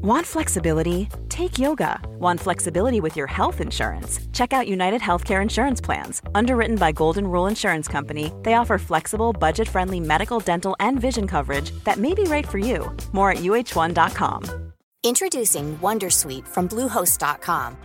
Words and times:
Want 0.00 0.24
flexibility? 0.24 1.08
Take 1.28 1.58
yoga. 1.58 2.00
Want 2.20 2.38
flexibility 2.38 3.00
with 3.00 3.16
your 3.16 3.26
health 3.26 3.60
insurance? 3.60 4.20
Check 4.32 4.52
out 4.52 4.68
United 4.68 5.00
Healthcare 5.00 5.42
Insurance 5.42 5.80
Plans. 5.80 6.22
Underwritten 6.36 6.76
by 6.76 6.92
Golden 6.92 7.26
Rule 7.26 7.48
Insurance 7.48 7.88
Company, 7.88 8.32
they 8.44 8.54
offer 8.54 8.78
flexible, 8.78 9.32
budget 9.32 9.68
friendly 9.68 9.98
medical, 9.98 10.38
dental, 10.38 10.76
and 10.78 11.00
vision 11.00 11.26
coverage 11.26 11.72
that 11.82 11.96
may 11.96 12.14
be 12.14 12.22
right 12.24 12.46
for 12.46 12.58
you. 12.58 12.96
More 13.10 13.32
at 13.32 13.38
uh1.com. 13.38 14.72
Introducing 15.02 15.76
Wondersuite 15.78 16.46
from 16.46 16.68
Bluehost.com. 16.68 17.76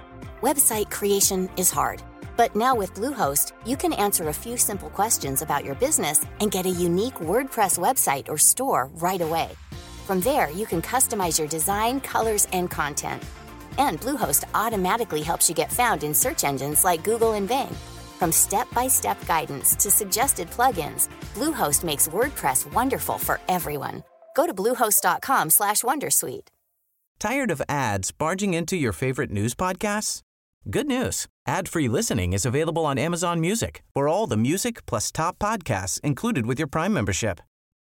Website 0.44 0.92
creation 0.92 1.50
is 1.58 1.72
hard, 1.72 2.04
but 2.38 2.56
now 2.56 2.76
with 2.76 2.94
Bluehost, 2.94 3.54
you 3.66 3.76
can 3.76 3.94
answer 3.94 4.28
a 4.28 4.34
few 4.34 4.56
simple 4.56 4.92
questions 4.92 5.42
about 5.42 5.66
your 5.66 5.76
business 5.76 6.24
and 6.42 6.52
get 6.52 6.68
a 6.68 6.70
unique 6.70 7.16
WordPress 7.16 7.80
website 7.80 8.28
or 8.30 8.38
store 8.38 8.92
right 8.96 9.22
away. 9.22 9.50
From 10.04 10.20
there, 10.20 10.52
you 10.52 10.66
can 10.66 10.82
customize 10.82 11.40
your 11.40 11.48
design, 11.48 12.02
colors, 12.02 12.48
and 12.52 12.70
content. 12.70 13.24
And 13.78 14.02
Bluehost 14.02 14.44
automatically 14.54 15.22
helps 15.22 15.48
you 15.48 15.56
get 15.56 15.72
found 15.72 16.04
in 16.04 16.14
search 16.14 16.44
engines 16.44 16.84
like 16.84 17.06
Google 17.06 17.34
and 17.34 17.48
Bing. 17.48 17.74
From 18.20 18.32
step-by-step 18.32 19.26
guidance 19.26 19.76
to 19.78 19.90
suggested 19.90 20.50
plugins, 20.52 21.08
Bluehost 21.34 21.84
makes 21.86 22.10
WordPress 22.10 22.72
wonderful 22.74 23.18
for 23.18 23.40
everyone. 23.48 24.04
Go 24.36 24.46
to 24.46 24.54
bluehost.com/wondersuite. 24.54 26.48
Tired 27.20 27.52
of 27.52 27.62
ads 27.70 28.12
barging 28.12 28.54
into 28.54 28.76
your 28.76 28.94
favorite 28.94 29.32
news 29.32 29.56
podcasts? 29.56 30.22
Good 30.70 30.88
news. 30.88 31.28
Ad-free 31.48 31.88
listening 31.88 32.34
is 32.34 32.46
available 32.46 32.86
on 32.86 32.98
Amazon 32.98 33.40
Music. 33.40 33.84
For 33.94 34.10
all 34.10 34.28
the 34.28 34.38
music 34.38 34.86
plus 34.86 35.12
top 35.12 35.40
podcasts 35.40 36.00
included 36.02 36.46
with 36.46 36.60
your 36.60 36.68
Prime 36.68 36.94
membership. 36.94 37.40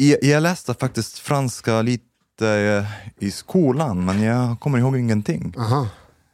Jag, 0.00 0.18
jag 0.24 0.42
läste 0.42 0.74
faktiskt 0.74 1.18
franska 1.18 1.82
lite 1.82 2.48
eh, 2.48 2.84
i 3.26 3.30
skolan, 3.30 4.04
men 4.04 4.22
jag 4.22 4.60
kommer 4.60 4.78
ihåg 4.78 4.96
ingenting. 4.96 5.54
Aha. 5.58 5.86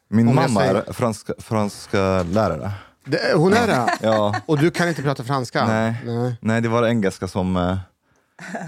Min 0.08 0.28
Om 0.28 0.36
jag 0.38 0.42
mamma 0.50 0.60
säger- 0.60 0.74
är 0.88 0.92
franska, 0.92 1.32
franska 1.38 2.22
lärare. 2.22 2.70
Det, 3.04 3.18
hon 3.34 3.52
är 3.52 3.66
det? 3.66 3.86
Ja. 4.02 4.34
Och 4.46 4.58
du 4.58 4.70
kan 4.70 4.88
inte 4.88 5.02
prata 5.02 5.24
franska? 5.24 5.66
Nej. 5.66 5.94
Nej. 6.04 6.36
Nej, 6.40 6.60
det 6.60 6.68
var 6.68 6.86
engelska 6.86 7.28
som, 7.28 7.56
eh, 7.56 7.76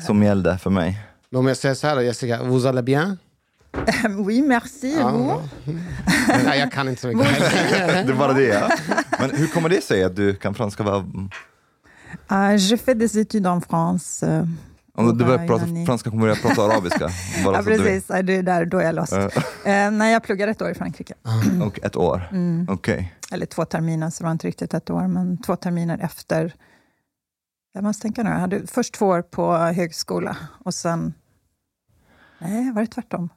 som 0.06 0.22
gällde 0.22 0.58
för 0.58 0.70
mig. 0.70 1.00
Men 1.30 1.38
om 1.38 1.46
jag 1.46 1.56
säger 1.56 1.74
så 1.74 1.86
här 1.86 1.96
då, 1.96 2.02
Jessica, 2.02 2.42
vous 2.42 2.66
allez 2.66 2.84
bien? 2.84 3.18
Oui, 4.18 4.42
merci. 4.42 4.94
et 4.94 5.02
vous? 5.12 5.40
Nej, 6.44 6.58
jag 6.60 6.72
kan 6.72 6.88
inte 6.88 7.00
så 7.00 7.08
mycket. 7.08 7.26
Det 8.06 8.12
var 8.12 8.34
det. 8.34 8.42
Ja. 8.44 8.68
Men 9.20 9.30
hur 9.30 9.46
kommer 9.46 9.68
det 9.68 9.84
sig 9.84 10.04
att 10.04 10.16
du 10.16 10.34
kan 10.34 10.54
franska? 10.54 10.82
Vad- 10.82 11.30
Ah, 12.28 12.56
J'ai 12.56 12.76
fait 12.78 12.98
des 12.98 13.16
études 13.16 13.46
en 13.46 13.60
France. 13.62 14.26
euh, 14.26 14.44
Om 14.96 15.18
du 15.18 15.24
börjar 15.24 15.46
prata 15.46 15.66
franska 15.86 16.10
kommer 16.10 16.28
jag 16.28 16.42
prata 16.42 16.62
arabiska. 16.62 17.10
Bara 17.44 17.56
Ja, 17.56 17.62
du 17.62 17.76
precis. 17.78 18.04
Ja, 18.08 18.22
Det 18.22 18.36
är 18.36 18.42
där, 18.42 18.64
då 18.64 18.78
är 18.78 18.84
jag 18.84 18.94
lost. 18.94 19.12
Eh, 19.12 19.90
nej, 19.90 20.12
jag 20.12 20.22
pluggade 20.22 20.52
ett 20.52 20.62
år 20.62 20.70
i 20.70 20.74
Frankrike. 20.74 21.14
Och 21.66 21.78
ett 21.82 21.96
år? 21.96 22.28
Mm. 22.30 22.66
Okej. 22.70 23.14
Eller 23.32 23.46
två 23.46 23.64
terminer, 23.64 24.10
så 24.10 24.22
det 24.22 24.24
var 24.24 24.32
inte 24.32 24.46
riktigt 24.46 24.74
ett 24.74 24.90
år, 24.90 25.06
men 25.06 25.42
två 25.42 25.56
terminer 25.56 25.98
efter. 25.98 26.54
Jag 27.72 27.84
måste 27.84 28.02
tänka 28.02 28.22
nu. 28.22 28.30
Jag 28.30 28.36
hade 28.36 28.66
först 28.66 28.94
två 28.94 29.06
år 29.06 29.22
på 29.22 29.56
högskola 29.56 30.36
och 30.64 30.74
sen... 30.74 31.14
Nej, 32.38 32.72
var 32.72 32.80
det 32.80 32.86
tvärtom? 32.86 33.28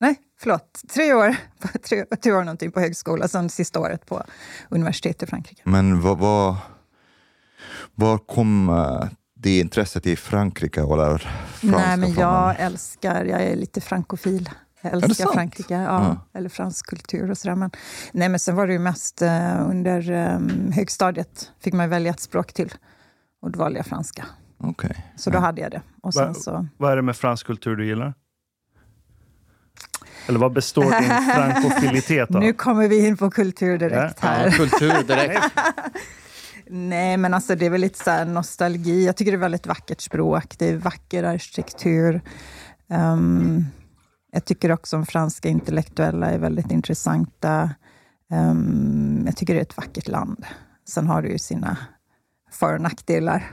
Nej, 0.00 0.16
förlåt. 0.38 0.82
Tre 0.94 1.14
år, 1.14 1.36
tre, 1.88 2.04
tre 2.22 2.32
år 2.32 2.44
någonting 2.44 2.72
på 2.72 2.80
högskola, 2.80 3.28
sen 3.28 3.50
sista 3.50 3.80
året 3.80 4.06
på 4.06 4.22
universitet 4.68 5.22
i 5.22 5.26
Frankrike. 5.26 5.62
Men 5.64 6.00
vad, 6.00 6.18
vad, 6.18 6.56
var 7.94 8.18
kom 8.18 8.68
det 9.38 9.58
intresset 9.60 10.06
i 10.06 10.16
Frankrike 10.16 10.82
och 10.82 10.96
lära 10.96 11.18
franska 11.18 11.78
Nej, 11.78 11.96
men 11.96 12.14
jag 12.14 12.54
älskar, 12.60 13.24
jag 13.24 13.42
är 13.42 13.56
lite 13.56 13.80
frankofil. 13.80 14.50
Jag 14.80 14.92
älskar? 14.92 15.32
Frankrike, 15.32 15.74
ja, 15.74 15.82
Ja. 15.82 16.38
eller 16.38 16.48
fransk 16.48 16.86
kultur 16.86 17.30
och 17.30 17.38
sådär. 17.38 17.54
Men, 17.54 17.70
nej, 18.12 18.28
men 18.28 18.38
sen 18.40 18.56
var 18.56 18.66
det 18.66 18.72
ju 18.72 18.78
mest 18.78 19.22
eh, 19.22 19.70
under 19.70 20.10
eh, 20.10 20.38
högstadiet 20.74 21.50
fick 21.60 21.74
man 21.74 21.88
välja 21.88 22.10
ett 22.10 22.20
språk 22.20 22.52
till. 22.52 22.74
Och 23.42 23.50
då 23.50 23.58
valde 23.58 23.78
jag 23.78 23.86
franska. 23.86 24.26
Okej. 24.58 25.06
Så 25.16 25.30
då 25.30 25.38
hade 25.38 25.60
jag 25.60 25.70
det. 25.70 25.82
Och 26.02 26.14
Va- 26.14 26.24
sen 26.24 26.34
så, 26.34 26.66
Vad 26.76 26.92
är 26.92 26.96
det 26.96 27.02
med 27.02 27.16
fransk 27.16 27.46
kultur 27.46 27.76
du 27.76 27.86
gillar? 27.86 28.14
Eller 30.28 30.38
vad 30.38 30.52
består 30.52 31.00
din 31.00 31.24
frankofilitet 31.34 32.34
av? 32.34 32.40
nu 32.40 32.52
kommer 32.52 32.88
vi 32.88 33.06
in 33.06 33.16
på 33.16 33.30
kultur 33.30 33.78
direkt 33.78 34.18
Ja, 34.22 34.28
här. 34.28 34.44
Ja, 34.46 34.50
kultur 34.52 35.02
direkt. 35.06 35.44
Nej, 36.70 37.16
men 37.16 37.34
alltså 37.34 37.54
det 37.54 37.66
är 37.66 37.70
väl 37.70 37.80
lite 37.80 38.04
så 38.04 38.10
här 38.10 38.24
nostalgi. 38.24 39.06
Jag 39.06 39.16
tycker 39.16 39.32
det 39.32 39.36
är 39.36 39.40
väldigt 39.40 39.66
vackert 39.66 40.00
språk. 40.00 40.58
Det 40.58 40.68
är 40.68 40.76
vacker 40.76 41.24
arkitektur. 41.24 42.20
Um, 42.88 43.64
jag 44.32 44.44
tycker 44.44 44.72
också 44.72 44.96
om 44.96 45.06
franska 45.06 45.48
intellektuella 45.48 46.30
är 46.30 46.38
väldigt 46.38 46.70
intressanta. 46.70 47.70
Um, 48.32 49.22
jag 49.26 49.36
tycker 49.36 49.54
det 49.54 49.60
är 49.60 49.62
ett 49.62 49.76
vackert 49.76 50.08
land. 50.08 50.46
Sen 50.88 51.06
har 51.06 51.22
det 51.22 51.28
ju 51.28 51.38
sina 51.38 51.76
för 52.52 52.74
och 52.74 52.80
nackdelar. 52.80 53.50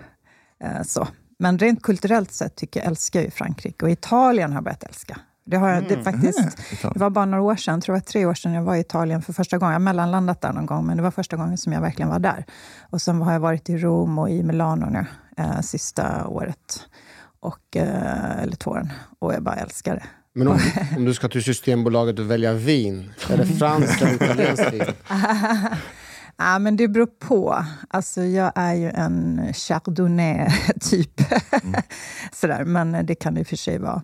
Uh, 0.64 0.84
så. 0.84 1.08
Men 1.40 1.60
rent 1.60 1.82
kulturellt 1.82 2.32
sett 2.32 2.56
tycker 2.56 2.80
jag, 2.80 2.88
älskar 2.88 3.20
jag 3.20 3.26
ju 3.26 3.32
Frankrike. 3.32 3.86
Och 3.86 3.92
Italien 3.92 4.52
har 4.52 4.58
jag 4.58 4.64
börjat 4.64 4.84
älska. 4.84 5.20
Det, 5.46 5.58
har 5.58 5.70
jag, 5.70 5.88
det, 5.88 6.04
faktiskt, 6.04 6.58
det 6.82 7.00
var 7.00 7.10
bara 7.10 7.26
några 7.26 7.44
år 7.44 7.56
sedan, 7.56 7.82
tror 7.82 7.98
jag 7.98 8.06
tre 8.06 8.26
år 8.26 8.34
sedan, 8.34 8.54
jag 8.54 8.64
var 8.64 8.76
i 8.76 8.80
Italien 8.80 9.22
för 9.22 9.34
första 9.34 9.58
gången. 9.58 9.72
Jag 9.72 9.80
har 9.80 9.84
mellanlandat 9.84 10.42
där 10.42 10.54
någon 10.54 10.66
gång, 10.66 10.86
men 10.86 10.98
det 10.98 11.04
var 11.04 11.12
första 11.12 11.38
gången 11.38 11.58
som 11.58 11.74
jag 11.74 11.82
verkligen 11.82 12.10
var 12.10 12.20
där. 12.20 12.46
Och 12.90 13.02
sen 13.02 13.22
har 13.22 13.34
jag 13.34 13.40
varit 13.40 13.70
i 13.70 13.78
Rom 13.78 14.20
och 14.20 14.30
i 14.30 14.44
Milano 14.44 14.86
nu, 14.86 15.06
eh, 15.38 15.62
sista 15.62 16.28
året. 16.28 16.88
Och, 17.40 17.78
eh, 17.78 18.40
eller 18.42 18.56
två 18.56 18.72
åren. 18.72 18.90
Och 19.20 19.34
jag 19.34 19.44
bara 19.44 19.56
älskar 19.56 19.96
det. 19.96 20.04
Men 20.34 20.48
om, 20.48 20.60
om 20.98 21.06
du 21.06 21.14
ska 21.14 21.30
till 21.30 21.44
Systembolaget 21.44 22.20
och 22.20 22.32
välja 22.32 22.54
vin, 22.54 23.14
är 23.30 23.38
det 23.38 23.46
franskt 23.46 24.02
eller 24.02 24.16
italienskt 24.16 24.74
vin? 24.74 24.84
Ja, 26.38 26.60
men 26.60 26.78
det 26.78 26.88
beror 26.88 27.06
på. 27.06 27.66
Alltså, 27.90 28.24
jag 28.24 28.52
är 28.56 28.74
ju 28.74 28.90
en 28.90 29.42
chardonnay-typ. 29.54 31.22
Sådär. 32.32 32.64
Men 32.64 33.06
det 33.06 33.16
kan 33.16 33.38
i 33.38 33.44
och 33.44 33.48
för 33.48 33.56
sig 33.56 33.78
vara 33.78 34.02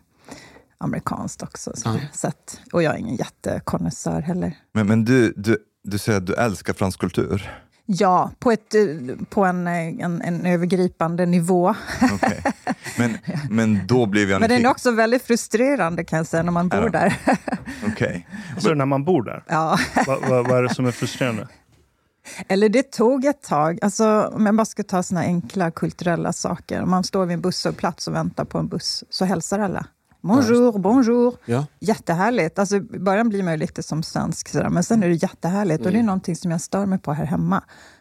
amerikanskt 0.79 1.43
också. 1.43 1.71
Så. 1.75 1.99
Så 2.13 2.27
att, 2.27 2.59
och 2.71 2.83
jag 2.83 2.93
är 2.93 2.97
ingen 2.97 3.15
jättekonnässör 3.15 4.21
heller. 4.21 4.57
Men, 4.73 4.87
men 4.87 5.05
du, 5.05 5.33
du, 5.37 5.57
du 5.83 5.97
säger 5.97 6.17
att 6.17 6.25
du 6.25 6.33
älskar 6.35 6.73
fransk 6.73 6.99
kultur. 6.99 7.51
Ja, 7.85 8.31
på, 8.39 8.51
ett, 8.51 8.75
eh, 8.75 8.81
på 9.29 9.45
en, 9.45 9.67
eh, 9.67 9.73
en, 10.05 10.21
en 10.21 10.45
övergripande 10.45 11.25
nivå. 11.25 11.75
Okej. 12.13 12.43
Men, 12.97 13.17
men 13.49 13.87
då 13.87 14.05
blev 14.05 14.29
jag 14.29 14.39
Men 14.39 14.49
den 14.49 14.65
är 14.65 14.69
också 14.69 14.91
väldigt 14.91 15.21
frustrerande 15.23 16.03
kan 16.03 16.17
jag 16.17 16.27
säga, 16.27 16.43
när 16.43 16.51
man 16.51 16.69
bor 16.69 16.83
Ja. 16.83 16.89
där. 16.89 17.17
Okej. 17.87 18.27
Så 18.57 18.73
när 18.73 18.85
man 18.85 19.03
bor 19.05 19.23
där? 19.23 19.43
ja. 19.47 19.77
Vad 20.07 20.21
vad- 20.29 20.47
vad 20.47 20.57
är 20.57 20.63
det 20.63 20.73
som 20.75 20.85
är 20.85 20.91
frustrerande? 20.91 21.47
Eller 22.47 22.69
det 22.69 22.91
tog 22.91 23.25
ett 23.25 23.41
tag. 23.43 23.79
Alltså, 23.81 24.31
om 24.33 24.45
jag 24.45 24.55
bara 24.55 24.65
ska 24.65 24.83
ta 24.83 25.03
såna 25.03 25.21
enkla 25.21 25.71
kulturella 25.71 26.33
saker. 26.33 26.81
Om 26.81 26.89
man 26.89 27.03
står 27.03 27.25
vid 27.25 27.33
en 27.33 27.41
busshållplats 27.41 28.07
och 28.07 28.15
väntar 28.15 28.45
på 28.45 28.57
en 28.57 28.67
buss, 28.67 29.03
så 29.09 29.25
hälsar 29.25 29.59
alla. 29.59 29.85
Bonjour, 30.21 30.79
bonjour. 30.79 31.33
Ja. 31.45 31.65
Jättehärligt. 31.79 32.59
Alltså, 32.59 32.75
I 32.75 32.79
början 32.81 33.29
blir 33.29 33.43
man 33.43 33.53
ju 33.53 33.57
lite 33.59 33.83
som 33.83 34.03
svensk, 34.03 34.49
sådär, 34.49 34.69
men 34.69 34.83
sen 34.83 35.03
är 35.03 35.07
det 35.07 35.13
jättehärligt. 35.23 35.85
Och 35.85 35.91
det 35.91 35.99
är 35.99 36.03
någonting 36.03 36.35
som 36.35 36.51
jag 36.51 36.61
stör 36.61 36.85
mig 36.85 36.99
på 36.99 37.13
här 37.13 37.25
hemma. 37.25 37.57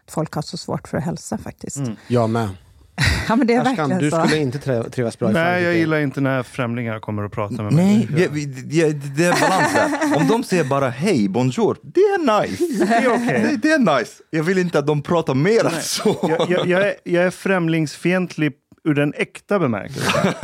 Att 0.06 0.12
folk 0.12 0.32
har 0.34 0.42
så 0.42 0.56
svårt 0.56 0.88
för 0.88 0.98
att 0.98 1.04
hälsa 1.04 1.38
faktiskt. 1.38 1.80
Jag 2.08 2.30
med. 2.30 2.48
Ja, 3.28 3.36
men 3.36 3.46
det 3.46 3.54
är 3.54 3.60
Ashkan, 3.60 3.76
verkligen 3.76 4.02
du 4.02 4.10
så. 4.10 4.26
skulle 4.26 4.42
inte 4.42 4.82
trivas 4.90 5.18
bra 5.18 5.30
i 5.30 5.32
Nej, 5.32 5.62
jag 5.62 5.74
gillar 5.76 5.98
inte 6.00 6.20
när 6.20 6.42
främlingar 6.42 7.00
kommer 7.00 7.22
och 7.22 7.32
pratar 7.32 7.62
med 7.64 7.72
Nej, 7.72 8.08
mig. 8.10 8.28
vi- 8.32 8.46
vi- 8.46 8.62
det, 8.62 8.92
det 9.16 9.24
är 9.24 9.40
balans 9.40 9.72
där. 9.74 10.16
Om 10.20 10.28
de 10.28 10.44
säger 10.44 10.64
bara 10.64 10.88
hej, 10.90 11.28
bonjour, 11.28 11.76
det 11.82 12.00
är 12.00 12.40
nice. 12.42 12.84
Det 12.86 12.94
är 12.94 13.08
okej. 13.14 13.48
Det, 13.50 13.56
det 13.68 13.70
är 13.74 13.98
nice. 13.98 14.12
Jag 14.30 14.42
vill 14.44 14.58
inte 14.58 14.78
att 14.78 14.86
de 14.86 15.02
pratar 15.02 15.34
mer 15.34 15.64
än 15.66 15.82
så. 15.82 16.16
Jag, 16.38 16.50
jag, 16.50 16.66
jag, 16.66 16.86
är, 16.86 16.94
jag 17.04 17.24
är 17.24 17.30
främlingsfientlig 17.30 18.52
ur 18.84 18.94
den 18.94 19.12
äkta 19.16 19.58
bemärkelsen. 19.58 20.34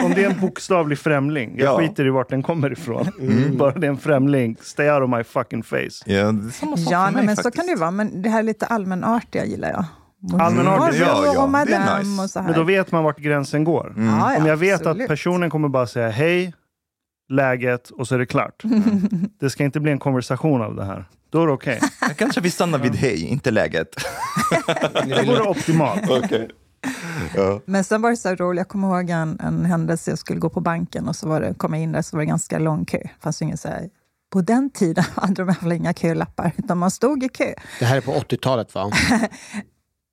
Om 0.04 0.14
det 0.14 0.24
är 0.24 0.30
en 0.30 0.40
bokstavlig 0.40 0.98
främling, 0.98 1.54
jag 1.58 1.66
Ja. 1.66 1.78
skiter 1.78 2.06
i 2.06 2.10
vart 2.10 2.28
den 2.30 2.42
kommer 2.42 2.72
ifrån. 2.72 3.08
Mm. 3.20 3.56
Bara 3.56 3.72
det 3.72 3.86
är 3.86 3.90
en 3.90 3.98
främling, 3.98 4.56
stay 4.60 4.90
out 4.90 5.02
of 5.02 5.10
my 5.16 5.24
fucking 5.24 5.62
face. 5.62 5.78
Ja, 6.06 6.14
Ja, 6.16 6.30
men 6.30 6.50
så 6.50 7.42
faktiskt. 7.42 7.54
kan 7.56 7.66
det 7.66 7.72
ju 7.72 7.76
vara. 7.78 7.90
Men 7.90 8.22
det 8.22 8.28
här 8.28 8.42
lite 8.42 8.66
allmänartiga 8.66 9.44
gillar 9.44 9.70
jag. 9.70 9.84
Allmänartig, 10.40 10.78
Bonjour 11.00 11.06
ja, 11.06 11.24
ja, 11.24 11.30
och 11.30 11.34
det 11.34 11.74
är 11.74 11.80
madame 11.80 11.98
nice. 11.98 12.22
och 12.22 12.30
så 12.30 12.38
här. 12.40 12.46
Men 12.46 12.56
då 12.56 12.62
vet 12.64 12.92
man 12.92 13.04
vart 13.04 13.18
gränsen 13.18 13.64
går. 13.64 13.94
Ja, 13.96 14.32
ja, 14.32 14.38
Om 14.40 14.46
jag 14.46 14.56
vet 14.56 14.74
absolut. 14.80 15.02
att 15.02 15.08
personen 15.08 15.50
kommer 15.50 15.68
bara 15.68 15.86
säga 15.86 16.08
hej, 16.10 16.52
läget 17.28 17.90
och 17.90 18.08
så 18.08 18.14
är 18.14 18.18
det 18.18 18.26
klart. 18.26 18.62
Det 19.40 19.50
ska 19.50 19.64
inte 19.64 19.80
bli 19.80 19.92
en 19.92 19.98
konversation 19.98 20.62
av 20.62 20.74
det 20.76 20.84
här. 20.84 21.04
Då 21.30 21.42
är 21.42 21.46
det 21.46 21.52
okej. 21.52 21.80
Kanske 22.16 22.40
vi 22.40 22.50
stannar 22.50 22.78
vid 22.78 22.94
hej, 22.96 23.24
inte 23.24 23.50
läget. 23.50 23.88
Det 25.06 25.24
vore 25.26 25.42
optimalt. 25.42 26.10
Okej. 26.10 26.48
Ja. 27.36 27.60
Men 27.64 27.84
sen 27.84 28.02
var 28.02 28.10
det 28.10 28.16
så 28.16 28.34
roligt, 28.34 28.58
jag 28.58 28.68
kommer 28.68 28.88
ihåg 28.98 29.10
en, 29.10 29.40
en 29.40 29.64
händelse, 29.64 30.10
jag 30.10 30.18
skulle 30.18 30.40
gå 30.40 30.48
på 30.50 30.60
banken 30.60 31.08
och 31.08 31.16
så 31.16 31.28
var 31.28 31.40
det, 31.40 31.54
kom 31.54 31.74
jag 31.74 31.82
in 31.82 31.92
där 31.92 32.02
så 32.02 32.16
var 32.16 32.22
det 32.22 32.26
ganska 32.26 32.58
lång 32.58 32.84
kö. 32.84 32.98
Det 32.98 33.10
fanns 33.20 33.42
ju 33.42 33.44
ingen 33.44 33.58
så 33.58 33.68
här, 33.68 33.88
på 34.30 34.40
den 34.40 34.70
tiden 34.70 35.04
hade 35.14 35.44
de 35.62 35.72
inga 35.72 35.92
kölappar, 35.92 36.52
utan 36.56 36.78
man 36.78 36.90
stod 36.90 37.24
i 37.24 37.28
kö. 37.28 37.54
Det 37.78 37.84
här 37.84 37.96
är 37.96 38.00
på 38.00 38.12
80-talet 38.12 38.74
va? 38.74 38.90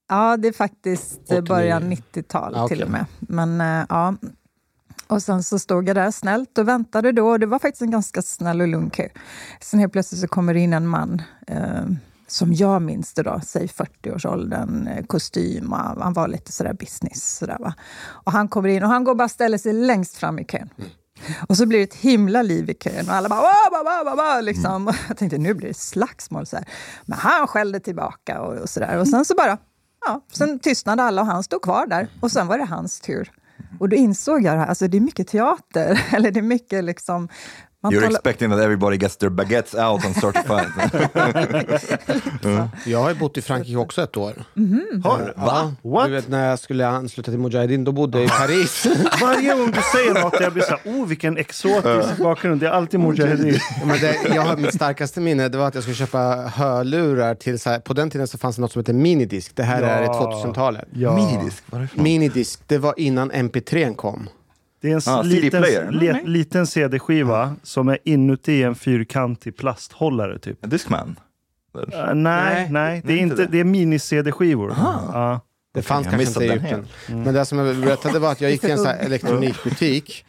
Ja, 0.10 0.38
det 0.38 0.48
är 0.48 0.54
faktiskt 0.54 1.32
eh, 1.32 1.38
89. 1.38 1.42
början 1.42 1.92
90-tal 1.94 2.56
Ah, 2.56 2.64
okej. 2.64 2.78
till 2.78 2.86
och 2.86 2.92
med. 2.92 3.06
Men 3.20 3.62
eh, 3.62 3.86
ja. 3.90 4.16
Och 5.08 5.22
sen 5.24 5.44
så 5.44 5.60
stod 5.60 5.90
jag 5.90 5.96
där 5.96 6.12
snällt 6.12 6.58
och 6.58 6.68
väntade 6.68 7.12
då. 7.12 7.28
Och 7.30 7.40
det 7.40 7.46
var 7.46 7.60
faktiskt 7.60 7.82
en 7.82 7.92
ganska 7.92 8.22
snäll 8.22 8.62
och 8.62 8.68
lugn 8.68 8.90
kö. 8.90 9.08
Sen 9.62 9.80
helt 9.80 9.92
plötsligt 9.94 10.22
så 10.22 10.28
kommer 10.28 10.54
det 10.54 10.60
in 10.60 10.74
en 10.74 10.88
man, 10.88 11.22
eh, 11.48 11.84
som 12.28 12.54
jag 12.54 12.82
minns 12.82 13.14
det 13.14 13.24
då, 13.24 13.42
säg 13.46 13.68
40-årsåldern, 13.68 14.88
eh, 14.88 15.06
kostym 15.06 15.74
och 15.74 16.04
han 16.04 16.14
var 16.14 16.28
lite 16.28 16.52
sådär 16.52 16.74
business. 16.74 17.38
Sådär, 17.38 17.58
va? 17.60 17.74
Och 18.08 18.32
han 18.32 18.48
kommer 18.48 18.70
in 18.70 18.84
och 18.84 18.90
han 18.90 19.04
går 19.04 19.12
och 19.12 19.18
bara 19.18 19.30
ställer 19.30 19.58
sig 19.58 19.74
längst 19.74 20.18
fram 20.18 20.40
i 20.40 20.46
kön. 20.46 20.70
Och 21.48 21.58
så 21.58 21.66
blir 21.66 21.80
det 21.80 21.84
ett 21.84 21.96
himla 21.96 22.42
liv 22.42 22.70
i 22.70 22.74
kön 22.74 23.08
och 23.10 23.16
alla 23.16 23.30
bara 23.30 23.42
"Wah, 23.42 23.72
wah, 23.72 23.84
wah, 23.84 24.06
wah, 24.06 24.16
wah", 24.16 24.44
liksom. 24.44 24.88
Och 24.88 24.96
Jag 25.08 25.18
tänkte 25.18 25.38
nu 25.38 25.54
blir 25.54 25.68
det 25.68 25.74
slagsmål. 25.74 26.46
Så 26.46 26.56
här. 26.56 26.66
Men 27.06 27.18
han 27.18 27.48
skällde 27.48 27.80
tillbaka 27.80 28.42
och, 28.42 28.58
och 28.58 28.70
sådär. 28.70 28.98
Och 29.00 29.08
sen 29.08 29.26
så 29.26 29.36
bara, 29.36 29.58
ja, 30.06 30.22
sen 30.34 30.60
tystnade 30.60 31.04
alla 31.04 31.22
och 31.22 31.28
han 31.28 31.44
stod 31.44 31.62
kvar 31.62 31.88
där. 31.88 32.08
Och 32.22 32.32
sen 32.32 32.48
var 32.48 32.58
det 32.58 32.66
hans 32.66 33.00
tur. 33.00 33.32
Och 33.80 33.90
då 33.90 33.96
insåg 33.96 34.44
jag 34.44 34.56
det 34.56 34.60
här, 34.60 34.68
alltså 34.68 34.88
det 34.88 34.98
är 34.98 35.02
mycket 35.02 35.28
teater. 35.28 36.06
Eller 36.16 36.32
det 36.32 36.40
är 36.40 36.42
mycket 36.42 36.84
liksom... 36.84 37.30
Man 37.86 37.94
You're 37.94 38.02
talar- 38.02 38.12
expecting 38.16 38.50
that 38.50 38.60
everybody 38.60 38.98
gets 38.98 39.18
their 39.18 39.30
baguettes 39.30 39.74
out 39.76 40.02
start 40.18 40.36
to 40.36 40.42
fight. 40.44 40.68
Jag 42.86 43.00
har 43.00 43.10
ju 43.10 43.16
bott 43.16 43.38
i 43.38 43.42
Frankrike 43.42 43.78
också 43.78 44.02
ett 44.04 44.18
år. 44.18 44.34
Har 45.04 45.18
du? 45.20 45.34
Ja, 45.38 45.72
What? 45.82 46.06
Du 46.08 46.12
vet 46.14 46.28
när 46.30 46.50
jag 46.50 46.60
skulle 46.60 46.88
ansluta 46.88 47.32
till 47.32 47.40
Mujahedin, 47.40 47.84
då 47.84 47.92
bodde 47.92 48.18
jag 48.18 48.26
i 48.26 48.30
Paris. 48.30 48.88
Varje 49.22 49.54
gång 49.56 49.72
du 49.72 49.82
säger 49.82 50.24
något, 50.24 50.40
jag 50.40 50.54
blir 50.54 50.64
så 50.64 50.70
här, 50.70 50.80
oh 50.86 51.08
vilken 51.08 51.38
exotisk 51.38 52.18
bakgrund. 52.18 52.62
Det 52.62 52.68
är 52.68 52.72
alltid 52.72 53.00
Mujahedin. 53.00 53.54
Ja, 53.80 53.86
Men 53.86 54.00
det, 54.00 54.18
jag 54.36 54.42
har, 54.42 54.58
mitt 54.58 54.74
starkaste 54.74 55.22
minne 55.22 55.50
det 55.50 55.58
var 55.58 55.68
att 55.68 55.74
jag 55.76 55.84
skulle 55.84 55.96
köpa 55.98 56.20
hörlurar 56.56 57.36
till, 57.36 57.60
så 57.60 57.70
här, 57.70 57.80
på 57.80 57.94
den 57.94 58.10
tiden 58.10 58.28
så 58.28 58.38
fanns 58.38 58.56
det 58.56 58.62
något 58.62 58.72
som 58.72 58.80
heter 58.80 58.94
minidisk. 58.94 59.56
Det 59.56 59.64
här 59.64 59.82
är 59.82 60.04
Ja. 60.04 60.42
2000-talet. 60.46 60.86
Ja. 60.94 61.16
Minidisk, 61.16 61.64
varifrån? 61.66 62.04
Minidisk, 62.04 62.60
det 62.68 62.78
var 62.78 62.94
innan 62.98 63.32
MP3 63.32 63.96
kom. 63.96 64.30
Det 64.82 64.92
är 64.92 64.96
en 64.96 65.02
Ah, 65.08 65.22
liten, 65.22 65.62
le, 65.90 66.22
liten 66.26 66.68
CD-skiva 66.68 67.56
som 67.64 67.88
är 67.88 67.98
inuti 68.04 68.64
en 68.64 68.76
fyrkantig 68.76 69.58
plasthållare. 69.58 70.40
Typ. 70.40 70.64
En 70.64 70.70
Discman? 70.70 71.20
Uh, 71.78 71.84
nej, 71.96 72.14
nej, 72.16 72.68
Nej. 72.70 73.02
det 73.06 73.14
är, 73.14 73.18
inte 73.18 73.36
det. 73.36 73.46
det 73.46 73.60
är 73.60 73.64
mini-CD-skivor. 73.64 74.74
Ja. 74.78 75.42
Det 75.74 75.82
fanns 75.82 76.06
jag 76.06 76.14
kanske 76.14 76.28
inte 76.28 76.46
i 76.46 76.50
Egypten. 76.50 76.86
Mm. 77.10 77.22
Men 77.24 77.34
det 77.34 77.46
som 77.46 77.58
jag 77.58 77.76
berättade 77.78 78.20
var 78.20 78.32
att 78.32 78.42
jag 78.42 78.52
gick 78.52 78.62
till 78.62 78.72
en 78.72 78.78
så 78.78 78.86
här 78.86 78.98
elektronikbutik 79.06 80.26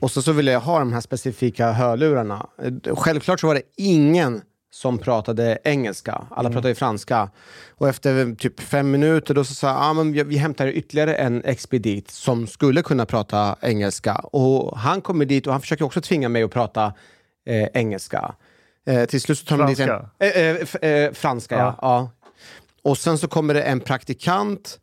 och 0.00 0.10
så, 0.10 0.22
så 0.22 0.32
ville 0.32 0.52
jag 0.52 0.60
ha 0.60 0.78
de 0.78 0.92
här 0.92 1.00
specifika 1.00 1.72
hörlurarna. 1.72 2.46
Eh, 2.62 2.96
Självklart 2.96 3.40
så 3.40 3.46
var 3.46 3.54
det 3.54 3.62
ingen 3.76 4.40
som 4.78 4.98
pratade 4.98 5.58
engelska. 5.64 6.26
Alla 6.30 6.40
Mm. 6.48 6.52
pratade 6.52 6.74
franska. 6.74 7.30
Och 7.70 7.88
efter 7.88 8.34
typ 8.34 8.60
fem 8.60 8.90
minuter 8.90 9.34
då 9.34 9.44
så 9.44 9.54
sa 9.54 9.66
jag, 9.66 9.76
ah, 9.78 9.92
men 9.92 10.28
vi- 10.28 10.36
hämtar 10.36 10.66
ytterligare 10.66 11.14
en 11.14 11.44
expedit 11.44 12.10
som 12.10 12.46
skulle 12.46 12.82
kunna 12.82 13.06
prata 13.06 13.56
engelska. 13.60 14.14
Och 14.14 14.78
han 14.78 15.00
kommer 15.00 15.24
dit 15.24 15.46
och 15.46 15.52
han 15.52 15.60
försöker 15.60 15.84
också 15.84 16.00
tvinga 16.00 16.28
mig 16.28 16.42
att 16.42 16.50
prata 16.50 16.92
eh, 17.46 17.68
engelska. 17.74 18.34
Eh, 18.86 19.04
till 19.04 19.20
slut 19.20 19.38
så 19.38 19.44
tar 19.46 19.58
de 19.58 19.66
dit 19.66 19.80
en... 19.80 19.86
Franska? 19.86 20.10
Eh, 20.18 20.86
eh, 20.86 20.90
eh, 21.04 21.12
franska. 21.12 21.56
Ja. 21.56 21.78
ja. 21.82 22.10
Och 22.82 22.98
sen 22.98 23.18
så 23.18 23.28
kommer 23.28 23.54
det 23.54 23.62
en 23.62 23.80
praktikant 23.80 24.80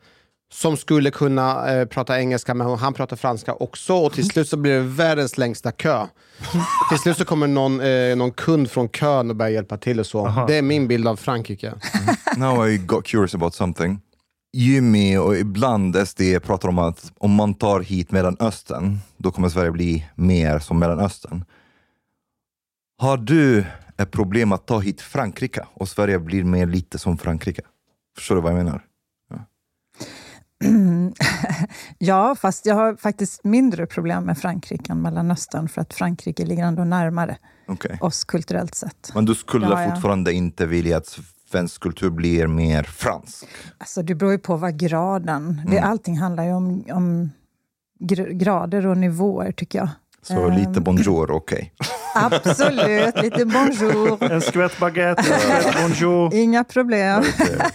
som 0.56 0.78
skulle 0.78 1.12
kunna 1.12 1.74
eh, 1.74 1.86
prata 1.86 2.20
engelska, 2.20 2.54
men 2.54 2.68
han 2.78 2.94
pratar 2.94 3.16
franska 3.16 3.54
också. 3.54 3.94
Och 3.94 4.14
till 4.14 4.28
slut 4.28 4.50
så 4.50 4.58
blir 4.58 4.74
det 4.74 4.82
världens 4.82 5.38
längsta 5.38 5.72
kö. 5.72 6.08
till 6.90 7.00
slut 7.00 7.18
så 7.18 7.26
kommer 7.26 7.48
någon, 7.48 7.82
eh, 7.82 8.16
någon 8.16 8.32
kund 8.32 8.72
från 8.72 8.90
kön 8.90 9.30
och 9.30 9.36
börjar 9.36 9.52
hjälpa 9.52 9.78
till 9.78 10.00
och 10.00 10.06
så. 10.06 10.46
Det 10.48 10.56
är 10.56 10.62
min 10.62 10.88
bild 10.88 11.08
av 11.08 11.16
Frankrike. 11.16 11.74
Now 12.38 12.68
I 12.68 12.78
got 12.78 13.06
curious 13.06 13.36
about 13.36 13.54
something. 13.54 14.00
Jimmy 14.54 15.18
och 15.18 15.38
ibland 15.38 16.08
SD 16.08 16.22
pratar 16.44 16.70
om 16.70 16.80
att 16.80 17.12
om 17.18 17.32
man 17.32 17.54
tar 17.54 17.80
hit 17.80 18.12
Mellanöstern, 18.12 18.98
då 19.18 19.32
kommer 19.32 19.50
Sverige 19.50 19.72
bli 19.72 20.06
mer 20.16 20.60
som 20.60 20.80
Mellanöstern. 20.80 21.46
Har 23.02 23.18
du 23.18 23.66
ett 23.98 24.12
problem 24.12 24.52
att 24.52 24.68
ta 24.68 24.80
hit 24.80 25.02
Frankrike 25.02 25.66
och 25.74 25.90
Sverige 25.90 26.20
blir 26.20 26.44
mer 26.44 26.66
lite 26.66 26.98
som 27.00 27.18
Frankrike? 27.18 27.62
Förstår 28.18 28.36
du 28.36 28.42
vad 28.42 28.52
jag 28.52 28.58
menar? 28.58 28.82
Ja, 31.98 32.36
fast 32.36 32.66
jag 32.66 32.76
har 32.76 32.96
faktiskt 32.96 33.44
mindre 33.44 33.86
problem 33.86 34.24
med 34.24 34.38
Frankrike 34.38 34.92
än 34.92 35.02
Mellanöstern, 35.02 35.68
för 35.70 35.82
att 35.82 35.94
Frankrike 35.94 36.46
ligger 36.46 36.64
ändå 36.66 36.84
närmare 36.84 37.38
Okej. 37.68 37.98
oss 38.02 38.24
kulturellt 38.24 38.76
sett. 38.76 39.12
Men 39.16 39.26
du 39.26 39.36
skulle 39.36 39.66
Ja, 39.66 39.84
ja. 39.84 39.92
fortfarande 39.92 40.34
inte 40.34 40.66
vilja 40.66 40.98
att 40.98 41.20
svensk 41.52 41.82
kultur 41.82 42.10
blir 42.10 42.48
mer 42.48 42.84
fransk? 42.84 43.46
Alltså, 43.78 44.02
det 44.04 44.16
beror 44.16 44.32
ju 44.32 44.38
på 44.40 44.56
vad 44.58 44.80
graden... 44.80 45.62
Det, 45.68 45.78
Mm. 45.78 45.90
allting 45.90 46.18
handlar 46.18 46.44
ju 46.44 46.54
om, 46.54 46.84
om 46.92 47.30
gr- 48.00 48.32
grader 48.32 48.88
och 48.88 48.98
nivåer, 48.98 49.52
tycker 49.52 49.80
jag. 49.80 49.90
Så 50.28 50.48
Ehm. 50.48 50.54
lite 50.58 50.82
bonjour, 50.82 51.32
okej. 51.32 51.74
Absolut, 52.16 53.16
lite 53.22 53.46
bonjour. 53.46 54.24
En 54.32 54.42
skvätt 54.42 54.80
baguette, 54.80 55.34
en 55.34 55.40
skvätt 55.40 55.76
bonjour. 55.82 56.34
Inga 56.36 56.64
problem. 56.64 57.24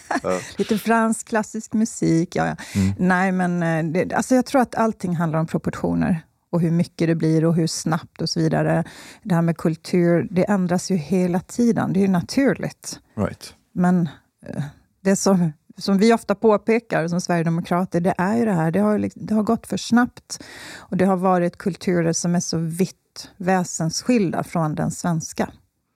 Lite 0.59 0.79
fransk 0.79 1.29
klassisk 1.29 1.73
musik. 1.73 2.37
Ja, 2.37 2.47
ja. 2.47 2.57
Mm. 2.81 2.93
Nej, 2.99 3.33
men 3.33 3.63
eh, 3.63 3.85
det, 3.93 4.15
alltså 4.15 4.35
jag 4.35 4.47
tror 4.47 4.61
att 4.63 4.75
allting 4.75 5.17
handlar 5.17 5.39
om 5.39 5.47
proportioner 5.47 6.21
och 6.53 6.61
hur 6.61 6.71
mycket 6.71 7.09
det 7.09 7.15
blir 7.15 7.45
och 7.45 7.55
hur 7.55 7.67
snabbt 7.67 8.23
och 8.23 8.29
så 8.29 8.41
vidare. 8.41 8.85
Det 9.23 9.35
här 9.35 9.43
med 9.43 9.57
kultur, 9.57 10.29
det 10.31 10.45
ändras 10.45 10.91
ju 10.91 10.97
hela 10.97 11.41
tiden. 11.41 11.93
Det 11.93 11.99
är 12.01 12.03
ju 12.03 12.09
naturligt. 12.09 12.99
Right. 13.17 13.55
Men 13.75 14.09
eh, 14.47 14.63
det 15.05 15.17
som, 15.17 15.53
som 15.81 15.99
vi 15.99 16.13
ofta 16.13 16.35
påpekar 16.35 17.09
som 17.09 17.21
sverigedemokrater, 17.21 18.01
det 18.01 18.15
är 18.19 18.37
ju 18.37 18.45
det 18.45 18.53
här. 18.53 18.71
Det 18.71 18.79
har, 18.81 18.99
liksom- 18.99 19.27
det 19.27 19.35
har 19.35 19.43
gått 19.43 19.67
för 19.67 19.77
snabbt. 19.77 20.43
Och 20.79 20.97
det 20.97 21.05
har 21.05 21.17
varit 21.17 21.59
kulturer 21.59 22.13
som 22.13 22.35
är 22.35 22.41
så 22.41 22.59
vitt 22.59 23.29
väsensskilda 23.37 24.43
från 24.45 24.75
den 24.75 24.91
svenska. 24.91 25.51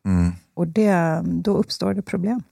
Mm. 0.07 0.33
Och 0.55 0.67
det, 0.69 1.23
då 1.25 1.57
uppstår 1.57 1.95
det 1.95 2.03
problem. 2.03 2.43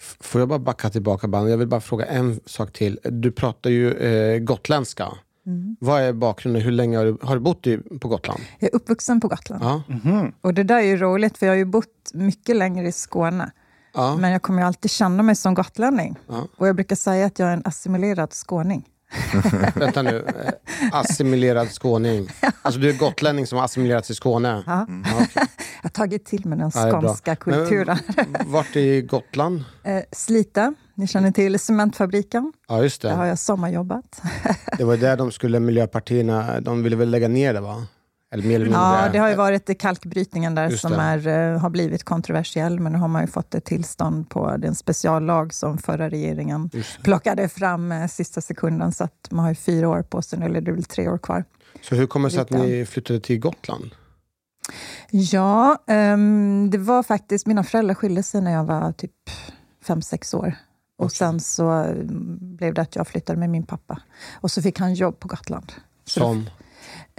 F- 0.00 0.16
Får 0.20 0.40
jag 0.40 0.48
bara 0.48 0.58
backa 0.58 0.90
tillbaka 0.90 1.28
bandet? 1.28 1.50
Jag 1.50 1.58
vill 1.58 1.68
bara 1.68 1.80
fråga 1.80 2.04
en 2.06 2.40
sak 2.46 2.72
till. 2.72 2.98
Du 3.02 3.32
pratar 3.32 3.70
ju 3.70 3.92
eh, 3.92 4.38
gotländska. 4.38 5.08
Vad 5.80 6.02
är 6.02 6.12
bakgrunden? 6.12 6.62
Hur 6.62 6.70
länge 6.70 6.96
har 6.98 7.04
du, 7.04 7.16
har 7.22 7.34
du 7.34 7.40
bott 7.40 7.66
i, 7.66 7.78
på 7.78 8.08
Gotland? 8.08 8.40
Jag 8.58 8.70
är 8.70 8.76
uppvuxen 8.76 9.20
på 9.20 9.28
Gotland. 9.28 9.64
Ja. 9.64 9.82
Och 10.40 10.54
det 10.54 10.62
där 10.62 10.76
är 10.76 10.82
ju 10.82 10.96
roligt, 10.96 11.38
för 11.38 11.46
jag 11.46 11.52
har 11.52 11.56
ju 11.58 11.64
bott 11.64 12.10
mycket 12.14 12.56
längre 12.56 12.88
i 12.88 12.92
Skåne. 12.92 13.50
Ja. 13.94 14.16
Men 14.16 14.30
jag 14.30 14.42
kommer 14.42 14.62
ju 14.62 14.66
alltid 14.66 14.90
känna 14.90 15.22
mig 15.22 15.36
som 15.36 15.54
gotlänning. 15.54 16.16
Ja. 16.28 16.48
Och 16.56 16.68
jag 16.68 16.74
brukar 16.76 16.96
säga 16.96 17.26
att 17.26 17.38
jag 17.38 17.48
är 17.48 17.52
en 17.52 17.62
assimilerad 17.64 18.32
skåning. 18.32 18.88
Vänta 19.74 20.02
nu. 20.02 20.26
Eh, 20.28 20.52
assimilerad 20.92 21.68
skåning. 21.70 22.28
Alltså 22.62 22.80
du 22.80 22.90
är 22.90 22.98
gotlänning 22.98 23.46
som 23.46 23.58
har 23.58 23.64
assimilerats 23.64 24.10
i 24.10 24.14
Skåne? 24.14 24.62
Ja. 24.66 24.86
Ja, 24.88 25.10
okej. 25.14 25.28
Jag 25.82 25.82
har 25.82 25.90
tagit 25.90 26.24
till 26.24 26.46
mig 26.46 26.58
den 26.58 26.70
Ja, 26.74 26.84
det 26.84 26.92
skånska 26.92 27.36
kulturen. 27.36 27.98
Men, 28.16 28.52
vart 28.52 28.76
i 28.76 29.02
Gotland? 29.02 29.64
Eh, 29.82 30.02
Slite, 30.12 30.74
ni 30.94 31.06
känner 31.06 31.30
till 31.30 31.58
cementfabriken. 31.58 32.52
Ja, 32.68 32.82
just 32.82 33.02
Där 33.02 33.14
har 33.16 33.22
det. 33.22 33.28
jag 33.28 33.38
sommarjobbat. 33.38 34.22
Det 34.78 34.84
var 34.84 34.96
där 34.96 35.16
de 35.16 35.32
skulle, 35.32 35.60
miljöpartierna, 35.60 36.60
de 36.60 36.82
ville 36.82 36.96
väl 36.96 37.10
lägga 37.10 37.28
ner 37.28 37.54
det 37.54 37.60
va? 37.60 37.86
Eller 38.34 38.44
mer 38.44 38.54
eller 38.54 38.64
mindre. 38.64 38.80
Ja, 38.80 39.08
det 39.12 39.18
har 39.18 39.28
ju 39.28 39.34
varit 39.34 39.80
kalkbrytningen 39.80 40.54
där 40.54 40.70
Just 40.70 40.82
som 40.82 40.92
det. 40.92 40.98
är, 40.98 41.52
eh, 41.54 41.60
har 41.60 41.70
blivit 41.70 42.04
kontroversiell, 42.04 42.80
men 42.80 42.92
nu 42.92 42.98
har 42.98 43.08
man 43.08 43.22
ju 43.22 43.26
fått 43.26 43.54
ett 43.54 43.64
tillstånd 43.64 44.28
på 44.30 44.56
den 44.56 44.74
speciallag 44.74 45.54
som 45.54 45.78
förra 45.78 46.10
regeringen 46.10 46.70
plockade 47.02 47.48
fram 47.48 47.92
eh, 47.92 48.06
sista 48.06 48.40
sekunden, 48.40 48.92
så 48.92 49.04
att 49.04 49.28
man 49.30 49.42
har 49.44 49.50
ju 49.50 49.54
fyra 49.54 49.88
år 49.88 50.02
på 50.02 50.22
sig 50.22 50.38
nu, 50.38 50.46
eller 50.46 50.60
det 50.60 50.70
är 50.70 50.74
väl 50.74 50.84
tre 50.84 51.08
år 51.08 51.18
kvar. 51.18 51.44
Så 51.82 51.94
hur 51.94 52.06
kommer 52.06 52.28
det 52.28 52.32
sig 52.32 52.42
att 52.42 52.50
ni 52.50 52.86
flyttade 52.86 53.20
till 53.20 53.38
Gotland? 53.38 53.90
Ja, 55.10 55.78
ehm, 55.86 56.70
det 56.70 56.78
var 56.78 57.02
faktiskt, 57.02 57.46
mina 57.46 57.64
föräldrar 57.64 57.94
skilde 57.94 58.22
sig 58.22 58.40
när 58.40 58.52
jag 58.52 58.64
var 58.64 58.92
typ 58.92 59.30
fem 59.86 60.02
sex 60.02 60.34
år. 60.34 60.54
Och 60.98 61.04
Okej. 61.04 61.16
sen 61.16 61.40
så 61.40 61.70
mm, 61.70 62.38
blev 62.40 62.74
det 62.74 62.82
att 62.82 62.96
jag 62.96 63.08
flyttade 63.08 63.38
med 63.38 63.50
min 63.50 63.66
pappa. 63.66 64.00
Och 64.40 64.50
så 64.50 64.62
fick 64.62 64.78
han 64.80 64.94
jobb 64.94 65.20
på 65.20 65.28
Gotland. 65.28 65.72
Så 66.04 66.20
Som? 66.20 66.50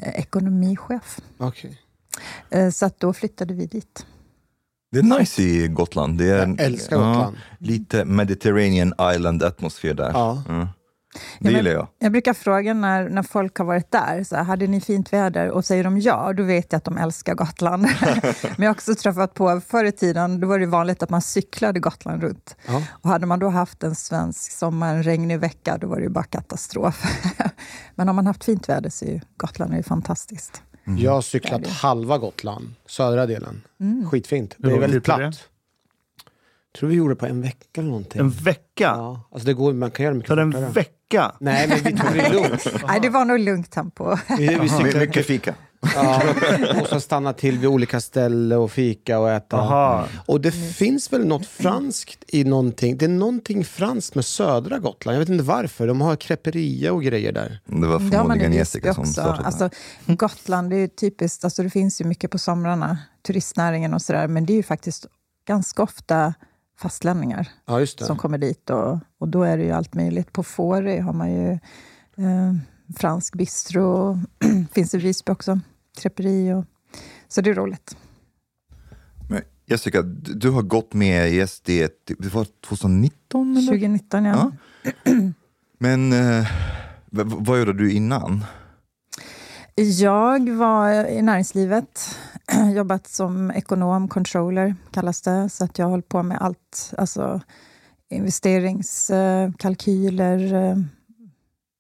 Eh, 0.01 0.19
ekonomichef. 0.19 1.19
Okej. 1.37 1.81
Eh, 2.49 2.69
Så 2.69 2.85
att 2.85 2.99
då 2.99 3.13
flyttade 3.13 3.53
vi 3.53 3.65
dit. 3.65 4.05
Det 4.91 4.99
är 4.99 5.19
nice 5.19 5.41
i 5.41 5.67
Gotland. 5.67 6.17
Det 6.17 6.29
är, 6.29 6.37
Jag 6.47 6.61
älskar 6.61 6.97
Gotland. 6.97 7.37
lite 7.59 8.05
Mediterranean 8.05 8.93
Island 9.15 9.43
atmosfär 9.43 9.93
där. 9.93 10.11
Ja. 10.13 10.43
Mm. 10.49 10.67
Ja, 11.39 11.49
Det 11.49 11.51
gillar 11.51 11.71
jag. 11.71 11.87
Jag 11.99 12.11
brukar 12.11 12.33
fråga 12.33 12.73
när, 12.73 13.09
när 13.09 13.23
folk 13.23 13.57
har 13.57 13.65
varit 13.65 13.91
där, 13.91 14.23
så 14.23 14.35
här, 14.35 14.43
hade 14.43 14.67
ni 14.67 14.81
fint 14.81 15.13
väder? 15.13 15.49
Och 15.49 15.65
säger 15.65 15.83
de 15.83 15.99
ja, 15.99 16.33
då 16.33 16.43
vet 16.43 16.71
jag 16.71 16.77
att 16.77 16.83
de 16.83 16.97
älskar 16.97 17.35
Gotland. 17.35 17.81
Men 18.41 18.53
jag 18.57 18.65
har 18.65 18.71
också 18.71 18.95
träffat 18.95 19.33
på, 19.33 19.61
förr 19.67 19.85
i 19.85 19.91
tiden, 19.91 20.39
då 20.39 20.47
var 20.47 20.59
det 20.59 20.65
vanligt 20.65 21.03
att 21.03 21.09
man 21.09 21.21
cyklade 21.21 21.79
Gotland 21.79 22.21
runt. 22.23 22.55
Ja. 22.67 22.83
Och 22.89 23.09
hade 23.09 23.25
man 23.25 23.39
då 23.39 23.49
haft 23.49 23.83
en 23.83 23.95
svensk 23.95 24.51
sommar, 24.51 24.95
en 24.95 25.03
regnig 25.03 25.39
vecka, 25.39 25.77
då 25.77 25.87
var 25.87 25.95
det 25.97 26.03
ju 26.03 26.09
bara 26.09 26.23
katastrof. 26.23 27.03
Men 27.95 28.09
om 28.09 28.15
man 28.15 28.27
haft 28.27 28.43
fint 28.43 28.69
väder 28.69 28.89
så 28.89 29.05
är 29.05 29.09
ju 29.09 29.19
Gotland 29.37 29.73
är 29.73 29.77
ju 29.77 29.83
fantastiskt. 29.83 30.61
Jag 30.97 31.11
har 31.11 31.21
cyklat 31.21 31.67
halva 31.67 32.17
Gotland, 32.17 32.73
södra 32.85 33.25
delen. 33.25 33.61
Mm. 33.79 34.09
Skitfint. 34.09 34.55
Det 34.57 34.71
är 34.71 34.79
väldigt 34.79 35.03
platt. 35.03 35.49
tror 36.79 36.89
vi 36.89 36.95
gjorde 36.95 37.13
det 37.13 37.15
på 37.19 37.25
en 37.25 37.41
vecka 37.41 37.81
eller 37.81 37.89
någonting. 37.89 38.21
En 38.21 38.29
vecka? 38.29 38.63
Ja, 38.83 39.27
alltså 39.31 39.45
det 39.45 39.53
går, 39.53 39.73
man 39.73 39.91
kan 39.91 40.03
göra 40.03 40.13
det 40.13 40.17
mycket 40.17 40.27
Tar 40.29 40.35
det 40.35 40.41
en 40.41 40.51
fortare. 40.51 40.69
vecka? 40.69 41.35
Nej, 41.39 41.67
men 41.67 41.77
vi 41.77 41.99
tog 41.99 42.13
det 42.13 42.29
lugnt. 42.29 42.67
Nej, 42.87 42.99
det 43.01 43.09
var 43.09 43.25
nog 43.25 43.39
lugnt 43.39 43.71
tempo. 43.71 44.15
Vi, 44.37 44.47
vi 44.61 44.69
cyklade, 44.69 44.99
Mycket 44.99 45.25
fika. 45.25 45.55
Ja, 45.95 46.21
och 46.81 46.87
så 46.87 46.99
stanna 46.99 47.33
till 47.33 47.57
vid 47.59 47.69
olika 47.69 48.01
ställen 48.01 48.57
och 48.59 48.71
fika 48.71 49.19
och 49.19 49.31
äta. 49.31 49.57
Aha. 49.57 50.07
Och 50.25 50.41
det 50.41 50.51
finns 50.51 51.13
väl 51.13 51.25
något 51.27 51.45
franskt 51.45 52.23
i 52.27 52.43
någonting. 52.43 52.97
Det 52.97 53.05
är 53.05 53.09
någonting 53.09 53.65
franskt 53.65 54.15
med 54.15 54.25
södra 54.25 54.79
Gotland. 54.79 55.15
Jag 55.15 55.19
vet 55.19 55.29
inte 55.29 55.43
varför. 55.43 55.87
De 55.87 56.01
har 56.01 56.15
creperia 56.15 56.93
och 56.93 57.03
grejer 57.03 57.31
där. 57.31 57.59
Det 57.65 57.87
var 57.87 57.99
Det 57.99 58.09
förmodligen 58.11 58.51
Visby 58.51 58.57
Jessica 58.57 58.93
som 58.93 59.01
också. 59.01 59.13
startade. 59.13 59.37
det. 59.37 59.45
Alltså, 59.45 59.69
Gotland 60.05 60.69
det 60.69 60.75
är 60.75 60.79
ju 60.79 60.87
typiskt, 60.87 61.43
alltså 61.43 61.63
det 61.63 61.69
finns 61.69 62.01
ju 62.01 62.05
mycket 62.05 62.31
på 62.31 62.37
somrarna, 62.39 62.97
turistnäringen 63.27 63.93
och 63.93 64.01
sådär, 64.01 64.27
men 64.27 64.45
det 64.45 64.53
är 64.53 64.57
ju 64.57 64.63
faktiskt 64.63 65.05
ganska 65.47 65.83
ofta 65.83 66.33
fastlänningar 66.79 67.47
Ja, 67.65 67.79
just 67.79 67.99
det. 67.99 68.05
som 68.05 68.17
kommer 68.17 68.37
dit 68.37 68.69
och, 68.69 68.97
och 69.19 69.27
då 69.27 69.43
är 69.43 69.57
det 69.57 69.63
ju 69.63 69.71
allt 69.71 69.93
möjligt. 69.93 70.33
På 70.33 70.43
Fårö 70.43 71.01
har 71.01 71.13
man 71.13 71.31
ju 71.33 71.51
eh, 72.17 72.53
fransk 72.97 73.35
bistro, 73.35 74.19
finns 74.73 74.93
i 74.93 74.97
Visby 74.97 75.31
också, 75.31 75.59
creperi 75.95 76.53
och 76.53 76.65
så 77.27 77.41
det 77.41 77.49
är 77.49 77.55
roligt. 77.55 77.97
Men 79.29 79.41
Jessica, 79.65 80.01
du 80.01 80.33
du 80.33 80.49
har 80.49 80.61
gått 80.61 80.93
med 80.93 81.33
i 81.33 81.47
SD, 81.47 81.67
det 82.05 82.33
var 82.33 82.47
2019? 82.67 83.57
Eller? 83.57 83.67
2019 83.67 84.25
ja. 84.25 84.51
Ja. 84.83 84.91
Men 85.79 86.13
eh, 86.13 86.47
vad 87.09 87.59
gjorde 87.59 87.73
du 87.73 87.91
innan? 87.91 88.45
Jag 89.75 90.49
var 90.49 91.05
i 91.05 91.21
näringslivet, 91.21 92.17
jobbat 92.75 93.07
som 93.07 93.51
ekonom, 93.51 94.07
controller 94.07 94.75
kallas 94.91 95.21
det. 95.21 95.49
Så 95.49 95.63
att 95.63 95.79
jag 95.79 95.87
hållit 95.87 96.09
på 96.09 96.23
med 96.23 96.37
allt, 96.41 96.93
alltså 96.97 97.41
investeringskalkyler, 98.09 100.53
eh, 100.53 100.77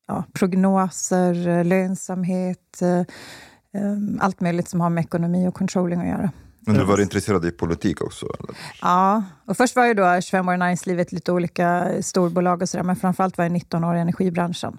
ja, 0.07 0.23
prognoser, 0.33 1.47
eh, 1.47 1.65
lönsamhet, 1.65 2.81
eh, 2.81 3.03
allt 4.19 4.41
möjligt 4.41 4.67
som 4.67 4.81
har 4.81 4.89
med 4.89 5.03
ekonomi 5.03 5.47
och 5.47 5.53
controlling 5.53 5.99
att 5.99 6.07
göra. 6.07 6.31
Men 6.59 6.75
du 6.75 6.83
var 6.83 7.01
intresserad 7.01 7.45
i 7.45 7.51
politik 7.51 8.01
också? 8.01 8.25
Eller? 8.25 8.57
Ja, 8.81 9.23
och 9.45 9.57
först 9.57 9.75
var 9.75 9.85
jag 9.85 9.97
då 9.97 10.21
25 10.21 10.47
år 10.47 10.53
i 10.53 10.57
näringslivet, 10.57 11.11
lite 11.11 11.31
olika 11.31 11.91
storbolag 12.01 12.61
och 12.61 12.69
sådär, 12.69 12.83
men 12.83 12.95
framförallt 12.95 13.37
var 13.37 13.45
jag 13.45 13.51
19 13.51 13.83
år 13.83 13.95
i 13.95 13.99
energibranschen. 13.99 14.77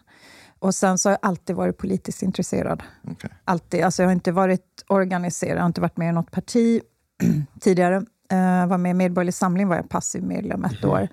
Och 0.59 0.75
sen 0.75 0.99
så 0.99 1.09
har 1.09 1.13
jag 1.13 1.29
alltid 1.29 1.57
varit 1.57 1.79
politiskt 1.79 2.23
intresserad. 2.23 2.83
Okej. 3.11 3.31
Alltid. 3.45 3.85
Alltså 3.85 4.03
jag 4.03 4.09
har 4.09 4.13
inte 4.13 4.33
varit 4.33 4.85
organiserad, 4.87 5.57
jag 5.57 5.63
har 5.63 5.67
inte 5.67 5.81
varit 5.81 5.97
med 5.97 6.09
i 6.09 6.13
något 6.13 6.31
parti 6.31 6.81
tidigare. 7.61 7.97
Uh, 8.33 8.67
var 8.67 8.79
med 8.79 8.91
i 8.91 8.95
Medborgerlig 8.95 9.35
Samling, 9.35 9.69
var 9.69 9.77
jag 9.77 9.89
passiv 9.89 10.23
medlem 10.23 10.65
ett 10.65 10.85
år. 10.85 11.09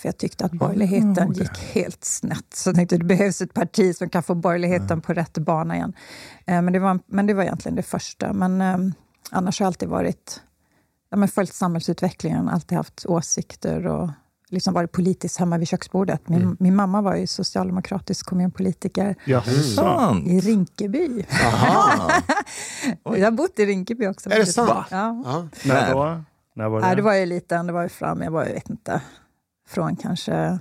För 0.00 0.08
jag 0.08 0.18
tyckte 0.18 0.44
att 0.44 0.52
borgerligheten 0.52 1.32
gick 1.32 1.58
helt 1.58 2.04
snett. 2.04 2.54
Så 2.54 2.68
jag 2.68 2.76
tänkte 2.76 2.96
det 2.96 3.04
behövs 3.04 3.40
ett 3.40 3.54
parti 3.54 3.96
som 3.96 4.08
kan 4.08 4.22
få 4.22 4.34
borgerligheten 4.34 5.00
på 5.00 5.12
rätt 5.12 5.38
bana 5.38 5.76
igen. 5.76 5.92
Eh, 6.46 6.62
men, 6.62 6.72
det 6.72 6.78
var, 6.78 7.00
men 7.06 7.26
det 7.26 7.34
var 7.34 7.42
egentligen 7.42 7.76
det 7.76 7.82
första. 7.82 8.32
Men 8.32 8.60
eh, 8.60 8.78
annars 9.30 9.60
har 9.60 9.64
jag 9.64 9.66
alltid 9.66 9.88
varit, 9.88 10.40
ja, 11.10 11.16
men 11.16 11.28
följt 11.28 11.54
samhällsutvecklingen, 11.54 12.48
alltid 12.48 12.76
haft 12.78 13.06
åsikter 13.06 13.86
och 13.86 14.10
liksom 14.48 14.74
varit 14.74 14.92
politiskt 14.92 15.38
hemma 15.38 15.58
vid 15.58 15.68
köksbordet. 15.68 16.28
Min, 16.28 16.56
min 16.60 16.76
mamma 16.76 17.02
var 17.02 17.16
ju 17.16 17.26
socialdemokratisk 17.26 18.26
kommunpolitiker 18.26 19.14
Jaså? 19.24 19.60
Sant! 19.60 20.26
i 20.26 20.40
Rinkeby. 20.40 21.24
Aha. 21.44 22.12
Jag 23.16 23.26
har 23.26 23.30
bott 23.30 23.58
i 23.58 23.66
Rinkeby 23.66 24.06
också. 24.06 24.30
Är 24.30 24.38
det 24.38 24.46
sant? 24.46 24.86
Ja. 24.90 25.22
Ja. 25.24 25.48
När 25.64 25.94
då? 25.94 26.22
När 26.54 26.68
var 26.68 26.80
det? 26.80 26.86
Nej, 26.86 26.96
det 26.96 27.02
var 27.02 27.14
ju 27.14 27.26
liten, 27.26 27.66
det 27.66 27.72
var 27.72 27.82
ju 27.82 27.88
fram, 27.88 28.22
jag 28.22 28.30
var 28.30 28.46
ju, 28.46 28.52
vet 28.52 28.70
inte, 28.70 29.00
från 29.70 29.96
kanske 29.96 30.58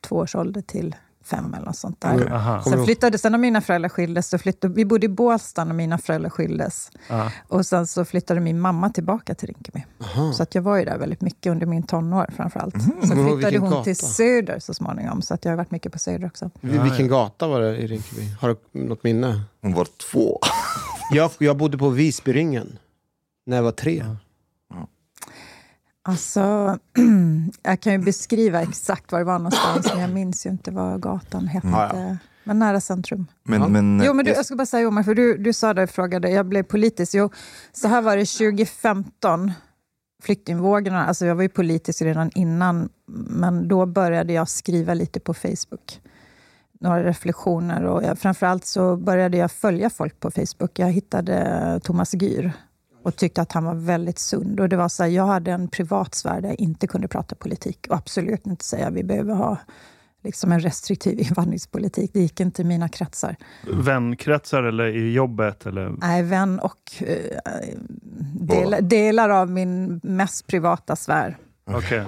två 0.00 0.16
års 0.16 0.34
ålder 0.34 0.60
till 0.60 0.96
fem 1.24 1.54
eller 1.54 1.66
något 1.66 1.76
sånt 1.76 2.00
där. 2.00 2.14
Mm. 2.14 2.32
Aha. 2.32 2.62
Sen 2.62 2.84
flyttade, 2.84 3.18
sen 3.18 3.32
när 3.32 3.38
mina 3.38 3.60
föräldrar 3.60 3.88
skildes, 3.88 4.28
så 4.28 4.38
flyttade, 4.38 4.74
vi 4.74 4.84
bodde 4.84 5.06
i 5.06 5.08
Bålsta 5.08 5.64
när 5.64 5.74
mina 5.74 5.98
föräldrar 5.98 6.30
skildes. 6.30 6.90
Ja. 7.08 7.30
Och 7.48 7.66
sen 7.66 7.86
så 7.86 8.04
flyttade 8.04 8.40
min 8.40 8.60
mamma 8.60 8.90
tillbaka 8.90 9.34
till 9.34 9.48
Rinkeby. 9.48 9.84
Aha. 10.00 10.32
Så 10.32 10.42
att 10.42 10.54
jag 10.54 10.62
var 10.62 10.76
ju 10.76 10.84
där 10.84 10.98
väldigt 10.98 11.20
mycket 11.20 11.50
under 11.50 11.66
min 11.66 11.82
tonår 11.82 12.30
framförallt. 12.36 12.82
Sen 12.82 13.00
Kommer 13.00 13.14
du 13.14 13.20
ihåg 13.20 13.40
flyttade 13.40 13.58
hon 13.58 13.84
till 13.84 13.92
gata? 13.92 14.06
Söder 14.06 14.58
så 14.58 14.74
småningom, 14.74 15.22
så 15.22 15.34
att 15.34 15.44
jag 15.44 15.52
har 15.52 15.56
varit 15.56 15.70
mycket 15.70 15.92
på 15.92 15.98
Söder 15.98 16.26
också. 16.26 16.50
Vid 16.60 16.82
Vilken 16.82 17.08
gata 17.08 17.46
var 17.46 17.60
det 17.60 17.76
i 17.76 17.86
Rinkeby? 17.86 18.22
Har 18.40 18.48
du 18.48 18.80
något 18.80 19.04
minne? 19.04 19.42
Hon 19.60 19.74
var 19.74 19.86
två. 20.10 20.38
Jag, 21.10 21.30
jag 21.38 21.56
bodde 21.56 21.78
på 21.78 21.88
Visbyringen 21.88 22.78
när 23.46 23.56
jag 23.56 23.64
var 23.64 23.72
tre. 23.72 24.04
Alltså, 26.04 26.78
jag 27.62 27.80
kan 27.80 27.92
ju 27.92 27.98
beskriva 27.98 28.62
exakt 28.62 29.12
var 29.12 29.18
det 29.18 29.24
var 29.24 29.38
någonstans, 29.38 29.86
men 29.92 30.00
jag 30.00 30.10
minns 30.10 30.46
ju 30.46 30.50
inte 30.50 30.70
vad 30.70 31.00
gatan 31.02 31.46
hette. 31.46 31.68
Ja, 31.68 32.16
Men 32.44 32.58
nära 32.58 32.80
centrum. 32.80 33.26
Men, 33.44 33.60
Ja. 33.62 33.68
men, 33.68 34.02
Jo, 34.04 34.14
men 34.14 34.24
du, 34.24 34.30
Jess- 34.30 34.36
jag 34.36 34.46
ska 34.46 34.56
bara 34.56 34.66
säga 34.66 34.88
Omar, 34.88 35.02
för 35.02 35.14
du, 35.14 35.36
du 35.38 35.52
sa 35.52 35.74
det, 35.74 35.86
frågade, 35.86 36.30
jag 36.30 36.46
blev 36.46 36.62
politisk. 36.62 37.14
Jo, 37.14 37.30
så 37.72 37.88
här 37.88 38.02
var 38.02 38.16
det 38.16 38.24
2015, 38.26 39.52
flyktingvågorna. 40.22 41.06
Alltså 41.06 41.26
jag 41.26 41.34
var 41.34 41.42
ju 41.42 41.48
politisk 41.48 42.02
redan 42.02 42.30
innan, 42.34 42.88
men 43.28 43.68
då 43.68 43.86
började 43.86 44.32
jag 44.32 44.48
skriva 44.48 44.94
lite 44.94 45.20
på 45.20 45.34
Facebook. 45.34 46.00
Några 46.80 47.04
reflektioner 47.04 47.84
och 47.84 48.02
jag, 48.04 48.18
framförallt 48.18 48.64
så 48.64 48.96
började 48.96 49.36
jag 49.36 49.52
följa 49.52 49.90
folk 49.90 50.20
på 50.20 50.30
Facebook. 50.30 50.78
Jag 50.78 50.90
hittade 50.92 51.80
Thomas 51.84 52.14
Gyr 52.14 52.52
och 53.02 53.16
tyckte 53.16 53.42
att 53.42 53.52
han 53.52 53.64
var 53.64 53.74
väldigt 53.74 54.18
sund. 54.18 54.60
Och 54.60 54.68
det 54.68 54.76
var 54.76 54.88
så 54.88 55.02
här, 55.02 55.10
jag 55.10 55.26
hade 55.26 55.52
en 55.52 55.68
privat 55.68 56.14
sfär 56.14 56.40
där 56.40 56.48
jag 56.48 56.60
inte 56.60 56.86
kunde 56.86 57.08
prata 57.08 57.34
politik 57.34 57.86
och 57.90 57.96
absolut 57.96 58.46
inte 58.46 58.64
säga 58.64 58.86
att 58.86 58.94
vi 58.94 59.04
behöver 59.04 59.34
ha 59.34 59.58
liksom 60.24 60.52
en 60.52 60.60
restriktiv 60.60 61.20
invandringspolitik. 61.28 62.10
Det 62.12 62.20
gick 62.20 62.40
inte 62.40 62.62
i 62.62 62.64
mina 62.64 62.88
kretsar. 62.88 63.36
Vänkretsar 63.72 64.62
eller 64.62 64.86
i 64.86 65.12
jobbet? 65.12 65.66
Eller? 65.66 65.94
Nej, 65.98 66.22
vän 66.22 66.60
och 66.60 66.92
eh, 66.98 67.38
del, 68.34 68.76
delar 68.88 69.30
av 69.30 69.50
min 69.50 70.00
mest 70.02 70.46
privata 70.46 70.96
sfär. 70.96 71.36
Okej. 71.64 72.04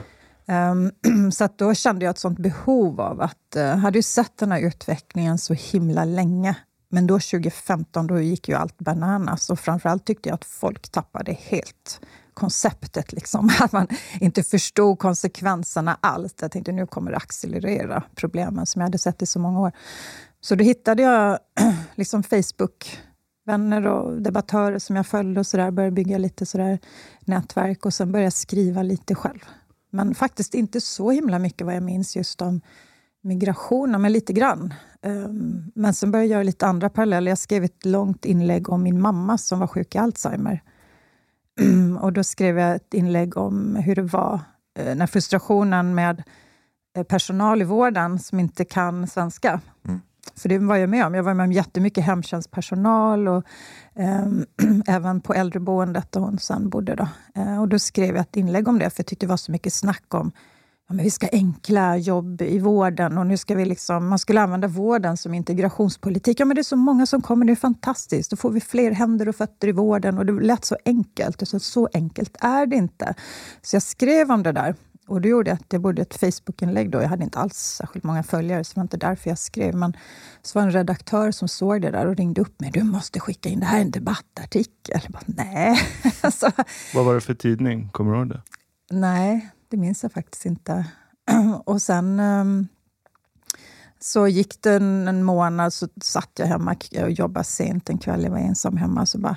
Ehm, 0.47 0.91
så 1.33 1.45
att 1.45 1.59
då 1.59 1.75
kände 1.75 2.05
jag 2.05 2.11
ett 2.11 2.19
sånt 2.19 2.39
behov 2.39 3.01
av 3.01 3.21
att... 3.21 3.57
Uh, 3.57 3.63
hade 3.63 3.99
ju 3.99 4.03
sett 4.03 4.39
den 4.39 4.53
här 4.53 4.61
utvecklingen 4.61 5.39
så 5.39 5.55
himla 5.55 6.05
länge. 6.05 6.57
Men 6.95 7.07
då 7.07 7.15
2015 7.15 8.07
då 8.07 8.21
gick 8.21 8.49
ju 8.49 8.55
allt 8.55 8.79
bananas 8.79 9.51
och 9.51 9.59
framförallt 9.61 10.05
tyckte 10.05 10.29
jag 10.29 10.35
att 10.35 10.45
folk 10.45 10.89
tappade 10.89 11.33
helt 11.33 12.01
konceptet. 12.35 13.13
Liksom. 13.13 13.51
Att 13.61 13.73
man 13.73 13.87
inte 14.21 14.43
förstod 14.43 14.99
konsekvenserna 14.99 15.99
alls. 16.01 16.35
Jag 16.41 16.53
tänkte 16.53 16.73
nu 16.73 16.87
kommer 16.87 17.11
det 17.11 17.17
accelerera 17.17 18.03
problemen 18.15 18.67
som 18.67 18.81
jag 18.81 18.87
hade 18.87 18.99
sett 18.99 19.23
i 19.23 19.27
så 19.27 19.39
många 19.39 19.61
år. 19.61 19.73
Så 20.41 20.55
då 20.55 20.65
hittade 20.65 21.03
jag 21.03 21.39
liksom 21.95 22.23
Facebook-vänner 22.23 23.87
och 23.87 24.23
debattörer 24.23 24.79
som 24.79 24.97
jag 24.97 25.07
följde 25.07 25.41
och 25.41 25.47
så 25.47 25.57
där, 25.57 25.71
började 25.71 25.95
bygga 25.95 26.19
lite 26.19 26.47
så 26.47 26.59
där 26.59 26.79
nätverk 27.21 27.87
och 27.87 27.95
sen 27.95 28.13
började 28.13 28.27
jag 28.27 28.33
skriva 28.33 28.83
lite 28.83 29.15
själv. 29.15 29.45
Men 29.91 30.15
faktiskt 30.15 30.55
inte 30.55 30.81
så 30.81 31.11
himla 31.11 31.39
mycket 31.39 31.67
vad 31.67 31.77
jag 31.77 31.83
minns 31.83 32.17
just 32.17 32.43
om 32.43 32.61
migrationen, 33.25 34.03
men 34.03 34.13
lite 34.13 34.33
grann. 34.33 34.75
Um, 35.03 35.73
men 35.75 35.95
sen 35.95 36.11
började 36.11 36.27
jag 36.27 36.33
göra 36.33 36.43
lite 36.43 36.67
andra 36.67 36.89
paralleller. 36.89 37.31
Jag 37.31 37.39
skrev 37.39 37.65
ett 37.65 37.85
långt 37.85 38.25
inlägg 38.25 38.69
om 38.69 38.83
min 38.83 39.01
mamma 39.01 39.39
som 39.39 39.59
var 39.59 39.67
sjuk 39.67 39.95
i 39.95 39.99
Alzheimer. 39.99 40.63
och 42.01 42.13
då 42.13 42.25
skrev 42.25 42.59
jag 42.59 42.75
ett 42.75 42.95
inlägg 42.95 43.37
om 43.37 43.77
hur 43.77 43.95
det 43.95 44.03
var 44.03 44.41
eh, 44.79 44.95
när 44.95 45.07
frustrationen 45.07 45.95
med 45.95 46.23
eh, 46.97 47.03
personal 47.03 47.63
i 47.63 47.65
vården 47.65 48.19
som 48.19 48.41
inte 48.41 48.65
kan 48.65 49.07
svenska. 49.07 49.61
För 50.37 50.49
det 50.49 50.59
var 50.59 50.77
jag 50.77 50.91
med 50.91 51.07
om. 51.07 51.15
Jag 51.15 51.23
var 51.23 51.35
med 51.35 51.45
om 51.45 51.53
jättemycket 51.53 52.05
hemtjänstpersonal 52.05 53.29
och 53.29 53.45
ehm, 53.95 54.47
även 54.87 55.21
på 55.21 55.35
äldreboendet 55.35 56.13
där 56.13 56.21
hon 56.21 56.39
sen 56.39 56.69
bodde. 56.69 56.95
Då. 56.95 57.09
Eh, 57.35 57.61
och 57.61 57.69
då 57.69 57.79
skrev 57.79 58.15
jag 58.15 58.21
ett 58.21 58.37
inlägg 58.37 58.69
om 58.69 58.79
det, 58.79 58.91
för 58.91 59.01
jag 59.01 59.07
tyckte 59.07 59.27
det 59.27 59.31
var 59.31 59.37
så 59.37 59.53
mycket 59.53 59.73
snack 59.73 60.15
om 60.15 60.33
ja, 60.89 60.95
men 60.95 61.05
vi 61.05 61.11
ska 61.11 61.29
enkla 61.33 61.97
jobb 61.97 62.43
i 62.43 62.59
vården 62.59 63.19
och 63.19 63.27
nu 63.27 63.37
ska 63.37 63.55
vi 63.55 63.65
liksom, 63.65 64.09
man 64.09 64.19
skulle 64.19 64.41
använda 64.41 64.69
vården 64.69 65.17
som 65.17 65.35
integrationspolitik. 65.35 66.41
Ja, 66.41 66.45
men 66.45 66.55
det 66.55 66.61
är 66.61 66.63
så 66.63 66.77
många 66.77 67.07
som 67.07 67.23
kommer, 67.23 67.47
det 67.47 67.53
är 67.53 67.57
fantastiskt. 67.57 68.31
Då 68.31 68.37
får 68.37 68.51
vi 68.51 68.61
fler 68.61 68.91
händer 68.91 69.29
och 69.29 69.37
fötter 69.37 69.69
i 69.69 69.73
vården 69.73 70.19
och 70.19 70.27
det 70.27 70.33
lät 70.33 70.65
så 70.65 70.77
enkelt. 70.85 71.49
Så, 71.49 71.61
så 71.61 71.89
enkelt 71.93 72.37
är 72.41 72.67
det 72.67 72.77
inte. 72.77 73.15
Så 73.63 73.77
jag 73.77 73.83
skrev 73.83 74.31
om 74.31 74.43
det 74.43 74.53
där. 74.53 74.75
Och 75.07 75.21
det 75.21 75.29
gjorde 75.29 75.53
att 75.53 75.73
jag 75.73 75.83
borde 75.83 76.03
ett 76.03 76.15
Facebookinlägg 76.15 76.91
då. 76.91 77.03
Jag 77.03 77.09
hade 77.09 77.25
inte 77.25 77.39
alls 77.39 77.57
särskilt 77.57 78.05
många 78.05 78.23
följare, 78.23 78.65
så 78.65 78.75
det 78.75 78.79
var 78.79 78.83
inte 78.83 78.97
därför 78.97 79.31
jag 79.31 79.39
skrev. 79.39 79.75
Men 79.75 79.97
så 80.43 80.59
var 80.59 80.67
det 80.67 80.69
en 80.69 80.73
redaktör 80.73 81.31
som 81.31 81.49
såg 81.49 81.83
det 81.83 81.91
där 81.91 82.07
och 82.07 82.17
ringde 82.17 82.41
upp 82.41 82.61
mig. 82.61 82.71
Du 82.71 82.83
måste 82.83 83.21
skicka 83.21 83.49
in, 83.49 83.61
det 83.61 83.67
här 83.67 83.79
är 83.79 83.83
en 83.83 83.91
debattartikel. 83.91 85.01
Jag 85.03 85.13
bara, 85.13 85.23
nej. 85.27 85.79
alltså, 86.21 86.51
Vad 86.95 87.05
var 87.05 87.15
det 87.15 87.21
för 87.21 87.35
tidning? 87.35 87.89
Kommer 87.89 88.13
du 88.13 88.19
ihåg 88.19 88.29
det? 88.29 88.43
nej, 88.91 89.51
det 89.75 89.81
minns 89.81 90.03
jag 90.03 90.13
faktiskt 90.13 90.47
inte. 90.47 90.87
och 91.65 91.83
sen 91.83 92.21
ehm, 92.21 92.69
så 94.01 94.29
gick 94.29 94.63
det 94.63 94.75
en, 94.75 95.09
en 95.09 95.25
månad, 95.25 95.73
så 95.73 95.89
satt 96.03 96.31
jag 96.39 96.47
hemma 96.47 96.77
och 97.03 97.11
jobbade 97.11 97.45
sent 97.45 97.91
en 97.91 97.99
kväll. 97.99 98.23
Jag 98.23 98.31
var 98.31 98.39
ensam 98.39 98.77
hemma. 98.77 99.07
Så 99.07 99.19
bara, 99.19 99.37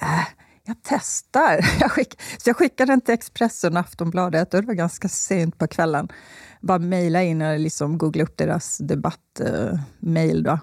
äh, 0.00 0.26
jag 0.64 0.76
testar. 0.82 1.66
Jag 1.80 1.90
skick, 1.90 2.20
så 2.38 2.48
jag 2.48 2.56
skickade 2.56 2.92
den 2.92 3.00
till 3.00 3.14
Expressen 3.14 3.76
och 3.76 3.80
Aftonbladet 3.80 4.54
och 4.54 4.60
det 4.60 4.66
var 4.66 4.74
ganska 4.74 5.08
sent 5.08 5.58
på 5.58 5.66
kvällen. 5.66 6.08
Bara 6.60 6.78
mejla 6.78 7.22
in 7.22 7.42
och 7.42 7.58
liksom 7.58 7.98
googla 7.98 8.22
upp 8.22 8.36
deras 8.36 8.78
debattmejl. 8.78 10.46
Eh, 10.46 10.52
då. 10.52 10.58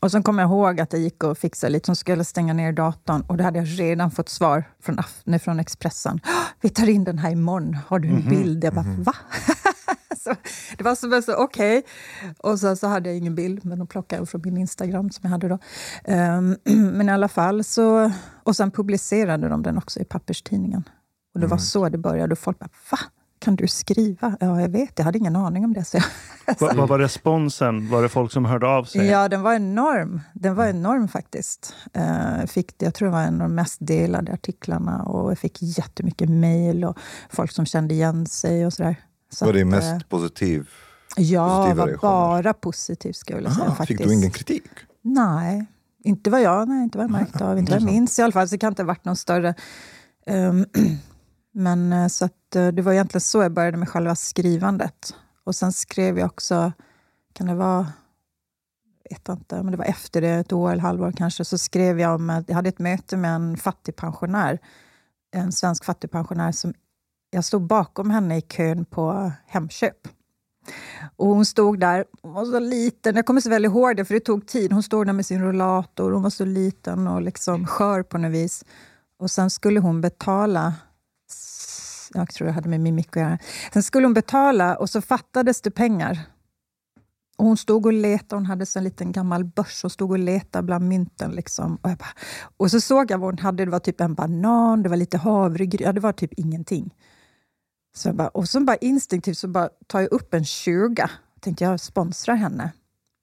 Och 0.00 0.10
sen 0.10 0.22
kom 0.22 0.38
jag 0.38 0.48
ihåg 0.48 0.80
att 0.80 0.92
jag 0.92 1.02
gick 1.02 1.24
och 1.24 1.38
fixade 1.38 1.72
lite, 1.72 1.86
som 1.86 1.96
skulle 1.96 2.24
stänga 2.24 2.52
ner 2.54 2.72
datorn. 2.72 3.20
Och 3.26 3.36
då 3.36 3.44
hade 3.44 3.58
jag 3.58 3.80
redan 3.80 4.10
fått 4.10 4.28
svar 4.28 4.64
från, 4.82 4.98
nej, 5.24 5.38
från 5.40 5.60
Expressen. 5.60 6.20
"Ah, 6.24 6.44
Vi 6.60 6.68
tar 6.68 6.88
in 6.88 7.04
den 7.04 7.18
här 7.18 7.30
imorgon. 7.30 7.74
Har 7.88 7.98
du 7.98 8.08
en 8.08 8.28
bild? 8.28 8.64
Jag 8.64 8.74
bara, 8.74 8.84
va? 8.98 9.14
så, 10.18 10.34
det 10.78 10.84
var 10.84 10.94
som 10.94 11.22
så, 11.22 11.34
okej. 11.44 11.82
Och 12.38 12.58
så, 12.60 12.76
så 12.76 12.86
hade 12.86 13.08
jag 13.08 13.18
ingen 13.18 13.34
bild, 13.34 13.64
men 13.64 13.78
de 13.78 13.86
plockade 13.86 14.20
jag 14.20 14.28
från 14.28 14.40
min 14.44 14.56
Instagram 14.56 15.10
som 15.10 15.20
jag 15.22 15.30
hade 15.30 15.48
då. 15.48 15.58
Ehm, 16.04 16.56
men 16.92 17.08
i 17.08 17.12
alla 17.12 17.28
fall, 17.28 17.64
så, 17.64 18.10
och 18.42 18.56
sen 18.56 18.70
publicerade 18.70 19.48
de 19.48 19.62
den 19.62 19.78
också 19.78 20.00
i 20.00 20.04
papperstidningen. 20.04 20.88
Och 21.34 21.40
det 21.40 21.46
var 21.46 21.58
så 21.58 21.88
det 21.88 21.98
började. 21.98 22.32
Och 22.32 22.38
folk 22.38 22.58
bara, 22.58 22.68
va? 22.90 22.98
Kan 23.44 23.56
du 23.56 23.68
skriva? 23.68 24.36
Ja, 24.40 24.60
jag 24.60 24.68
vet. 24.68 24.92
Jag 24.96 25.04
hade 25.04 25.18
ingen 25.18 25.36
aning 25.36 25.64
om 25.64 25.72
det. 25.72 25.84
Så 25.84 25.96
jag, 25.96 26.04
Va, 26.60 26.72
vad 26.76 26.88
var 26.88 26.98
responsen? 26.98 27.88
Var 27.88 28.02
det 28.02 28.08
folk 28.08 28.32
som 28.32 28.44
hörde 28.44 28.66
av 28.66 28.84
sig? 28.84 29.06
Ja, 29.06 29.28
den 29.28 29.42
var 29.42 29.54
enorm. 29.54 30.20
Den 30.32 30.54
var 30.54 30.66
enorm 30.66 31.08
faktiskt. 31.08 31.74
Uh, 31.96 32.46
fick, 32.46 32.74
jag 32.78 32.94
tror 32.94 33.08
det 33.08 33.12
var 33.12 33.22
en 33.22 33.34
av 33.34 33.48
de 33.48 33.54
mest 33.54 33.76
delade 33.80 34.32
artiklarna 34.32 35.02
och 35.02 35.30
jag 35.30 35.38
fick 35.38 35.58
jättemycket 35.62 36.30
mejl 36.30 36.84
och 36.84 36.98
folk 37.30 37.52
som 37.52 37.66
kände 37.66 37.94
igen 37.94 38.26
sig 38.26 38.66
och 38.66 38.72
sådär. 38.72 38.96
Så 39.32 39.44
Var 39.44 39.52
det 39.52 39.60
att, 39.60 39.66
mest 39.66 39.92
eh, 39.92 39.98
positiv? 40.08 40.68
Ja, 41.16 41.74
var 41.74 41.98
bara 42.02 42.54
positivt 42.54 43.16
skulle 43.16 43.36
jag 43.36 43.42
vilja 43.42 43.54
säga. 43.54 43.66
Aha, 43.66 43.74
faktiskt. 43.74 43.98
fick 43.98 44.08
du 44.08 44.14
ingen 44.14 44.30
kritik? 44.30 44.64
Nej, 45.02 45.66
inte 46.04 46.30
vad 46.30 46.42
jag, 46.42 46.68
nej, 46.68 46.82
inte 46.82 46.98
vad 46.98 47.04
jag 47.04 47.10
märkt 47.10 47.40
av. 47.40 47.58
Inte 47.58 47.72
vad 47.72 47.80
jag 47.80 47.86
minns 47.86 48.18
i 48.18 48.22
alla 48.22 48.32
fall. 48.32 48.48
Så 48.48 48.54
det 48.54 48.58
kan 48.58 48.68
inte 48.68 48.82
ha 48.82 48.86
varit 48.86 49.04
någon 49.04 49.16
större... 49.16 49.54
ehm, 50.26 50.66
men 51.54 51.92
eh, 51.92 52.08
så 52.08 52.24
att, 52.24 52.56
eh, 52.56 52.68
det 52.68 52.82
var 52.82 52.92
egentligen 52.92 53.20
så 53.20 53.42
jag 53.42 53.52
började 53.52 53.76
med 53.76 53.88
själva 53.88 54.14
skrivandet. 54.14 55.14
Och 55.44 55.54
sen 55.54 55.72
skrev 55.72 56.18
jag 56.18 56.26
också, 56.26 56.72
kan 57.32 57.46
det 57.46 57.54
vara, 57.54 57.92
vet 59.10 59.28
inte, 59.28 59.62
men 59.62 59.70
det 59.70 59.76
var 59.76 59.84
efter 59.84 60.20
det, 60.20 60.30
ett 60.30 60.52
år 60.52 60.72
eller 60.72 60.82
halvår 60.82 61.12
kanske, 61.12 61.44
så 61.44 61.58
skrev 61.58 62.00
jag 62.00 62.14
om 62.14 62.30
att 62.30 62.48
jag 62.48 62.56
hade 62.56 62.68
ett 62.68 62.78
möte 62.78 63.16
med 63.16 63.34
en 63.34 63.56
fattigpensionär, 63.56 64.58
en 65.32 65.52
svensk 65.52 65.84
fattigpensionär 65.84 66.52
som 66.52 66.74
jag 67.30 67.44
stod 67.44 67.62
bakom 67.66 68.10
henne 68.10 68.36
i 68.36 68.40
kön 68.40 68.84
på 68.84 69.32
Hemköp. 69.46 70.08
Och 71.16 71.26
hon 71.26 71.46
stod 71.46 71.80
där, 71.80 72.04
hon 72.22 72.32
var 72.32 72.44
så 72.44 72.58
liten, 72.58 73.16
jag 73.16 73.26
kommer 73.26 73.40
så 73.40 73.50
väl 73.50 73.64
ihåg 73.64 73.96
det 73.96 74.04
för 74.04 74.14
det 74.14 74.20
tog 74.20 74.46
tid. 74.46 74.72
Hon 74.72 74.82
stod 74.82 75.06
där 75.06 75.12
med 75.12 75.26
sin 75.26 75.42
rollator, 75.42 76.12
hon 76.12 76.22
var 76.22 76.30
så 76.30 76.44
liten 76.44 77.08
och 77.08 77.22
liksom 77.22 77.66
skör 77.66 78.02
på 78.02 78.18
något 78.18 78.32
vis. 78.32 78.64
Och 79.18 79.30
sen 79.30 79.50
skulle 79.50 79.80
hon 79.80 80.00
betala, 80.00 80.74
jag 82.14 82.34
tror 82.34 82.48
jag 82.48 82.54
hade 82.54 82.68
med 82.68 82.80
mimik 82.80 83.16
att 83.16 83.22
göra. 83.22 83.38
Sen 83.72 83.82
skulle 83.82 84.06
hon 84.06 84.14
betala 84.14 84.76
och 84.76 84.90
så 84.90 85.00
fattades 85.00 85.60
det 85.60 85.70
pengar. 85.70 86.20
Och 87.36 87.44
hon 87.44 87.56
stod 87.56 87.86
och 87.86 87.92
letade, 87.92 88.36
hon 88.36 88.46
hade 88.46 88.66
en 88.76 88.84
liten 88.84 89.12
gammal 89.12 89.44
börs, 89.44 89.82
hon 89.82 89.90
stod 89.90 90.10
och 90.10 90.18
letade 90.18 90.62
bland 90.62 90.88
mynten. 90.88 91.30
Liksom. 91.30 91.76
Och, 91.82 91.90
jag 91.90 91.98
bara, 91.98 92.14
och 92.56 92.70
så 92.70 92.80
såg 92.80 93.10
jag 93.10 93.18
vad 93.18 93.30
hon 93.30 93.38
hade, 93.38 93.64
det 93.64 93.70
var 93.70 93.78
typ 93.78 94.00
en 94.00 94.14
banan, 94.14 94.82
det 94.82 94.88
var 94.88 94.96
lite 94.96 95.18
havregryn, 95.18 95.86
ja, 95.86 95.92
det 95.92 96.00
var 96.00 96.12
typ 96.12 96.32
ingenting. 96.32 96.94
Så 97.96 98.08
jag 98.08 98.16
bara, 98.16 98.28
och 98.28 98.48
så 98.48 98.60
bara 98.60 98.76
instinktivt 98.76 99.38
så 99.38 99.48
bara 99.48 99.68
tar 99.86 100.00
jag 100.00 100.12
upp 100.12 100.34
en 100.34 100.44
20. 100.44 101.08
Tänkte 101.40 101.64
jag 101.64 101.80
sponsrar 101.80 102.34
henne. 102.34 102.72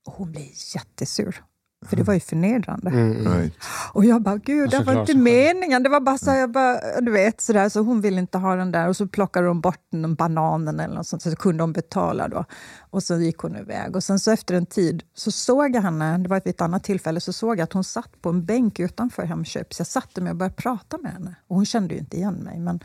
Och 0.05 0.13
hon 0.13 0.31
blir 0.31 0.49
jättesur. 0.75 1.43
För 1.85 1.95
det 1.95 2.03
var 2.03 2.13
ju 2.13 2.19
förnedrande. 2.19 2.89
Right. 2.89 3.53
Och 3.93 4.05
jag 4.05 4.21
bara, 4.21 4.37
gud, 4.37 4.69
det 4.69 4.83
var 4.83 4.99
inte 4.99 5.17
meningen. 5.17 5.83
Det 5.83 5.89
var 5.89 5.99
bara 5.99 6.17
så 6.17 6.31
här, 6.31 6.39
jag 6.39 6.51
bara, 6.51 7.01
du 7.01 7.11
vet, 7.11 7.41
så, 7.41 7.53
där, 7.53 7.69
så 7.69 7.81
hon 7.81 8.01
ville 8.01 8.19
inte 8.19 8.37
ha 8.37 8.55
den 8.55 8.71
där. 8.71 8.87
Och 8.87 8.97
så 8.97 9.07
plockade 9.07 9.47
de 9.47 9.61
bort 9.61 9.87
den 9.91 10.15
bananen 10.15 10.79
eller 10.79 10.95
något 10.95 11.07
sånt, 11.07 11.21
så 11.21 11.35
kunde 11.35 11.63
de 11.63 11.73
betala 11.73 12.27
då. 12.27 12.45
Och 12.79 13.03
så 13.03 13.15
gick 13.15 13.37
hon 13.37 13.55
iväg. 13.55 13.95
Och 13.95 14.03
sen 14.03 14.19
så 14.19 14.31
efter 14.31 14.55
en 14.55 14.65
tid 14.65 15.03
så 15.13 15.31
såg 15.31 15.75
jag 15.75 15.81
henne, 15.81 16.17
det 16.17 16.29
var 16.29 16.41
vid 16.45 16.53
ett 16.53 16.61
annat 16.61 16.83
tillfälle, 16.83 17.19
så 17.19 17.33
såg 17.33 17.59
jag 17.59 17.63
att 17.63 17.73
hon 17.73 17.83
satt 17.83 18.21
på 18.21 18.29
en 18.29 18.45
bänk 18.45 18.79
utanför 18.79 19.23
Hemköp. 19.23 19.73
Så 19.73 19.81
jag 19.81 19.87
satte 19.87 20.21
mig 20.21 20.31
och 20.31 20.37
började 20.37 20.55
prata 20.55 20.97
med 20.97 21.11
henne. 21.11 21.35
Och 21.47 21.55
hon 21.55 21.65
kände 21.65 21.93
ju 21.93 21.99
inte 21.99 22.17
igen 22.17 22.35
mig. 22.35 22.59
Men, 22.59 22.79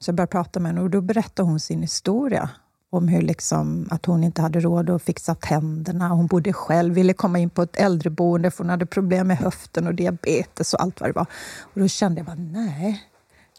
så 0.00 0.08
jag 0.08 0.16
började 0.16 0.30
prata 0.30 0.60
med 0.60 0.72
henne 0.72 0.80
och 0.80 0.90
då 0.90 1.00
berättade 1.00 1.48
hon 1.48 1.60
sin 1.60 1.82
historia. 1.82 2.50
Om 2.90 3.08
hur 3.08 3.22
liksom, 3.22 3.88
att 3.90 4.06
hon 4.06 4.24
inte 4.24 4.42
hade 4.42 4.60
råd 4.60 4.90
att 4.90 5.02
fixa 5.02 5.34
tänderna. 5.34 6.08
Hon 6.08 6.26
bodde 6.26 6.52
själv, 6.52 6.94
ville 6.94 7.12
komma 7.12 7.38
in 7.38 7.50
på 7.50 7.62
ett 7.62 7.76
äldreboende 7.76 8.50
för 8.50 8.64
hon 8.64 8.70
hade 8.70 8.86
problem 8.86 9.26
med 9.26 9.38
höften 9.38 9.86
och 9.86 9.94
diabetes 9.94 10.74
och 10.74 10.82
allt 10.82 11.00
vad 11.00 11.08
det 11.08 11.14
var. 11.14 11.26
Och 11.60 11.80
då 11.80 11.88
kände 11.88 12.18
jag 12.18 12.26
bara, 12.26 12.36
nej. 12.36 13.04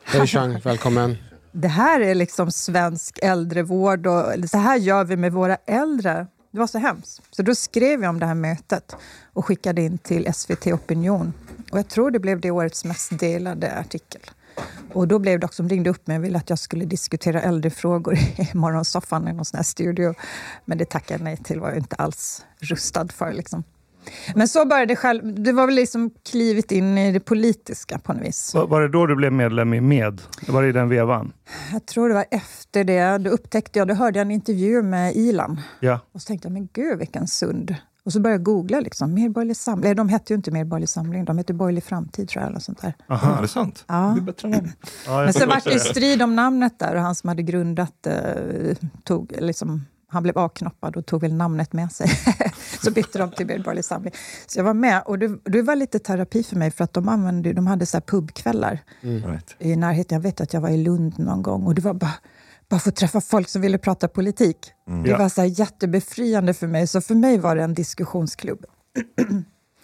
Hej 0.04 0.28
Chang, 0.28 0.60
välkommen. 0.60 1.18
Det 1.52 1.68
här 1.68 2.00
är 2.00 2.16
liksom 2.16 2.52
svensk 2.52 3.20
äldrevård 3.22 4.08
och 4.08 4.50
så 4.50 4.58
här 4.58 4.78
gör 4.78 5.04
vi 5.04 5.16
med 5.16 5.34
våra 5.34 5.56
äldre. 5.66 6.28
Det 6.52 6.60
var 6.60 6.68
så 6.68 6.78
hemskt. 6.78 7.22
Så 7.32 7.42
då 7.42 7.56
skrev 7.56 8.02
jag 8.02 8.10
om 8.10 8.20
det 8.20 8.26
här 8.26 8.36
mötet 8.36 8.96
och 9.34 9.46
skickade 9.46 9.82
in 9.82 9.98
till 9.98 10.34
SVT 10.34 10.68
Opinion. 10.68 11.34
Och 11.72 11.78
jag 11.78 11.88
tror 11.88 12.12
det 12.12 12.20
blev 12.20 12.40
det 12.40 12.52
årets 12.52 12.86
mest 12.86 13.20
delade 13.20 13.78
artikel. 13.80 14.22
Och 14.94 15.08
då 15.08 15.20
blev 15.20 15.40
det 15.40 15.46
också, 15.46 15.64
de 15.64 15.70
ringde 15.70 15.90
upp 15.90 16.08
mig 16.08 16.18
och 16.18 16.24
ville 16.24 16.38
att 16.38 16.50
jag 16.50 16.60
skulle 16.60 16.86
diskutera 16.86 17.42
äldrefrågor 17.42 18.14
i 18.16 18.50
morgonsoffan 18.54 19.28
i 19.28 19.34
någon 19.34 19.46
sån 19.46 19.58
här 19.58 19.64
studio. 19.64 20.14
Men 20.66 20.78
det 20.78 20.86
tackade 20.86 21.14
jag 21.14 21.24
nej 21.24 21.38
till, 21.38 21.60
var 21.60 21.70
jag 21.70 21.78
inte 21.78 21.96
alls 21.96 22.46
rustad 22.60 23.08
för. 23.08 23.34
Liksom. 23.34 23.64
Men 24.36 24.48
så 24.48 24.66
började 24.66 24.86
det 24.86 24.96
själv. 24.96 25.44
Det 25.44 25.52
var 25.52 25.66
väl 25.66 25.76
liksom 25.76 26.12
klivit 26.32 26.72
in 26.72 26.98
i 26.98 27.12
det 27.12 27.20
politiska 27.20 28.00
på 28.00 28.14
något 28.14 28.24
vis. 28.24 28.54
Var, 28.54 28.68
var 28.68 28.82
det 28.82 28.88
då 28.88 29.06
du 29.06 29.16
blev 29.16 29.32
medlem 29.32 29.74
i 29.74 29.82
MED? 29.82 30.22
Var 30.48 30.64
det 30.64 30.70
i 30.70 30.72
den 30.72 30.90
vevan? 30.90 31.34
Jag 31.72 31.86
tror 31.86 32.10
det 32.10 32.16
var 32.16 32.26
efter 32.32 32.84
det. 32.84 33.18
Då 33.18 33.30
upptäckte 33.30 33.80
jag, 33.80 33.88
då 33.88 33.94
hörde 33.94 34.20
jag 34.20 34.26
en 34.26 34.32
intervju 34.32 34.82
med 34.82 35.16
Ilan. 35.16 35.62
Ja. 35.80 36.00
Och 36.12 36.22
så 36.22 36.28
tänkte 36.28 36.48
jag, 36.48 36.54
men 36.54 36.70
gud 36.74 37.00
vilken 37.00 37.28
sund. 37.28 37.76
Och 38.04 38.14
så 38.14 38.20
började 38.20 38.40
jag 38.40 38.44
googla. 38.44 38.80
Liksom, 38.80 39.14
Medborgerlig 39.14 39.58
samling. 39.58 39.84
Nej, 39.84 39.96
De 39.96 40.10
hette 40.10 40.34
ju 40.34 40.36
inte 40.38 40.52
Medborgerlig 40.52 40.90
samling, 40.90 41.26
de 41.26 41.38
hette 41.38 41.54
Borgerlig 41.54 41.84
framtid 41.84 42.30
tror 42.30 42.42
jag. 42.44 42.50
Eller 42.50 42.60
sånt 42.60 42.82
där. 42.82 42.94
Aha, 43.08 43.38
är 43.38 43.42
det 43.42 43.48
sant? 43.48 43.84
Ja. 43.88 44.12
Det 44.16 44.22
är 44.22 44.24
bättre 44.24 44.50
ja 44.50 44.56
jag 45.06 45.24
Men 45.24 45.34
sen 45.34 45.50
förstår 45.50 45.72
var 45.72 45.78
det 45.78 45.80
strid 45.80 46.22
om 46.22 46.36
namnet 46.36 46.80
där 46.80 46.96
och 46.96 47.02
han 47.02 47.16
som 47.16 47.28
hade 47.28 47.42
grundat 47.44 48.08
eh, 48.08 48.14
tog 49.04 49.34
liksom, 49.40 49.86
han 50.08 50.24
blev 50.24 50.38
avknoppad 50.38 50.96
och 50.96 51.06
tog 51.06 51.22
väl 51.22 51.34
namnet 51.34 51.74
med 51.74 51.92
sig. 51.92 52.08
så 52.84 52.92
bytte 52.92 53.18
de 53.20 53.32
till 53.32 53.46
Medborgerlig 53.48 53.86
samling. 53.86 54.14
Så 54.48 54.60
jag 54.60 54.64
var 54.64 54.74
med 54.74 55.04
och 55.06 55.20
det, 55.20 55.38
det 55.44 55.62
var 55.62 55.76
lite 55.76 56.00
terapi 56.00 56.44
för 56.44 56.56
mig 56.56 56.72
för 56.72 56.84
att 56.84 56.94
de, 56.94 57.10
använde, 57.10 57.54
de 57.54 57.68
hade 57.68 57.86
så 57.86 57.98
här 57.98 58.02
pubkvällar 58.02 58.80
Right. 59.02 59.56
i 59.60 59.76
närheten. 59.76 60.16
Jag 60.16 60.24
vet 60.24 60.42
att 60.42 60.54
jag 60.54 60.62
var 60.62 60.70
i 60.70 60.78
Lund 60.78 61.20
någon 61.20 61.42
gång 61.42 61.66
och 61.66 61.76
det 61.76 61.82
var 61.82 61.94
bara, 61.94 62.14
bara 62.70 62.80
få 62.80 62.92
träffa 62.92 63.22
folk 63.22 63.50
som 63.50 63.62
ville 63.62 63.78
prata 63.78 64.08
politik. 64.08 64.58
Det 65.04 65.10
Ja. 65.10 65.18
var 65.18 65.30
så 65.30 65.44
jättebefriande 65.46 66.54
för 66.54 66.68
mig. 66.68 66.88
Så 66.88 67.02
för 67.02 67.16
mig 67.16 67.38
var 67.38 67.56
det 67.56 67.64
en 67.64 67.74
diskussionsklubb. 67.74 68.66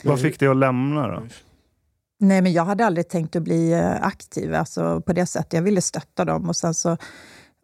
Vad 0.04 0.20
fick 0.22 0.40
dig 0.40 0.48
att 0.48 0.58
lämna 0.58 1.08
då? 1.08 1.24
Nej, 2.20 2.42
men 2.42 2.54
jag 2.54 2.66
hade 2.66 2.86
aldrig 2.86 3.10
tänkt 3.10 3.36
att 3.36 3.44
bli 3.44 3.72
eh, 3.74 4.06
aktiv 4.06 4.54
alltså, 4.56 5.02
på 5.02 5.14
det 5.14 5.26
sättet. 5.26 5.54
Jag 5.54 5.62
ville 5.62 5.82
stötta 5.82 6.26
dem. 6.26 6.50
Och 6.50 6.56
sen, 6.56 6.74
så, 6.74 6.98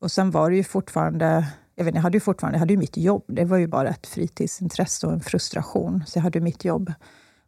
och 0.02 0.12
sen 0.12 0.32
var 0.32 0.50
det 0.50 0.56
ju 0.56 0.64
fortfarande... 0.64 1.48
Jag, 1.76 1.86
vet, 1.86 1.96
jag 1.96 2.02
hade 2.02 2.16
ju 2.16 2.20
fortfarande 2.20 2.56
jag 2.56 2.60
hade 2.60 2.74
ju 2.74 2.80
mitt 2.80 2.98
jobb. 2.98 3.24
Det 3.28 3.46
var 3.46 3.58
ju 3.58 3.68
bara 3.68 3.90
ett 3.90 4.08
fritidsintresse 4.08 5.08
och 5.08 5.14
en 5.14 5.22
frustration. 5.22 6.04
Så 6.08 6.18
jag 6.18 6.24
hade 6.24 6.40
mitt 6.40 6.66
jobb. 6.66 6.94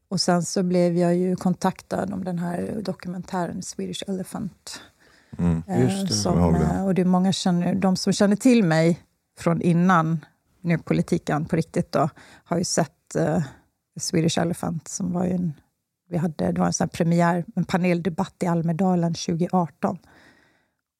Och 0.10 0.22
sen 0.22 0.44
så 0.44 0.64
blev 0.64 0.98
jag 0.98 1.16
ju 1.16 1.36
kontaktad 1.36 2.14
om 2.14 2.24
den 2.24 2.40
här 2.40 2.80
dokumentären 2.84 3.62
Swedish 3.62 4.04
Elephant. 4.08 4.82
Mm. 5.40 5.64
Eh, 5.68 5.82
Just 5.82 6.08
det, 6.08 6.14
som, 6.14 6.54
det. 6.54 6.60
eh, 6.60 6.86
Och 6.86 6.94
det 6.94 7.02
är 7.02 7.06
många 7.06 7.32
känner, 7.32 7.76
de 7.76 7.96
som 7.96 8.14
känner 8.14 8.36
till 8.36 8.64
mig 8.64 9.00
från 9.40 9.62
innan 9.62 10.26
nu 10.62 10.78
politiken 10.78 11.46
på 11.46 11.56
riktigt 11.56 11.92
då, 11.92 12.10
har 12.44 12.58
ju 12.58 12.64
sett 12.64 13.16
eh, 13.16 13.44
Swedish 14.00 14.38
Elephant 14.40 14.88
som 14.88 15.12
var 15.14 15.26
ju 15.26 15.32
en, 15.32 15.54
vi 16.10 16.18
hade, 16.18 16.52
det 16.52 16.60
var 16.60 16.68
en 16.68 16.74
sån 16.74 16.90
premiär, 16.90 17.46
en 17.56 17.66
paneldebatt 17.66 18.36
i 18.44 18.46
Almedalen 18.48 19.14
2018. 19.14 19.98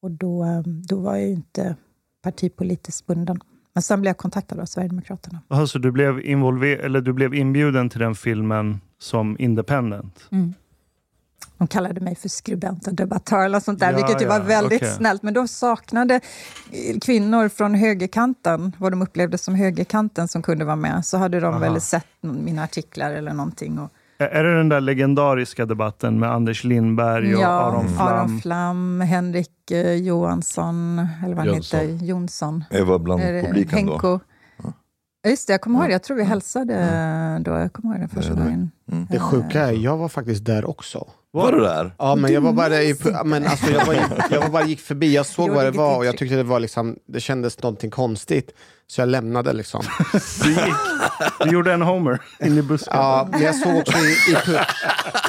Och 0.02 0.10
då, 0.10 0.62
då 0.88 1.00
var 1.00 1.16
jag 1.16 1.26
ju 1.28 1.32
inte 1.34 1.76
partipolitiskt 2.22 3.06
bunden. 3.06 3.40
Men 3.72 3.82
sen 3.82 4.00
blev 4.00 4.08
jag 4.10 4.16
kontaktad 4.16 4.60
av 4.60 4.64
Sverigedemokraterna. 4.66 5.40
Alltså, 5.48 5.78
du, 5.78 5.90
blev 5.92 6.20
involver- 6.20 6.78
eller 6.78 7.00
du 7.00 7.12
blev 7.12 7.34
inbjuden 7.34 7.88
till 7.90 8.00
den 8.00 8.14
filmen 8.14 8.80
som 8.98 9.36
independent? 9.38 10.28
Mm. 10.32 10.54
De 11.58 11.66
kallade 11.68 12.00
mig 12.00 12.14
för 12.14 12.28
skribent 12.28 12.86
och 12.86 12.94
debattör 12.94 13.44
eller 13.44 13.60
sånt 13.60 13.80
där, 13.80 13.90
Ja, 13.90 13.96
vilket 13.96 14.22
ju 14.22 14.26
var 14.26 14.38
ja, 14.38 14.44
väldigt 14.44 14.82
okej. 14.82 14.94
snällt. 14.94 15.22
Men 15.22 15.34
de 15.34 15.48
saknade 15.48 16.20
kvinnor 17.02 17.48
från 17.48 17.74
högerkanten, 17.74 18.72
vad 18.78 18.92
de 18.92 19.02
upplevde 19.02 19.38
som 19.38 19.54
högerkanten, 19.54 20.28
som 20.28 20.42
kunde 20.42 20.64
vara 20.64 20.76
med. 20.76 21.04
Så 21.06 21.18
hade 21.18 21.40
de 21.40 21.46
Aha. 21.46 21.58
väl 21.58 21.80
sett 21.80 22.06
mina 22.20 22.62
artiklar 22.64 23.10
eller 23.12 23.32
någonting. 23.32 23.78
Och, 23.78 23.90
Är 24.18 24.44
det 24.44 24.56
den 24.56 24.68
där 24.68 24.80
legendariska 24.80 25.66
debatten 25.66 26.18
med 26.20 26.30
Anders 26.32 26.64
Lindberg 26.64 27.34
och 27.34 27.42
ja, 27.42 27.46
Aron 27.48 27.88
Flam? 27.88 28.08
Aron 28.08 28.40
Flam, 28.40 29.00
Henrik 29.00 29.70
eh, 29.70 29.92
Johansson, 29.94 31.06
eller 31.24 31.34
vad 31.34 31.46
han 31.46 31.54
Jönsson. 31.54 31.80
heter, 31.80 32.06
Jonsson. 32.06 32.64
Jag 32.70 32.84
var 32.84 32.98
bland 32.98 33.22
Är 33.22 33.32
det 33.32 33.42
publiken 33.42 33.86
då. 33.86 33.92
Henko. 33.92 34.20
Ja, 34.62 35.30
Just 35.30 35.46
det, 35.46 35.52
jag 35.52 35.60
kommer 35.60 35.78
ihåg 35.78 35.88
det. 35.88 35.92
Jag 35.92 36.02
tror 36.02 36.16
vi 36.16 36.24
hälsade 36.24 36.74
då. 37.44 37.50
Jag 37.50 37.72
kommer 37.72 37.94
ihåg 37.98 38.02
det 38.02 38.14
första 38.14 38.34
Det 38.34 38.40
är 38.40 38.44
det. 38.44 38.50
gången. 38.50 38.70
Det 39.10 39.18
sjuka 39.20 39.60
är, 39.60 39.72
jag 39.72 39.96
var 39.96 40.08
faktiskt 40.08 40.44
där 40.44 40.64
också. 40.70 41.06
Var 41.34 41.52
du 41.52 41.60
där? 41.60 41.94
Ja, 41.98 42.14
men 42.14 42.32
jag 42.32 42.40
var 42.40 42.52
bara 42.52 42.82
i, 42.82 42.96
men 43.24 43.46
alltså, 43.46 43.70
jag, 43.72 43.86
var, 43.86 43.94
jag 44.30 44.40
var 44.40 44.48
bara 44.48 44.64
gick 44.64 44.80
förbi, 44.80 45.14
jag 45.14 45.26
såg 45.26 45.50
vad 45.50 45.64
det 45.64 45.70
var 45.70 45.96
och 45.96 46.04
jag 46.06 46.16
tyckte 46.18 46.36
det 46.36 46.42
var 46.42 46.60
liksom, 46.60 46.96
det 47.06 47.20
kändes 47.20 47.62
någonting 47.62 47.90
konstigt. 47.90 48.50
Så 48.86 49.00
jag 49.00 49.08
lämnade 49.08 49.52
liksom. 49.52 49.82
Du, 50.42 50.50
gick, 50.50 50.74
du 51.44 51.50
gjorde 51.50 51.72
en 51.72 51.82
Homer 51.82 52.18
in 52.44 52.58
i 52.58 52.62
busken. 52.62 52.92
Ja, 52.96 53.28
men 53.30 53.42
jag 53.42 53.54
såg 53.54 53.76
också 53.76 53.98
i, 53.98 54.10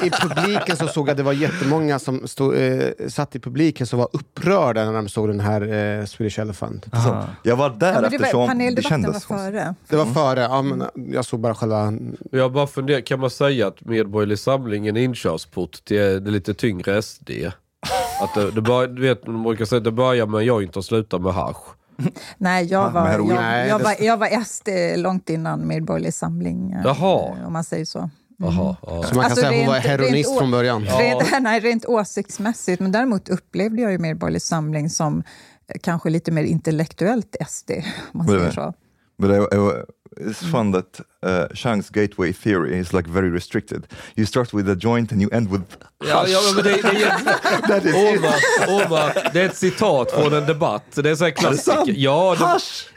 i, 0.04 0.06
i 0.06 0.10
publiken 0.10 0.76
så 0.76 0.88
såg 0.88 1.08
jag 1.08 1.10
att 1.10 1.16
det 1.16 1.22
var 1.22 1.32
jättemånga 1.32 1.98
som 1.98 2.28
stod, 2.28 2.54
eh, 2.56 2.88
satt 3.08 3.36
i 3.36 3.40
publiken 3.40 3.86
som 3.86 3.98
var 3.98 4.08
upprörda 4.12 4.84
när 4.84 4.92
de 4.92 5.08
såg 5.08 5.28
den 5.28 5.40
här 5.40 5.60
eh, 6.00 6.04
Swedish 6.06 6.38
Elephant. 6.38 6.86
Aha. 6.92 7.24
Jag 7.42 7.56
var 7.56 7.70
där 7.70 7.92
Ja, 7.94 8.00
det 8.00 8.06
eftersom 8.16 8.40
var, 8.40 8.54
det 8.54 8.74
var 8.74 8.82
kändes 8.82 9.24
konstigt. 9.24 9.52
före. 9.52 9.74
Det 9.88 9.96
var 9.96 10.06
före, 10.06 10.40
ja, 10.40 10.62
men 10.62 10.84
jag 11.12 11.24
såg 11.24 11.40
bara 11.40 11.54
själva... 11.54 11.92
Jag 12.30 12.52
bara 12.52 12.66
funderar, 12.66 13.00
kan 13.00 13.20
man 13.20 13.30
säga 13.30 13.66
att 13.66 13.80
Medborgerlig 13.84 14.38
Samling 14.38 14.86
är 14.86 14.90
en 14.90 14.96
inkörsport 14.96 15.84
till 15.84 15.95
det 16.02 16.30
lite 16.30 16.54
tyngre 16.54 17.02
SD? 17.02 17.30
Att 18.20 18.34
det, 18.34 18.50
det 18.50 18.60
bör, 18.60 18.86
du 18.86 19.02
vet, 19.02 19.26
man 19.26 19.42
brukar 19.42 19.64
säga 19.64 19.78
att 19.78 19.84
det 19.84 19.92
börjar 19.92 20.26
med 20.26 20.42
joint 20.42 20.76
och 20.76 20.84
slutar 20.84 21.18
med 21.18 21.34
hasch. 21.34 21.76
Nej, 22.38 22.64
jag 22.64 22.90
var, 22.90 23.08
jag, 23.10 23.68
jag, 23.68 23.78
var, 23.78 23.94
jag 24.00 24.16
var 24.16 24.44
SD 24.44 24.68
långt 24.96 25.30
innan 25.30 25.66
Medborgerlig 25.66 26.14
Samling, 26.14 26.72
eh, 26.72 26.80
Jaha. 26.84 27.34
om 27.46 27.52
man 27.52 27.64
säger 27.64 27.84
så. 27.84 28.10
Jaha, 28.38 28.76
ja. 28.82 28.88
Så 28.88 28.94
man 28.94 29.08
kan 29.08 29.18
Alltså, 29.24 29.36
säga 29.40 29.48
att 29.48 29.56
hon 29.56 29.66
var 29.66 29.78
heroinist 29.78 30.28
rent 30.30 30.38
från 30.38 30.50
början. 30.50 30.84
Rent, 30.84 31.22
nej, 31.42 31.60
rent 31.60 31.84
åsiktsmässigt, 31.84 32.80
men 32.80 32.92
däremot 32.92 33.28
upplevde 33.28 33.82
jag 33.82 33.92
ju 33.92 33.98
Medborgerlig 33.98 34.42
Samling 34.42 34.90
som 34.90 35.22
eh, 35.68 35.78
kanske 35.82 36.10
lite 36.10 36.32
mer 36.32 36.42
intellektuellt 36.44 37.36
SD, 37.48 37.70
om 38.12 38.18
man 38.18 38.26
säger 38.26 38.50
så. 38.50 38.74
But 39.18 39.30
I, 39.30 39.56
I, 39.56 39.82
it's 40.16 40.42
fun 40.50 40.72
that 40.72 41.00
uh, 41.22 41.48
Chang's 41.54 41.90
gateway 41.90 42.32
theory 42.32 42.78
is 42.78 42.92
like 42.92 43.06
very 43.06 43.30
restricted. 43.30 43.86
You 44.14 44.26
start 44.26 44.52
with 44.52 44.68
a 44.68 44.76
joint 44.76 45.12
and 45.12 45.22
you 45.22 45.30
end 45.32 45.50
with 45.50 45.62
Ja, 46.04 46.26
ja, 46.28 46.40
men 46.54 46.64
det, 46.64 46.70
det, 46.72 47.90
är, 47.90 47.94
Omar, 48.16 48.86
Omar, 48.86 49.30
det 49.32 49.40
är 49.40 49.46
ett 49.46 49.56
citat 49.56 50.10
från 50.10 50.32
en 50.32 50.46
debatt. 50.46 50.84
Det 50.94 51.10
är 51.10 51.14
så 51.14 51.24
här 51.24 51.30
klassiker. 51.30 51.94
Ja, 51.96 52.36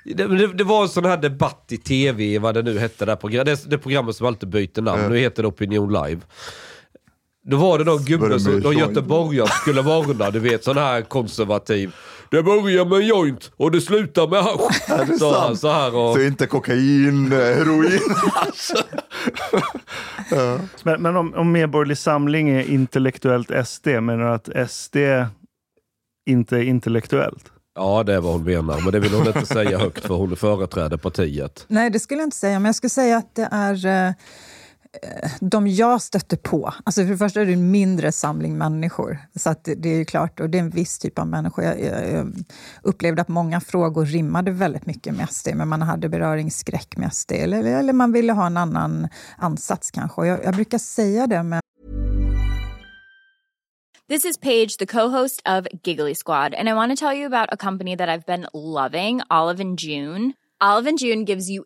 det, 0.06 0.28
det, 0.28 0.48
det, 0.48 0.64
var 0.64 0.84
en 0.84 0.90
sån 0.90 1.06
här 1.06 1.18
debatt 1.18 1.66
i 1.70 1.78
tv, 1.78 2.40
vad 2.40 2.54
det 2.54 2.62
nu 2.62 2.80
hette, 2.80 3.06
det, 3.06 3.16
program, 3.16 3.46
det, 3.46 3.70
det 3.70 3.78
programmet 3.78 4.16
som 4.16 4.28
alltid 4.28 4.50
byter 4.50 4.82
namn. 4.82 5.10
Nu 5.10 5.18
heter 5.18 5.44
det 5.44 5.48
Opinion 5.48 5.94
Live. 5.94 6.22
Då 7.44 7.58
var 7.58 7.78
det 7.78 7.84
någon 7.84 8.06
gubbe, 8.06 8.28
någon 8.64 8.78
göteborgare 8.78 9.48
skulle 9.48 9.82
varna, 9.82 10.32
du 10.32 10.40
vet 10.40 10.64
sån 10.64 10.78
här 10.78 11.02
konservativ. 11.02 11.96
Det 12.32 12.44
börjar 12.44 12.86
med 12.86 13.00
en 13.00 13.08
joint 13.08 13.52
och 13.58 13.72
det 13.72 13.82
slutar 13.82 14.28
med 14.28 14.44
hasch. 14.44 15.20
Så, 15.20 15.40
han 15.40 15.58
så 15.58 15.72
här 15.72 15.96
och... 15.96 16.16
Så 16.16 16.22
inte 16.22 16.48
kokain, 16.48 17.32
eh, 17.32 17.38
heroin. 17.38 18.00
Men, 20.84 21.02
men 21.02 21.16
om, 21.16 21.34
om 21.34 21.52
Medborgerlig 21.52 21.98
Samling 21.98 22.50
är 22.50 22.64
intellektuellt 22.70 23.68
SD, 23.68 23.88
menar 23.88 24.18
du 24.18 24.30
att 24.30 24.72
SD 24.72 24.98
inte 26.30 26.58
är 26.58 26.62
intellektuellt? 26.62 27.52
Ja, 27.76 28.04
det 28.04 28.14
är 28.14 28.20
vad 28.22 28.34
hon 28.34 28.44
menar. 28.44 28.82
Men 28.82 28.92
det 28.92 29.00
vill 29.00 29.14
hon 29.14 29.28
inte 29.28 29.46
säga 29.46 29.78
högt 29.78 30.06
för 30.06 30.16
hon 30.16 30.36
företräder 30.36 30.98
partiet. 30.98 31.66
Nej, 31.68 31.90
det 31.90 32.00
skulle 32.00 32.20
jag 32.22 32.28
inte 32.28 32.38
säga, 32.38 32.60
men 32.60 32.66
jag 32.66 32.76
skulle 32.76 32.90
säga 32.90 33.18
att 33.18 33.36
det 33.36 33.48
är 33.52 33.86
eh, 33.86 34.14
Eh, 35.04 35.32
de 35.42 35.68
jag 35.68 36.02
stötte 36.02 36.38
på. 36.38 36.74
Alltså 36.84 37.02
för 37.02 37.10
det 37.10 37.18
första 37.18 37.42
är 37.42 37.46
det 37.46 37.54
en 37.54 37.72
mindre 37.72 38.12
samling 38.12 38.58
människor, 38.58 39.18
så 39.36 39.50
att 39.50 39.64
det, 39.64 39.90
är 39.90 39.96
ju 39.96 40.06
klart, 40.06 40.40
och 40.40 40.50
det 40.50 40.58
är 40.58 40.60
en 40.60 40.70
viss 40.70 41.00
typ 41.00 41.20
av 41.20 41.28
människor. 41.28 41.66
Jag, 41.66 41.82
jag, 41.82 42.12
jag 42.12 42.34
upplevde 42.84 43.22
att 43.22 43.28
många 43.28 43.62
frågor 43.62 44.06
rimmade 44.06 44.52
väldigt 44.52 44.86
mycket 44.86 45.16
med 45.16 45.30
SD, 45.30 45.48
men 45.56 45.68
man 45.68 45.82
hade 45.82 46.10
beröringsskräck 46.10 46.98
med 46.98 47.14
SD, 47.14 47.32
eller, 47.32 47.64
eller 47.64 47.94
man 47.94 48.12
ville 48.12 48.34
ha 48.34 48.46
en 48.46 48.58
annan 48.58 49.08
ansats 49.38 49.92
kanske. 49.92 50.28
Jag, 50.28 50.44
jag 50.44 50.56
brukar 50.56 50.78
säga 50.78 51.28
det, 51.28 51.44
men 51.44 51.62
This 54.08 54.26
is 54.26 54.38
Paige, 54.38 54.78
the 54.80 54.86
co-host 54.86 55.42
of 55.46 55.68
Giggly 55.84 56.16
Squad, 56.16 56.56
and 56.56 56.70
I 56.70 56.74
want 56.74 56.92
to 56.92 57.06
tell 57.06 57.18
you 57.18 57.28
about 57.28 57.54
a 57.54 57.58
company 57.58 57.96
that 57.98 58.10
I've 58.10 58.26
been 58.26 58.48
loving, 58.54 59.22
Olive 59.30 59.62
and 59.62 59.80
June. 59.80 60.34
Olive 60.62 60.90
and 60.90 61.00
June 61.00 61.26
gives 61.26 61.48
you 61.48 61.66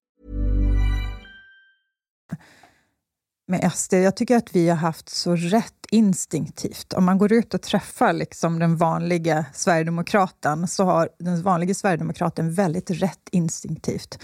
med 3.51 3.71
SD, 3.73 3.93
jag 3.93 4.15
tycker 4.15 4.37
att 4.37 4.55
vi 4.55 4.69
har 4.69 4.75
haft 4.75 5.09
så 5.09 5.35
rätt 5.35 5.85
instinktivt. 5.91 6.93
Om 6.93 7.05
man 7.05 7.17
går 7.17 7.33
ut 7.33 7.53
och 7.53 7.61
träffar 7.61 8.13
liksom 8.13 8.59
den 8.59 8.77
vanliga 8.77 9.45
sverigedemokraten 9.53 10.67
så 10.67 10.83
har 10.83 11.09
den 11.19 11.41
vanliga 11.41 11.73
sverigedemokraten 11.73 12.53
väldigt 12.53 12.89
rätt 12.89 13.29
instinktivt 13.31 14.19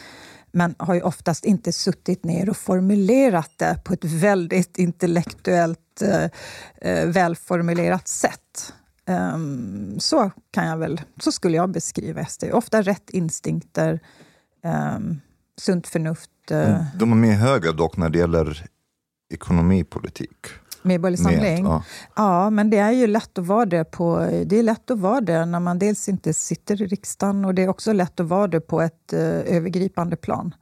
men 0.51 0.75
har 0.79 0.93
ju 0.93 1.01
oftast 1.01 1.45
inte 1.45 1.73
suttit 1.73 2.23
ner 2.23 2.49
och 2.49 2.57
formulerat 2.57 3.51
det 3.57 3.79
på 3.83 3.93
ett 3.93 4.03
väldigt 4.03 4.77
intellektuellt 4.77 6.01
eh, 6.01 6.23
eh 6.81 7.07
välformulerat 7.07 8.07
sätt. 8.07 8.73
Um, 9.09 9.99
så 9.99 10.31
kan 10.51 10.67
jag 10.67 10.77
väl, 10.77 11.01
så 11.19 11.31
skulle 11.31 11.57
jag 11.57 11.69
beskriva 11.71 12.25
SD. 12.25 12.43
Ofta 12.53 12.81
rätt 12.81 13.09
instinkter, 13.09 13.99
um, 14.95 15.21
sunt 15.61 15.87
förnuft. 15.87 16.29
Uh... 16.51 16.83
De 16.95 17.11
är 17.11 17.15
mer 17.15 17.33
höga 17.33 17.71
dock 17.71 17.97
när 17.97 18.09
det 18.09 18.19
gäller 18.19 18.67
ekonomipolitik. 19.29 20.47
Medborgerlig 20.81 21.23
Med, 21.23 21.33
samling? 21.33 21.65
ja. 21.65 21.83
Ja, 22.15 22.49
men 22.49 22.69
det 22.69 22.77
är 22.77 22.91
ju 22.91 23.07
lätt 23.07 23.37
att 23.37 23.47
vara 23.47 23.65
det 23.65 23.83
på... 23.83 24.27
Det 24.45 24.59
är 24.59 24.63
lätt 24.63 24.91
att 24.91 24.99
vara 24.99 25.21
det 25.21 25.45
när 25.45 25.59
man 25.59 25.79
dels 25.79 26.09
inte 26.09 26.33
sitter 26.33 26.81
i 26.81 26.85
riksdagen 26.85 27.45
och 27.45 27.55
det 27.55 27.63
är 27.63 27.69
också 27.69 27.93
lätt 27.93 28.19
att 28.19 28.27
vara 28.27 28.47
det 28.47 28.59
på 28.61 28.81
ett 28.81 29.13
eh, 29.13 29.19
övergripande 29.55 30.15
plan. 30.15 30.55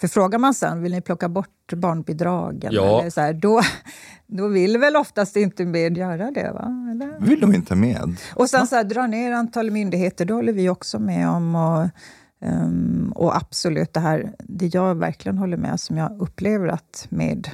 För 0.00 0.08
frågar 0.08 0.38
man 0.38 0.54
sen, 0.54 0.82
vill 0.82 0.92
ni 0.92 1.00
plocka 1.00 1.28
bort 1.28 1.72
barnbidragen? 1.76 2.72
Ja. 2.72 3.00
Eller 3.00 3.10
så 3.10 3.20
här, 3.20 3.32
då, 3.32 3.60
då 4.26 4.48
vill 4.48 4.78
väl 4.78 4.96
oftast 4.96 5.36
inte 5.36 5.64
med 5.64 5.98
göra 5.98 6.30
det, 6.30 6.50
va? 6.52 6.88
Eller? 6.90 7.20
Vill 7.20 7.40
de 7.40 7.54
inte 7.54 7.74
med? 7.74 8.16
Och 8.34 8.50
sen 8.50 8.66
så 8.66 8.76
här, 8.76 8.84
dra 8.84 9.06
ner 9.06 9.32
antal 9.32 9.70
myndigheter, 9.70 10.24
det 10.24 10.34
håller 10.34 10.52
vi 10.52 10.68
också 10.68 10.98
med 10.98 11.28
om. 11.28 11.54
Och, 11.54 11.88
ehm, 12.48 13.12
och 13.14 13.36
absolut, 13.36 13.92
det 13.94 14.00
här, 14.00 14.34
det 14.38 14.74
jag 14.74 14.94
verkligen 14.94 15.38
håller 15.38 15.56
med, 15.56 15.80
som 15.80 15.96
jag 15.96 16.20
upplever 16.20 16.68
att 16.68 17.06
med 17.08 17.50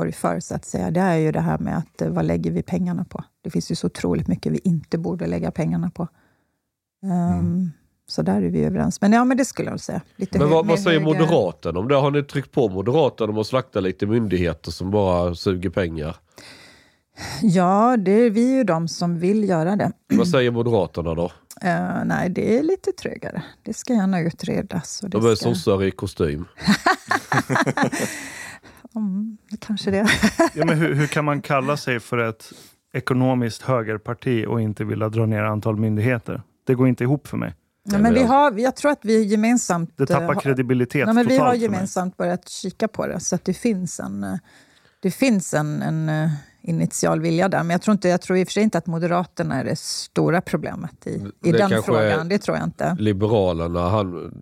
torgför, 0.00 0.40
så 0.40 0.54
att 0.54 0.64
säga, 0.64 0.90
det 0.90 1.00
är 1.00 1.16
ju 1.16 1.32
det 1.32 1.40
här 1.40 1.58
med 1.58 1.78
att 1.78 2.02
eh, 2.02 2.08
vad 2.08 2.24
lägger 2.24 2.50
vi 2.50 2.62
pengarna 2.62 3.04
på? 3.04 3.24
Det 3.42 3.50
finns 3.50 3.70
ju 3.70 3.74
så 3.74 3.86
otroligt 3.86 4.28
mycket 4.28 4.52
vi 4.52 4.60
inte 4.64 4.98
borde 4.98 5.26
lägga 5.26 5.50
pengarna 5.50 5.90
på. 5.90 6.08
Ehm, 7.06 7.70
Så 8.08 8.22
där 8.22 8.42
är 8.42 8.50
vi 8.50 8.64
överens. 8.64 9.00
Men 9.00 9.12
ja, 9.12 9.24
men 9.24 9.36
det 9.36 9.44
skulle 9.44 9.70
jag 9.70 9.80
säga. 9.80 10.00
Lite 10.16 10.38
Men 10.38 10.50
vad, 10.50 10.66
vad 10.66 10.80
säger 10.80 11.00
Moderaterna 11.00 11.80
om 11.80 11.88
det? 11.88 11.94
Har 11.96 12.10
ni 12.10 12.22
tryckt 12.22 12.52
på 12.52 12.68
Moderaterna 12.68 13.32
om 13.32 13.38
att 13.38 13.46
slakta 13.46 13.80
lite 13.80 14.06
myndigheter 14.06 14.70
som 14.70 14.90
bara 14.90 15.34
suger 15.34 15.70
pengar? 15.70 16.16
Ja, 17.42 17.96
det 17.96 18.10
är 18.12 18.30
vi 18.30 18.56
ju 18.56 18.64
de 18.64 18.88
som 18.88 19.18
vill 19.18 19.48
göra 19.48 19.76
det. 19.76 19.92
Vad 20.14 20.28
säger 20.28 20.50
Moderaterna 20.50 21.14
då? 21.14 21.24
Eh, 21.62 22.04
nej, 22.04 22.28
det 22.30 22.58
är 22.58 22.62
lite 22.62 22.92
trögare. 22.92 23.42
Det 23.62 23.74
ska 23.74 23.92
gärna 23.94 24.20
utredas. 24.20 25.00
Och 25.02 25.10
det 25.10 25.18
De 25.20 25.26
är 25.30 25.34
ska... 25.34 25.44
sossar 25.54 25.84
i 25.84 25.90
kostym. 25.90 26.44
Mm, 28.96 29.36
kanske 29.60 29.90
det. 29.90 30.06
Ja, 30.54 30.64
men 30.64 30.78
hur, 30.78 30.94
hur 30.94 31.06
kan 31.06 31.24
man 31.24 31.42
kalla 31.42 31.76
sig 31.76 32.00
för 32.00 32.18
ett 32.18 32.52
ekonomiskt 32.94 33.62
högerparti 33.62 34.44
och 34.48 34.60
inte 34.60 34.84
vilja 34.84 35.08
dra 35.08 35.26
ner 35.26 35.42
antal 35.42 35.76
myndigheter? 35.76 36.42
Det 36.66 36.74
går 36.74 36.88
inte 36.88 37.04
ihop 37.04 37.26
för 37.26 37.36
mig. 37.36 37.54
ja, 37.92 37.98
men 37.98 38.14
vi 38.14 38.20
jag- 38.20 38.26
har, 38.28 38.52
jag 38.58 38.76
tror 38.76 38.90
att 38.90 39.00
vi 39.04 39.22
gemensamt... 39.24 39.92
Det 39.96 40.02
eh, 40.02 40.06
tappar 40.06 40.34
har- 40.34 40.40
kredibilitet 40.40 41.06
Nej, 41.06 41.14
men 41.14 41.26
vi 41.26 41.38
har 41.38 41.46
för 41.46 41.52
mig. 41.52 41.62
gemensamt 41.62 42.16
börjat 42.16 42.48
kika 42.48 42.88
på 42.88 43.06
det, 43.06 43.20
så 43.20 43.34
att 43.34 43.44
det 43.44 43.54
finns 43.54 44.00
en, 44.00 44.24
eh, 44.24 44.34
det 45.02 45.10
finns 45.10 45.54
en, 45.54 45.82
en 45.82 46.08
eh, 46.08 46.30
initial 46.62 47.20
vilja 47.20 47.48
där. 47.48 47.58
Men 47.62 47.70
jag 47.70 47.82
tror, 47.82 47.92
inte, 47.92 48.08
jag 48.08 48.20
tror 48.20 48.38
i 48.38 48.44
och 48.44 48.48
för 48.48 48.52
sig 48.52 48.62
inte 48.62 48.78
att 48.78 48.86
Moderaterna 48.86 49.54
är 49.60 49.64
det 49.64 49.78
stora 49.78 50.40
problemet 50.40 51.06
i, 51.06 51.10
i 51.44 51.52
Det 51.52 51.58
den 51.58 51.82
frågan. 51.82 52.28
Det 52.28 52.38
tror 52.38 52.56
jag 52.56 52.66
inte. 52.66 52.96
Liberalerna, 52.98 53.88
han, 53.88 54.32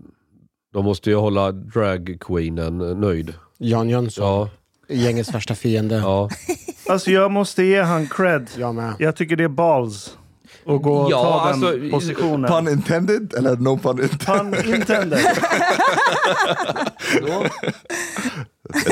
de 0.72 0.84
måste 0.84 1.10
ju 1.10 1.16
hålla 1.16 1.52
dragqueenen 1.52 2.78
nöjd. 2.78 3.34
Jan 3.58 3.88
Jönsson, 3.88 4.24
Ja, 4.24 4.48
gängets 4.94 5.34
värsta 5.34 5.54
fiende. 5.54 5.94
ja. 5.94 6.28
Alltså 6.88 7.10
jag 7.10 7.30
måste 7.30 7.62
ge 7.62 7.80
han 7.82 8.06
cred. 8.08 8.48
Jag 8.58 8.74
med. 8.74 8.94
Jag 8.98 9.16
tycker 9.16 9.36
det 9.36 9.44
är 9.44 9.48
balls 9.48 10.18
att 10.66 10.82
gå 10.82 10.94
och 10.96 11.10
Ja, 11.10 11.22
ta 11.22 11.50
den 11.50 11.64
alltså, 11.64 11.90
positionen. 11.90 12.50
Pun 12.50 12.68
intended? 12.68 13.34
Eller 13.34 13.56
no 13.56 13.78
pun 13.78 14.02
intended? 14.02 14.64
Pun 14.64 14.74
intended. 14.74 15.18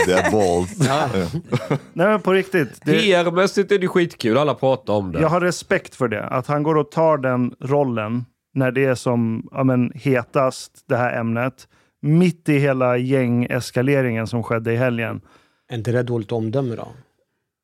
Det 0.07 0.13
är 0.13 0.31
balls. 0.31 0.79
Nej 1.93 2.07
men 2.09 2.21
på 2.21 2.33
riktigt. 2.33 2.81
Det, 2.85 2.93
PR-mässigt 2.93 3.73
är 3.73 3.79
det 3.79 3.89
skitkul, 3.89 4.39
alla 4.39 4.55
pratar 4.55 4.93
om 4.93 5.13
det. 5.13 5.21
jag 5.21 5.29
har 5.29 5.41
respekt 5.41 5.95
för 5.95 6.09
det. 6.09 6.25
Att 6.27 6.47
han 6.47 6.63
går 6.63 6.75
och 6.77 6.91
tar 6.91 7.19
den 7.19 7.55
rollen 7.61 8.25
när 8.55 8.71
det 8.71 8.85
är 8.85 8.95
som 8.95 9.49
ja, 9.53 9.65
men, 9.65 9.93
hetast, 9.95 10.73
det 10.89 10.97
här 10.97 11.21
ämnet. 11.21 11.69
Mitt 12.05 12.49
i 12.49 12.59
hela 12.59 12.97
gängeskaleringen 12.97 14.27
som 14.27 14.43
skedde 14.43 14.73
i 14.73 14.77
helgen. 14.77 15.21
Är 15.69 15.77
inte 15.77 15.93
det 15.93 16.03
dåligt 16.03 16.33
omdöme 16.33 16.77
då? 16.77 16.89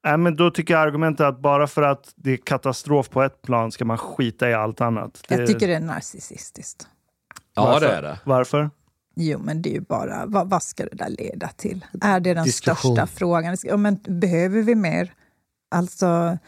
Nej, 0.05 0.17
men 0.17 0.37
då 0.37 0.51
tycker 0.51 0.75
jag 0.75 0.83
argumentet 0.83 1.27
att 1.27 1.41
bara 1.41 1.67
för 1.67 1.83
att 1.83 2.13
det 2.17 2.33
är 2.33 2.37
katastrof 2.37 3.11
på 3.11 3.23
ett 3.23 3.43
plan 3.43 3.73
ska 3.73 3.85
man 3.85 3.99
skita 3.99 4.51
i 4.51 4.55
allt 4.55 4.81
annat. 4.81 5.23
Det, 5.29 5.35
Jag 5.35 5.47
tycker 5.47 5.69
det 5.69 5.75
är 5.75 5.81
narcissistiskt. 5.81 6.89
ja, 7.55 7.65
varför? 7.65 7.87
det 7.87 7.93
är 7.93 8.03
det. 8.03 8.19
Varför? 8.25 8.71
Jo, 9.17 9.39
men 9.39 9.63
det 9.63 9.71
är 9.71 9.75
ju 9.75 9.81
bara, 9.81 10.27
vad, 10.27 10.51
vad 10.51 10.63
ska 10.63 10.85
det 10.85 10.97
där 10.97 11.09
leda 11.09 11.49
till? 11.49 11.85
Är 12.01 12.21
det 12.21 12.35
den 12.35 12.45
Diskussion. 12.45 12.97
största 12.97 13.07
frågan? 13.07 13.57
Ja, 13.63 13.77
men 13.77 13.99
behöver 14.09 14.63
vi 14.63 14.75
mer? 14.75 15.13
Alltså, 15.71 16.39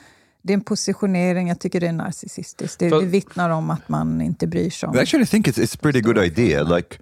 det 0.42 0.52
är 0.52 0.54
en 0.54 0.60
positionering, 0.60 1.48
jag 1.48 1.60
tycker 1.60 1.80
det 1.80 1.86
är 1.86 1.92
narcissistiskt. 1.92 2.78
Det, 2.78 2.88
det 2.88 3.06
vittnar 3.06 3.50
om 3.50 3.70
att 3.70 3.88
man 3.88 4.20
inte 4.20 4.46
bryr 4.46 4.70
sig 4.70 4.88
om... 4.88 4.96
I 4.96 4.98
actually 4.98 5.26
think 5.26 5.48
it's 5.48 5.58
it's 5.62 5.80
pretty 5.82 6.00
good 6.00 6.18
idea. 6.18 6.62
Like, 6.62 6.96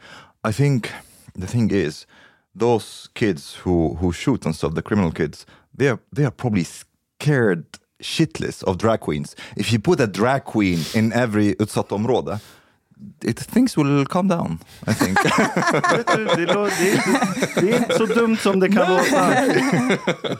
I 0.44 0.52
think 0.52 0.90
the 1.34 1.46
thing 1.46 1.70
is, 1.70 2.06
those 2.54 3.08
kids 3.14 3.54
who 3.64 3.94
who 4.00 4.12
shoot 4.12 4.44
and 4.44 4.54
stuff, 4.54 4.74
the 4.74 4.82
criminal 4.82 5.12
kids, 5.12 5.46
they 5.76 5.88
are 5.88 5.98
they 6.12 6.24
are 6.24 6.30
probably 6.30 6.64
scared 6.64 7.64
shitless 8.02 8.62
of 8.62 8.78
drag 8.78 9.00
queens. 9.00 9.36
If 9.56 9.72
you 9.72 9.78
put 9.78 10.00
a 10.00 10.06
drag 10.06 10.44
queen 10.44 10.80
in 10.94 11.12
every 11.12 11.54
utsatt 11.58 11.92
område, 11.92 12.40
it, 13.24 13.36
things 13.36 13.76
will 13.76 14.04
calm 14.06 14.28
down. 14.28 14.58
I 14.86 14.94
think. 14.94 15.18
Det, 16.08 16.42
är 16.42 16.58
inte, 16.58 17.60
det 17.60 17.72
är 17.72 17.78
inte 17.78 17.98
så 17.98 18.06
dumt 18.06 18.36
som 18.36 18.60
det 18.60 18.68
kan 18.68 18.90
låta. 18.90 19.34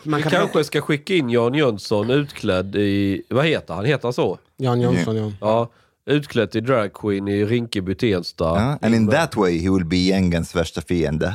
Man 0.02 0.22
kan 0.22 0.30
Kanske 0.30 0.64
ska 0.64 0.80
skicka 0.80 1.14
in 1.14 1.30
Jan 1.30 1.54
Jönsson 1.54 2.10
utklädd 2.10 2.76
i, 2.76 3.22
vad 3.30 3.46
heter 3.46 3.74
han? 3.74 3.84
Heter 3.84 4.02
han 4.02 4.12
så? 4.12 4.38
Jan 4.56 4.80
Jönsson, 4.80 5.16
ja. 5.16 5.32
Ja, 5.40 5.70
utklädd 6.08 6.50
till 6.50 6.64
dragqueen 6.64 7.28
i 7.28 7.44
Rinkeby, 7.44 7.94
Tensta. 7.94 8.44
Ja, 8.44 8.78
and 8.86 8.94
in 8.94 9.08
that 9.08 9.36
way 9.36 9.58
he 9.58 9.70
will 9.70 9.84
be 9.84 9.96
gängens 9.96 10.56
värsta 10.56 10.80
fiende. 10.80 11.34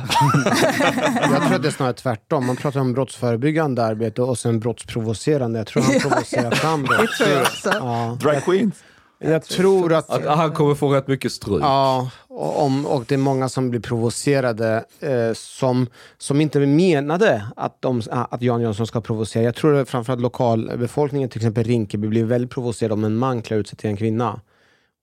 Jag 1.30 1.42
tror 1.42 1.54
att 1.54 1.62
det 1.62 1.68
är 1.68 1.72
snarare 1.72 1.94
tvärtom. 1.94 2.46
Man 2.46 2.56
pratar 2.56 2.80
om 2.80 2.92
brottsförebyggande 2.92 3.84
arbete 3.84 4.22
och 4.22 4.38
sen 4.38 4.60
brottsprovocerande. 4.60 5.58
Jag 5.58 5.66
tror 5.66 5.82
han 5.82 6.00
provocerar 6.00 6.50
fram 6.50 6.82
Det 6.88 6.88
brott. 6.88 7.10
tror 7.18 7.30
jag 7.30 7.42
också. 7.42 7.70
Ja. 7.72 8.18
Drag 8.20 8.44
queens. 8.44 8.74
Jag 9.18 9.44
tror 9.44 9.92
att... 9.92 10.10
Att 10.10 10.38
han 10.38 10.52
kommer 10.52 10.74
få 10.74 10.94
rätt 10.94 11.08
mycket 11.08 11.32
stryk. 11.32 11.62
Ja, 11.62 12.10
och, 12.28 12.62
om, 12.62 12.86
och 12.86 13.04
det 13.08 13.14
är 13.14 13.18
många 13.18 13.48
som 13.48 13.70
blir 13.70 13.80
provocerade 13.80 14.84
eh, 15.00 15.34
som, 15.34 15.86
som 16.18 16.40
inte 16.40 16.58
menade 16.58 17.44
att, 17.56 17.82
de, 17.82 18.02
att 18.10 18.42
Jan 18.42 18.60
Jönsson 18.60 18.86
ska 18.86 19.00
provocera. 19.00 19.42
Jag 19.42 19.54
tror 19.54 19.76
att 19.76 19.88
framförallt 19.90 20.20
lokalbefolkningen, 20.22 21.28
till 21.28 21.40
exempel 21.40 21.64
Rinkeby, 21.64 22.08
blir 22.08 22.24
väldigt 22.24 22.50
provocerad 22.50 22.92
om 22.92 23.04
en 23.04 23.16
man 23.16 23.42
klär 23.42 23.56
ut 23.56 23.68
sig 23.68 23.78
till 23.78 23.90
en 23.90 23.96
kvinna. 23.96 24.40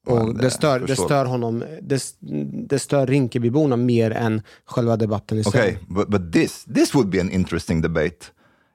Och 0.08 0.36
det 0.36 0.42
det, 0.42 0.52
stör, 0.52 0.80
det 0.80 0.96
stör 0.96 1.26
honom, 1.26 1.64
det, 1.82 2.04
det 2.70 2.80
stör 2.80 3.08
Rinkebyborna 3.08 3.76
mer 3.76 4.12
än 4.12 4.42
själva 4.66 4.98
debatten 4.98 5.38
i 5.38 5.44
sig. 5.44 5.50
Okay, 5.50 5.76
but, 5.88 6.08
but 6.10 6.34
this 6.34 6.66
this 6.76 6.96
would 6.96 7.10
be 7.10 7.22
an 7.22 7.32
interesting 7.32 7.82
debate. 7.82 8.18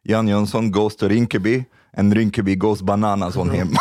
Jan 0.02 0.28
Jönsson 0.28 0.70
goes 0.70 0.96
to 0.96 1.08
Rinkeby 1.08 1.64
and 1.96 2.14
Rinkeby 2.14 2.56
goes 2.56 2.82
bananas 2.82 3.36
on 3.36 3.50
him. 3.50 3.76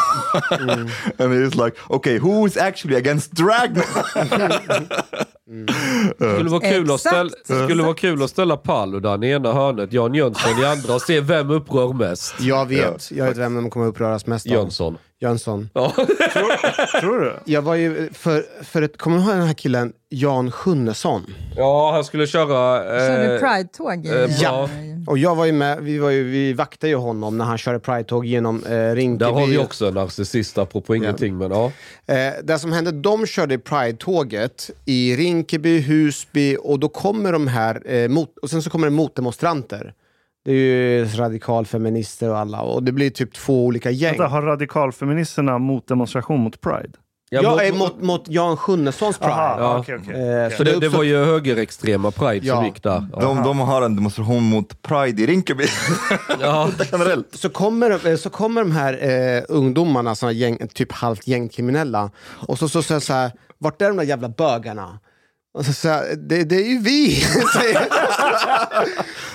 and 1.19 1.33
he's 1.33 1.55
like, 1.55 1.75
okay, 1.89 2.17
who 2.17 2.45
is 2.45 2.57
actually 2.57 2.95
against 2.95 3.33
drag 3.33 3.75
Det 3.75 3.83
skulle 6.35 6.49
vara 6.49 6.61
kul, 6.61 6.91
att 6.91 6.99
ställa, 6.99 7.29
skulle 7.43 7.83
vara 7.83 7.93
kul 7.93 8.23
att 8.23 8.29
ställa 8.29 8.57
Paludan 8.57 9.23
i 9.23 9.29
ena 9.29 9.53
hörnet, 9.53 9.93
Jan 9.93 10.13
Jönsson 10.13 10.59
i 10.61 10.65
andra 10.65 10.95
och 10.95 11.01
se 11.01 11.21
vem 11.21 11.49
upprör 11.49 11.93
mest. 11.93 12.35
Jag 12.39 12.65
vet, 12.65 13.11
jag 13.11 13.25
vet 13.25 13.37
vem 13.37 13.55
de 13.55 13.69
kommer 13.69 13.87
uppröras 13.87 14.27
mest 14.27 14.45
av. 14.45 14.51
Jönsson. 14.53 14.97
Jönsson. 15.25 15.69
Ja. 15.73 15.93
Tror 17.01 17.19
du? 17.21 17.33
Jag 17.45 17.61
var 17.61 17.75
ju 17.75 18.09
för, 18.13 18.45
för 18.63 18.81
ett, 18.81 18.97
kommer 18.97 19.17
du 19.17 19.23
ihåg 19.23 19.31
den 19.33 19.47
här 19.47 19.53
killen 19.53 19.93
Jan 20.09 20.51
Sjunnesson? 20.51 21.33
ja, 21.55 21.91
han 21.91 22.03
skulle 22.03 22.27
köra... 22.27 22.79
Körde 22.99 23.33
Eh, 23.35 23.39
Pride-tåg 23.39 24.05
i... 24.05 24.09
eh, 24.09 24.41
ja. 24.41 24.69
Och 25.07 25.17
jag 25.17 25.35
var 25.35 25.45
ju 25.45 25.51
med, 25.51 25.81
vi, 25.81 25.97
var 25.97 26.09
ju, 26.09 26.23
vi 26.23 26.53
vaktade 26.53 26.89
ju 26.91 26.95
honom 26.97 27.37
när 27.37 27.45
han 27.45 27.57
körde 27.57 27.79
Pride-tåg 27.79 28.25
genom 28.25 28.63
eh, 28.65 28.95
Rinkeby. 28.95 29.25
där 29.25 29.31
har 29.39 29.47
vi 29.47 29.57
också 29.57 29.87
en 29.87 29.93
narcissist, 29.93 30.57
apropå 30.57 30.95
ingenting. 30.95 31.37
Men 31.37 31.51
ja. 31.51 31.71
Eh, 32.05 32.33
det 32.43 32.59
som 32.59 32.71
hände, 32.71 32.91
de 32.91 33.25
körde 33.25 33.57
Pride-tåget 33.57 34.69
i 34.85 35.15
Rinkeby, 35.15 35.79
Husby 35.81 36.57
och 36.63 36.79
då 36.79 36.89
kommer 36.89 37.31
de 37.31 37.47
här, 37.47 37.81
eh, 37.93 38.09
mot, 38.09 38.37
och 38.41 38.49
sen 38.49 38.61
så 38.61 38.69
kommer 38.69 38.87
det 38.87 38.91
motdemonstranter. 38.91 39.93
Det 40.45 40.51
är 40.51 40.55
ju 40.55 41.05
radikalfeminister 41.05 42.29
och 42.29 42.37
alla 42.37 42.61
och 42.61 42.83
det 42.83 42.91
blir 42.91 43.09
typ 43.09 43.33
två 43.33 43.65
olika 43.65 43.91
gäng. 43.91 44.11
Vänta, 44.11 44.27
har 44.27 44.41
radikalfeministerna 44.41 45.57
motdemonstration 45.57 46.39
mot 46.39 46.61
Pride? 46.61 46.89
Ja, 47.29 47.41
jag 47.41 47.51
mot- 47.51 47.61
är 47.61 47.73
mot, 47.73 48.01
mot 48.01 48.23
Jan 48.27 48.57
Sjunnessons 48.57 49.17
Pride. 49.17 49.33
Aha, 49.33 49.55
Ja. 49.59 49.77
okej, 49.79 49.97
okej. 50.01 50.29
Eh, 50.43 50.49
Så 50.49 50.55
så 50.57 50.63
det, 50.63 50.79
det, 50.79 50.89
var 50.89 51.03
ju 51.03 51.17
högerextrema 51.25 52.11
Pride 52.11 52.39
som 52.47 52.57
Ja. 52.57 52.65
gick 52.65 52.83
där. 52.83 53.05
De, 53.21 53.43
de 53.43 53.59
har 53.59 53.81
en 53.81 53.95
demonstration 53.95 54.43
mot 54.43 54.81
Pride 54.81 55.21
i 55.23 55.25
Rinkeby. 55.25 55.65
Ja. 56.41 56.69
Generellt. 56.91 57.27
så 57.31 57.49
kommer, 57.49 58.07
eh, 58.07 58.15
så 58.17 58.29
kommer 58.29 58.61
de 58.61 58.71
här 58.71 58.93
eh, 59.37 59.43
ungdomarna, 59.49 60.15
såna 60.15 60.31
gäng, 60.31 60.67
typ 60.73 60.91
halvt 60.91 61.27
gängkriminella, 61.27 62.11
och 62.47 62.59
så 62.59 62.69
så 62.69 62.81
säger 62.81 62.95
jag 62.95 63.03
så 63.03 63.13
här, 63.13 63.31
vart 63.57 63.81
är 63.81 63.87
de 63.87 63.97
där 63.97 64.03
jävla 64.03 64.29
bögarna? 64.29 64.99
Och 65.57 65.65
så 65.65 65.73
säger 65.73 65.95
jag, 66.09 66.19
det, 66.19 66.43
det 66.43 66.55
är 66.55 66.67
ju 66.69 66.79
vi! 66.79 67.23
jag. 68.31 68.87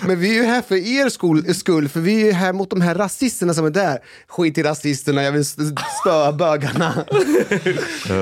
Men 0.09 0.21
vi 0.21 0.31
är 0.39 0.43
ju 0.43 0.49
här 0.49 0.63
för 0.63 0.75
er 0.77 1.09
skull, 1.09 1.55
skull, 1.55 1.89
för 1.89 2.01
vi 2.01 2.23
är 2.23 2.27
ju 2.27 2.33
här 2.33 2.53
mot 2.53 2.71
de 2.71 2.81
här 2.81 2.95
rasisterna 2.95 3.55
som 3.55 3.67
är 3.67 3.71
där. 3.71 3.99
Skit 4.29 4.59
i 4.59 4.63
rasisterna, 4.63 5.23
jag 5.23 5.33
vill 5.33 5.41
st- 5.41 5.63
spöa 6.01 6.33
bögarna. 6.33 6.93
Så, 8.07 8.13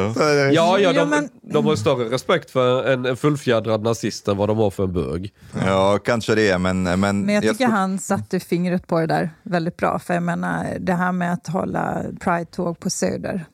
Ja, 0.53 0.79
ja, 0.79 0.93
de, 0.93 1.11
men- 1.11 1.29
de 1.43 1.67
har 1.67 1.77
större 1.77 2.05
respekt 2.15 2.51
för 2.51 2.85
en, 2.93 3.07
en 3.07 3.17
fullfjädrad 3.17 3.83
nazist 3.83 4.29
än 4.29 4.37
vad 4.37 4.49
de 4.49 4.59
har 4.59 4.71
för 4.71 4.85
en 4.85 4.93
bög. 4.93 5.35
Ja, 5.67 5.99
kanske 6.05 6.35
det, 6.35 6.59
men... 6.59 6.83
Men, 6.83 7.01
Men 7.01 7.29
jag 7.35 7.43
tycker 7.43 7.55
skulle- 7.55 7.69
han 7.71 7.99
satte 7.99 8.41
fingret 8.41 8.87
på 8.87 9.01
det 9.01 9.07
där 9.07 9.31
väldigt 9.43 9.77
bra. 9.77 9.99
För 9.99 10.15
jag 10.15 10.23
menar, 10.23 10.77
det 10.81 10.93
här 10.95 11.13
med 11.13 11.33
att 11.33 11.47
hålla 11.49 12.03
Pride-tåg 12.21 12.81
på 12.81 12.91
Söder. 12.91 13.45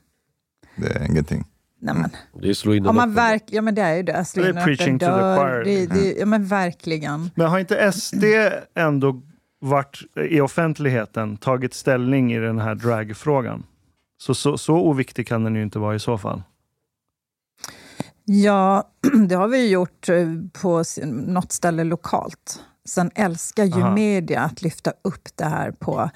Det 0.77 0.87
är 0.87 1.05
ingenting. 1.11 1.45
Nej, 1.85 1.95
men, 1.95 2.11
Det 2.43 2.49
är 2.49 2.55
slå 2.55 2.75
in 2.75 2.87
om 2.87 2.89
en 2.89 2.97
man 2.97 3.15
verk, 3.15 3.45
ja, 3.47 3.63
men 3.63 3.75
det 3.75 3.83
är 3.83 3.95
ju 3.95 4.03
det. 4.03 4.25
Slå 4.25 4.43
Det 4.43 4.49
är 4.49 4.59
in 4.59 4.65
preaching 4.65 4.99
to 4.99 5.07
the 5.07 5.13
choir. 5.13 5.65
Det, 5.65 5.87
det, 5.87 6.13
ja, 6.19 6.27
men 6.27 6.45
verkligen. 6.45 7.31
Men 7.35 7.47
har 7.47 7.59
inte 7.59 7.93
SD 7.93 8.25
ändå 8.75 9.23
varit 9.61 10.01
i 10.31 10.41
offentligheten 10.41 11.37
tagit 11.37 11.75
ställning 11.75 12.33
i 12.33 12.39
den 12.39 12.59
här 12.59 12.75
dragfrågan? 12.75 13.67
Så, 14.19 14.35
så, 14.35 14.59
så 14.59 14.77
oviktig 14.77 15.29
kan 15.29 15.45
den 15.45 15.55
ju 15.55 15.63
inte 15.63 15.79
vara 15.79 15.95
i 15.95 15.99
så 15.99 16.19
fall. 16.19 16.43
Ja, 18.25 18.89
det 19.29 19.35
har 19.35 19.49
vi 19.49 19.59
ju 19.59 19.69
gjort 19.69 20.09
eh, 20.09 20.29
på 20.63 20.85
något 21.05 21.53
ställe 21.53 21.85
lokalt. 21.85 22.61
Sen 22.89 23.11
älskar 23.15 23.65
ju 23.65 23.83
Aha. 23.83 23.95
media 23.95 24.41
att 24.41 24.63
lyfta 24.63 24.93
upp 25.03 25.29
det 25.37 25.45
här 25.45 25.71
på 25.71 26.11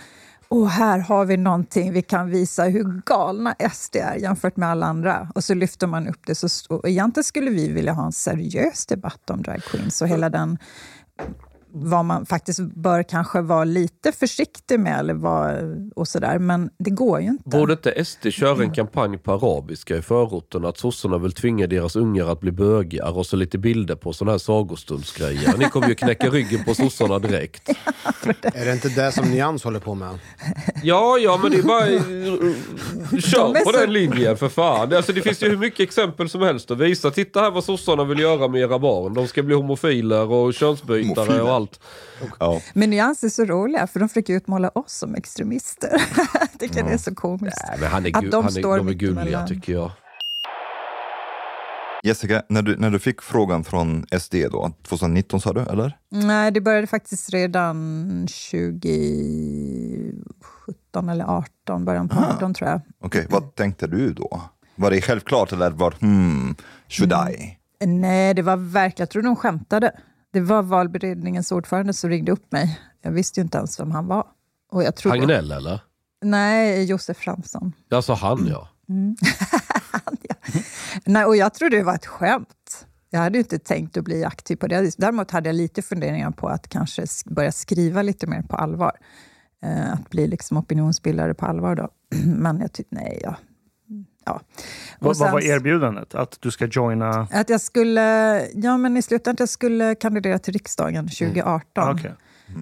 och 0.50 0.70
här 0.70 0.98
har 0.98 1.24
vi 1.24 1.37
någonting, 1.37 1.92
vi 1.92 2.02
kan 2.02 2.30
visa 2.30 2.64
hur 2.64 3.02
galna 3.06 3.54
SD 3.72 3.96
är 3.96 4.14
jämfört 4.14 4.56
med 4.56 4.68
alla 4.68 4.87
andra. 4.87 5.28
Och 5.34 5.44
så 5.44 5.54
lyfter 5.54 5.87
man 5.87 6.08
upp 6.08 6.26
det. 6.26 6.34
Så, 6.34 6.48
och 6.74 6.88
egentligen 6.88 7.24
skulle 7.24 7.50
vi 7.50 7.72
vilja 7.72 7.92
ha 7.92 8.06
en 8.06 8.12
seriös 8.12 8.87
debatt 8.87 9.30
om 9.30 9.42
drag 9.42 9.62
queens 9.62 10.02
och 10.02 10.08
hela 10.08 10.30
den 10.30 10.58
vad 11.72 12.04
man 12.04 12.26
faktiskt 12.26 12.61
bör 12.61 13.02
kanske 13.02 13.40
vara 13.40 13.64
lite 13.64 14.12
försiktig 14.12 14.81
med 14.81 14.98
eller 14.98 15.14
vad, 15.14 15.57
och 15.96 16.09
sådär. 16.09 16.38
Men 16.38 16.70
det 16.78 16.90
går 16.90 17.20
ju 17.20 17.26
inte. 17.28 17.48
Borde 17.48 17.72
inte 17.72 18.04
SD 18.04 18.26
köra 18.31 18.62
en 18.62 18.72
kampanj 18.72 19.18
på 19.18 19.33
arabiska 19.33 19.96
i 19.96 20.02
förorten? 20.02 20.64
Att 20.64 20.78
sossarna 20.78 21.18
vill 21.18 21.33
tvinga 21.33 21.66
deras 21.66 21.96
ungar 21.96 22.33
att 22.33 22.40
bli 22.40 22.52
bögar 22.52 23.16
och 23.18 23.26
så 23.26 23.37
lite 23.37 23.59
bilder 23.59 23.94
på 23.94 24.12
sådana 24.12 24.33
här 24.33 24.38
sagostundsgrejer. 24.38 25.57
Ni 25.59 25.64
kommer 25.64 25.88
ju 25.88 25.94
knäcka 25.94 26.31
ryggen 26.31 26.64
på 26.64 26.74
sossarna 26.74 27.18
direkt. 27.18 27.68
Är 28.42 28.64
det 28.64 28.72
inte 28.72 28.88
det 28.88 29.12
som 29.12 29.24
Nyans 29.31 29.64
håller 29.64 29.81
på 29.81 29.94
med? 29.94 30.18
Ja, 30.83 31.18
ja, 31.18 31.38
men 31.42 31.50
det 31.50 31.59
är 31.59 31.62
bara... 31.62 31.87
Kör 33.20 33.38
De 33.52 33.57
är 33.61 33.64
på 33.64 33.72
så- 33.72 33.78
den 33.78 33.92
linjen 33.92 34.37
för 34.37 34.48
fan. 34.48 34.92
Alltså, 34.94 35.12
det 35.12 35.20
finns 35.22 35.42
ju 35.42 35.48
hur 35.50 35.57
mycket 35.57 35.81
exempel 35.81 36.28
som 36.28 36.42
helst 36.42 36.70
att 36.70 36.78
visa. 36.78 37.11
Titta 37.11 37.40
här 37.40 37.50
vad 37.50 37.64
sossarna 37.64 38.04
vill 38.04 38.18
göra 38.18 38.48
med 38.48 38.61
era 38.61 38.78
barn. 38.78 39.14
De 39.14 39.26
ska 39.28 39.42
bli 39.42 39.54
homofiler 39.54 40.31
och 40.31 40.54
könsbytare 40.54 41.42
och 41.42 41.50
allt. 41.52 41.67
Ja. 42.40 42.61
Men 42.74 42.90
nyanser 42.90 43.26
är 43.26 43.31
så 43.31 43.44
roliga, 43.44 43.87
för 43.87 44.00
de 44.00 44.09
försöker 44.09 44.35
utmåla 44.35 44.70
oss 44.74 44.92
som 44.92 45.14
extremister. 45.14 45.90
Jag 46.40 46.59
tycker 46.59 46.85
det 46.85 46.92
är 46.92 46.98
så 46.98 47.14
komiskt. 47.14 47.64
Nej, 47.68 47.78
men 47.81 47.88
han 47.88 48.07
är, 48.07 48.16
Att 48.16 48.31
de 48.31 48.37
han 48.37 48.44
är, 48.44 48.61
står 48.61 48.76
de 48.76 48.88
är 48.88 48.92
gulliga 48.92 49.46
tycker 49.46 49.72
jag. 49.72 49.90
Jessica, 52.02 52.42
när 52.48 52.62
du, 52.62 52.76
när 52.76 52.90
du 52.90 52.98
fick 52.98 53.22
frågan 53.22 53.64
från 53.64 54.07
SD 54.20 54.35
då, 54.50 54.72
2019 54.83 55.40
sa 55.40 55.52
du, 55.52 55.61
eller? 55.61 55.96
Nej, 56.09 56.50
det 56.50 56.61
började 56.61 56.87
faktiskt 56.87 57.31
redan 57.31 58.26
2017 58.50 61.09
eller 61.09 61.24
18, 61.24 61.85
början 61.85 62.09
på 62.09 62.20
18 62.20 62.54
tror 62.54 62.70
jag. 62.70 62.81
Okej, 63.00 63.26
vad 63.31 63.54
tänkte 63.54 63.87
du 63.87 64.12
då? 64.12 64.42
Var 64.76 64.90
det 64.90 65.00
självklart 65.00 65.52
eller 65.52 65.70
var 65.70 65.94
hmm, 66.00 66.57
should 66.88 67.12
I? 67.12 67.59
Nej, 67.87 68.35
det 68.35 68.42
var 68.42 68.57
verkligen, 68.57 69.02
jag 69.02 69.11
tror 69.11 69.22
de 69.22 69.37
skämtade. 69.37 69.92
Det 70.33 70.41
var 70.41 70.62
valberedningens 70.62 71.53
ordförande 71.53 71.93
som 71.93 72.11
ringde 72.11 72.33
upp 72.33 72.53
mig. 72.53 72.81
Jag 73.03 73.11
visste 73.11 73.41
ju 73.41 73.43
inte 73.45 73.59
ens 73.59 73.81
vem 73.81 73.91
han 73.91 74.07
var. 74.07 74.27
Och 74.73 74.83
jag 74.83 74.97
trodde, 74.97 75.19
Hagnell 75.19 75.53
eller? 75.53 75.81
Nej, 76.25 76.85
Josef 76.85 77.17
Fransson. 77.17 77.73
Alltså 77.91 78.12
han 79.93 80.17
ja. 80.23 80.35
Nej, 81.05 81.25
och 81.25 81.37
jag 81.37 81.55
trodde 81.55 81.77
det 81.77 81.83
var 81.83 81.95
ett 81.95 82.07
skämt. 82.07 82.87
Jag 83.11 83.21
hade 83.21 83.38
inte 83.38 83.59
tänkt 83.59 83.97
att 83.97 84.05
bli 84.05 84.25
aktiv 84.25 84.57
på 84.57 84.67
det. 84.67 84.95
Däremot 84.99 85.31
hade 85.31 85.49
jag 85.49 85.57
lite 85.57 85.83
funderingar 85.83 86.31
på 86.31 86.49
att 86.49 86.69
kanske 86.69 87.03
sk- 87.03 87.35
börja 87.35 87.53
skriva 87.53 88.03
lite 88.03 88.27
mer 88.27 88.43
på 88.43 88.57
allvar. 88.57 88.93
Eh, 89.62 89.93
att 89.93 90.11
bli 90.11 90.27
liksom 90.27 90.57
opinionsbildare 90.57 91.35
på 91.35 91.47
allvar 91.47 91.75
då. 91.75 91.88
Men 92.25 92.61
jag 92.61 92.73
tyckte, 92.73 92.95
nej, 92.95 93.21
ja. 93.23 93.37
Ja. 94.29 94.41
Vad, 94.99 95.09
vad 95.09 95.17
sen- 95.17 95.33
var 95.33 95.41
erbjudandet? 95.41 96.14
Att 96.14 96.37
du 96.41 96.51
ska 96.51 96.67
joina? 96.67 97.29
Att 97.33 97.51
jag 97.51 97.61
skulle, 97.61 98.01
ja 98.55 98.77
men 98.77 98.97
i 98.97 99.03
slutändan 99.03 99.33
att 99.33 99.41
jag 99.41 99.49
skulle 99.49 99.95
kandidera 99.95 100.38
till 100.38 100.53
riksdagen 100.53 101.09
2018. 101.09 101.62
Ah, 101.75 101.93
okej. 101.93 102.12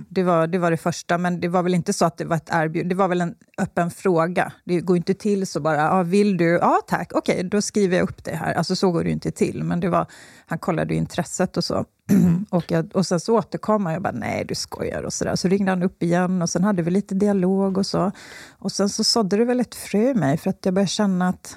Det, 0.09 0.23
var, 0.23 0.47
det 0.47 0.59
var 0.59 0.71
det 0.71 0.77
första, 0.77 1.19
men 1.19 1.41
det 1.41 1.49
var 1.49 1.63
väl 1.63 1.75
inte 1.75 1.93
så 1.93 2.05
att 2.05 2.17
det 2.19 2.25
var 2.25 2.37
ett 2.37 2.49
erbjudande. 2.53 2.95
Det 2.95 2.99
var 2.99 3.09
väl 3.09 3.21
en 3.21 3.35
öppen 3.59 3.91
fråga. 3.91 4.53
Det 4.65 4.81
går 4.81 4.97
inte 4.97 5.15
till 5.15 5.47
så 5.47 5.61
bara, 5.61 5.91
ah, 5.91 6.03
vill 6.03 6.37
du? 6.37 6.45
Ja 6.45 6.81
tack, 6.87 7.13
okej 7.15 7.43
då 7.45 7.63
skriver 7.63 7.97
jag 7.97 8.05
upp 8.05 8.25
det 8.25 8.37
här. 8.37 8.55
Alltså 8.55 8.77
så 8.77 8.91
går 8.91 9.03
det 9.03 9.09
ju 9.09 9.13
inte 9.13 9.31
till. 9.31 9.63
Men 9.65 9.81
det 9.81 9.89
var, 9.89 10.07
han 10.47 10.59
kollade 10.59 10.95
ju 10.95 10.99
intresset 11.01 11.57
och 11.57 11.65
så. 11.65 11.85
och, 12.51 12.71
jag, 12.71 12.97
och 12.97 13.07
sen 13.07 13.21
så 13.21 13.35
återkom 13.39 13.87
han 13.87 13.93
och 13.93 13.95
jag 13.97 14.03
bara, 14.03 14.13
nej 14.19 14.45
du 14.49 14.55
skojar 14.55 15.03
och 15.03 15.13
sådär. 15.13 15.37
Så 15.37 15.49
ringde 15.49 15.73
han 15.73 15.83
upp 15.83 16.03
igen 16.03 16.43
och 16.43 16.51
sen 16.51 16.65
hade 16.65 16.83
vi 16.83 16.91
lite 16.91 17.15
dialog 17.15 17.79
och 17.79 17.87
så. 17.87 18.13
Och 18.59 18.73
sen 18.73 18.89
så 18.89 19.05
sådde 19.05 19.37
det 19.37 19.45
väl 19.45 19.61
ett 19.61 19.75
frö 19.75 20.11
i 20.11 20.15
mig 20.15 20.37
för 20.37 20.51
att 20.51 20.59
jag 20.65 20.75
började 20.75 20.89
känna 20.89 21.29
att 21.29 21.57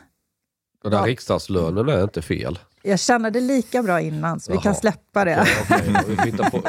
Den 0.83 0.91
där 0.91 0.99
Ja. 0.99 1.05
riksdagslönen 1.05 1.89
är 1.89 2.03
inte 2.03 2.21
fel. 2.21 2.59
Jag 2.83 2.99
det 3.29 3.39
lika 3.39 3.83
bra 3.83 4.01
innan, 4.01 4.39
så 4.39 4.51
vi 4.51 4.55
Jaha. 4.55 4.63
kan 4.63 4.75
släppa 4.75 5.25
det. 5.25 5.47
Vi 6.07 6.15
hitta 6.31 6.49
på- 6.49 6.61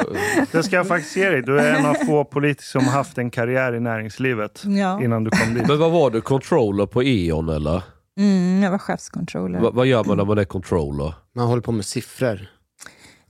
Det 0.51 0.63
ska 0.63 0.75
jag 0.75 0.87
faktiskt 0.87 1.15
ge 1.17 1.29
dig. 1.29 1.41
Du 1.41 1.59
är 1.59 1.73
en 1.79 1.85
av 1.85 1.93
få 1.93 2.23
politiker 2.23 2.63
som 2.65 2.85
har 2.85 2.91
haft 2.91 3.17
en 3.17 3.29
karriär 3.29 3.75
i 3.75 3.79
näringslivet 3.79 4.61
Ja. 4.65 5.03
innan 5.03 5.23
du 5.23 5.29
kom 5.31 5.53
dit. 5.53 5.67
Men 5.67 5.79
vad 5.79 5.91
var 5.91 6.09
du? 6.11 6.21
Controller 6.21 6.85
på 6.85 7.03
E.ON 7.03 7.49
eller? 7.49 7.83
Mm, 8.19 8.63
jag 8.63 8.71
var 8.71 8.77
chefscontroller. 8.77 9.59
Va, 9.59 9.71
vad 9.73 9.85
gör 9.85 10.03
man 10.03 10.17
när 10.17 10.25
man 10.25 10.37
är 10.37 10.43
controller? 10.45 11.13
Man 11.35 11.47
håller 11.47 11.61
på 11.61 11.71
med 11.71 11.85
siffror. 11.85 12.39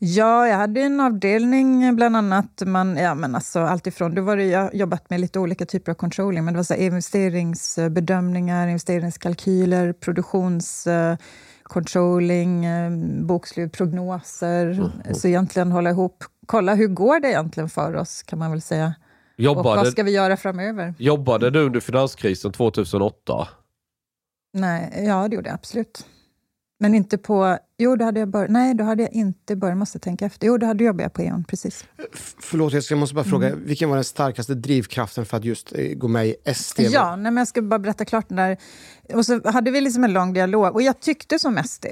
Ja, 0.03 0.47
jag 0.47 0.57
hade 0.57 0.81
en 0.81 0.99
avdelning 0.99 1.95
bland 1.95 2.17
annat. 2.17 2.61
Man, 2.65 2.97
ja, 2.97 3.15
men 3.15 3.35
alltså, 3.35 3.59
alltifrån, 3.59 4.15
då 4.15 4.21
var 4.21 4.37
det, 4.37 4.43
jag 4.45 4.75
jobbat 4.75 5.09
med 5.09 5.19
lite 5.19 5.39
olika 5.39 5.65
typer 5.65 5.91
av 5.91 5.95
controlling. 5.95 6.45
Men 6.45 6.53
det 6.53 6.57
var 6.57 6.63
så 6.63 6.73
här, 6.73 6.81
investeringsbedömningar, 6.81 8.67
investeringskalkyler, 8.67 9.93
produktionscontrolling, 9.93 11.11
eh, 11.11 11.17
bokslut, 13.27 13.71
prognoser. 13.73 14.91
Så 15.13 15.27
egentligen 15.27 15.71
hålla 15.71 15.89
ihop, 15.89 16.23
kolla 16.45 16.75
hur 16.75 16.88
går 16.88 17.19
det 17.19 17.27
egentligen 17.27 17.69
för 17.69 17.95
oss, 17.95 18.23
kan 18.23 18.39
man 18.39 18.51
väl 18.51 18.62
säga. 18.62 18.86
Och 18.86 18.93
vad 19.43 19.55
Jobbade, 19.55 19.91
ska 19.91 20.03
vi 20.03 20.12
göra 20.12 20.38
framöver? 20.38 20.93
jobbade 20.97 21.49
du 21.49 21.65
under 21.65 21.79
finanskrisen 21.79 22.51
2008? 22.51 23.47
Nej, 24.53 25.03
ja, 25.07 25.27
det 25.27 25.36
gjorde 25.36 25.49
jag 25.49 25.55
absolut. 25.55 26.05
Men 26.79 26.95
inte 26.95 27.17
på... 27.17 27.57
Jo, 27.83 27.95
då 27.95 28.05
hade 28.05 28.19
jag 28.19 28.29
börjat... 28.29 28.51
Nej, 28.51 28.73
då 28.73 28.83
hade 28.83 29.03
jag 29.03 29.11
inte 29.13 29.55
börjat. 29.55 29.77
Måste 29.77 29.99
tänka 29.99 30.25
efter. 30.25 30.47
Jo, 30.47 30.57
då 30.57 30.65
hade 30.65 30.83
jag 30.83 31.13
på 31.13 31.21
E.ON, 31.21 31.43
precis. 31.43 31.85
F- 32.13 32.35
Förlåt, 32.39 32.89
jag 32.89 32.99
måste 32.99 33.15
bara 33.15 33.25
fråga, 33.25 33.55
vilken 33.55 33.89
var 33.89 33.95
den 33.95 34.03
starkaste 34.03 34.55
drivkraften 34.55 35.25
för 35.25 35.37
att 35.37 35.45
just 35.45 35.73
eh, 35.75 35.93
gå 35.93 36.07
med 36.07 36.27
i 36.27 36.35
SD? 36.55 36.79
Ja, 36.79 37.15
nej, 37.15 37.31
men 37.31 37.37
jag 37.37 37.47
ska 37.47 37.61
bara 37.61 37.79
berätta 37.79 38.05
klart 38.05 38.29
den 38.29 38.35
där. 38.37 38.57
Och 39.13 39.25
så 39.25 39.49
hade 39.51 39.71
vi 39.71 39.81
liksom 39.81 40.03
en 40.03 40.13
lång 40.13 40.33
dialog. 40.33 40.73
Och 40.75 40.81
jag 40.81 40.99
tyckte 40.99 41.39
som 41.39 41.63
SD. 41.65 41.85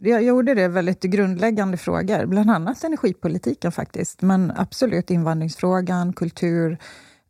Jag 0.00 0.22
gjorde 0.22 0.54
det 0.54 0.68
väldigt 0.68 1.02
grundläggande 1.02 1.76
frågor. 1.76 2.26
Bland 2.26 2.50
annat 2.50 2.84
energipolitiken 2.84 3.72
faktiskt. 3.72 4.22
Men 4.22 4.52
absolut 4.56 5.10
invandringsfrågan, 5.10 6.12
kultur, 6.12 6.78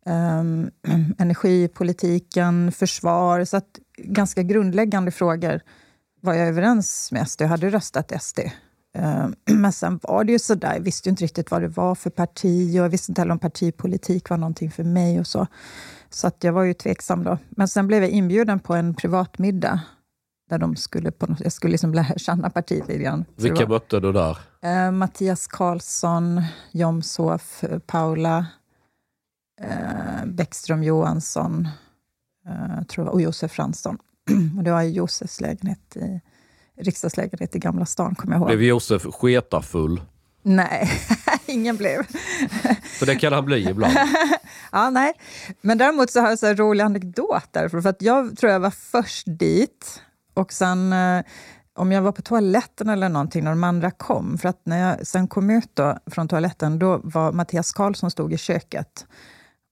ehm, 0.05 0.69
energipolitiken, 1.17 2.71
försvar. 2.71 3.45
Så 3.45 3.57
att 3.57 3.79
ganska 3.97 4.43
grundläggande 4.43 5.11
frågor 5.11 5.61
var 6.21 6.33
jag 6.33 6.47
överens 6.47 7.11
med 7.11 7.29
SD. 7.29 7.41
Jag 7.41 7.47
hade 7.47 7.69
röstat 7.69 8.11
SD. 8.21 8.39
Ehm, 8.95 9.35
Men 9.59 9.71
sen 9.73 9.99
var 10.03 10.23
det 10.23 10.31
ju 10.31 10.39
sådär, 10.39 10.73
jag 10.73 10.81
visste 10.81 11.09
inte 11.09 11.23
riktigt 11.23 11.51
vad 11.51 11.61
det 11.61 11.67
var 11.67 11.95
för 11.95 12.09
parti 12.09 12.69
och 12.79 12.83
jag 12.85 12.89
visste 12.89 13.11
inte 13.11 13.21
heller 13.21 13.31
om 13.31 13.39
partipolitik 13.39 14.29
var 14.29 14.37
någonting 14.37 14.71
för 14.71 14.83
mig 14.83 15.19
och 15.19 15.27
så. 15.27 15.47
Så 16.09 16.27
att 16.27 16.43
jag 16.43 16.53
var 16.53 16.63
ju 16.63 16.73
tveksam 16.73 17.23
då. 17.23 17.37
Men 17.49 17.67
sen 17.67 17.87
blev 17.87 18.01
jag 18.03 18.11
inbjuden 18.11 18.59
på 18.59 18.73
en 18.75 18.93
privat 18.95 19.37
middag 19.37 19.79
där 20.49 20.57
de 20.57 20.75
skulle 20.75 21.11
på 21.11 21.25
något, 21.27 21.39
jag 21.41 21.51
skulle 21.51 21.71
liksom 21.71 21.93
lära 21.93 22.17
känna 22.17 22.49
partiet 22.49 22.87
lite 22.87 22.99
grann. 23.03 23.25
Vilka 23.35 23.67
mötte 23.67 23.99
du 23.99 24.11
där? 24.11 24.37
eh, 24.61 24.91
Mattias 24.91 25.47
Karlsson, 25.47 26.41
Jomshof, 26.71 27.63
eh, 27.63 27.79
Paula, 27.79 28.45
eh, 29.61 30.25
Bäckström 30.25 30.83
Johansson 30.83 31.67
eh, 32.47 32.83
tror 32.83 33.05
jag, 33.07 33.13
och 33.13 33.21
Josef 33.21 33.51
Fransson. 33.51 33.97
och 34.57 34.63
det 34.63 34.71
var 34.71 34.81
i 34.81 34.91
Josefs 34.91 35.41
lägenhet 35.41 35.97
i 35.97 36.21
riksdagslägenhet 36.81 37.55
i 37.55 37.59
Gamla 37.59 37.85
stan, 37.85 38.15
kommer 38.15 38.35
jag 38.35 38.39
ihåg. 38.39 38.47
Blev 38.47 38.63
Josef 38.63 39.03
sketafull? 39.03 40.01
Nej, 40.43 40.91
ingen 41.45 41.77
blev. 41.77 42.03
För 42.99 43.05
det 43.05 43.15
kan 43.15 43.33
han 43.33 43.45
bli 43.45 43.69
ibland. 43.69 43.93
Ja, 44.71 44.89
nej. 44.89 45.13
Men 45.61 45.77
däremot 45.77 46.11
så 46.11 46.19
har 46.19 46.29
jag 46.29 46.37
här 46.41 46.55
rolig 46.55 46.83
anekdot 46.83 47.43
därifrån. 47.51 47.81
För 47.81 47.89
att 47.89 48.01
jag 48.01 48.37
tror 48.37 48.51
jag 48.51 48.59
var 48.59 48.71
först 48.71 49.27
dit. 49.39 50.01
Och 50.33 50.53
sen, 50.53 50.93
eh, 50.93 51.23
om 51.75 51.91
jag 51.91 52.01
var 52.01 52.11
på 52.11 52.21
toaletten 52.21 52.89
eller 52.89 53.09
någonting 53.09 53.43
när 53.43 53.51
de 53.51 53.63
andra 53.63 53.91
kom. 53.91 54.37
För 54.37 54.49
att 54.49 54.61
när 54.63 54.77
jag 54.77 55.07
sen 55.07 55.27
kom 55.27 55.49
ut 55.49 55.69
då 55.73 55.97
från 56.11 56.27
toaletten, 56.27 56.79
då 56.79 57.01
var 57.03 57.31
Mattias 57.31 57.71
Karlsson 57.71 58.11
stod 58.11 58.33
i 58.33 58.37
köket. 58.37 59.05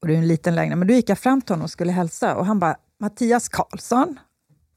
Och 0.01 0.07
det 0.07 0.13
är 0.13 0.17
en 0.17 0.27
liten 0.27 0.55
lägenhet. 0.55 0.77
Men 0.77 0.87
då 0.87 0.93
gick 0.93 1.09
jag 1.09 1.19
fram 1.19 1.41
till 1.41 1.53
honom 1.53 1.63
och 1.63 1.71
skulle 1.71 1.91
hälsa. 1.91 2.35
Och 2.35 2.45
han 2.45 2.59
bara, 2.59 2.75
Mattias 2.99 3.49
Karlsson? 3.49 4.19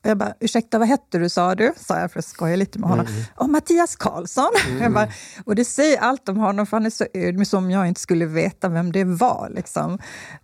Jag 0.03 0.19
bara, 0.19 0.35
ursäkta 0.41 0.79
vad 0.79 0.89
hette 0.89 1.19
du 1.19 1.29
sa 1.29 1.55
du? 1.55 1.73
Sa 1.77 2.01
jag 2.01 2.13
för 2.13 2.19
att 2.19 2.25
skoja 2.25 2.57
lite 2.57 2.79
med 2.79 2.89
honom. 2.89 3.07
Åh, 3.37 3.49
Mattias 3.49 3.97
Karlsson! 3.97 4.51
Jag 4.81 4.93
bara, 4.93 5.09
och 5.45 5.55
det 5.55 5.65
säger 5.65 5.99
allt 5.99 6.29
om 6.29 6.37
honom, 6.37 6.67
för 6.67 6.77
han 6.77 6.87
är 6.87 6.91
så 6.91 7.07
ödmjuk 7.15 7.49
som 7.49 7.65
om 7.65 7.71
jag 7.71 7.89
inte 7.89 8.01
skulle 8.01 8.27
veta 8.27 8.69
vem 8.69 8.93
det 8.93 9.05
var. 9.05 9.51
Liksom. 9.55 9.99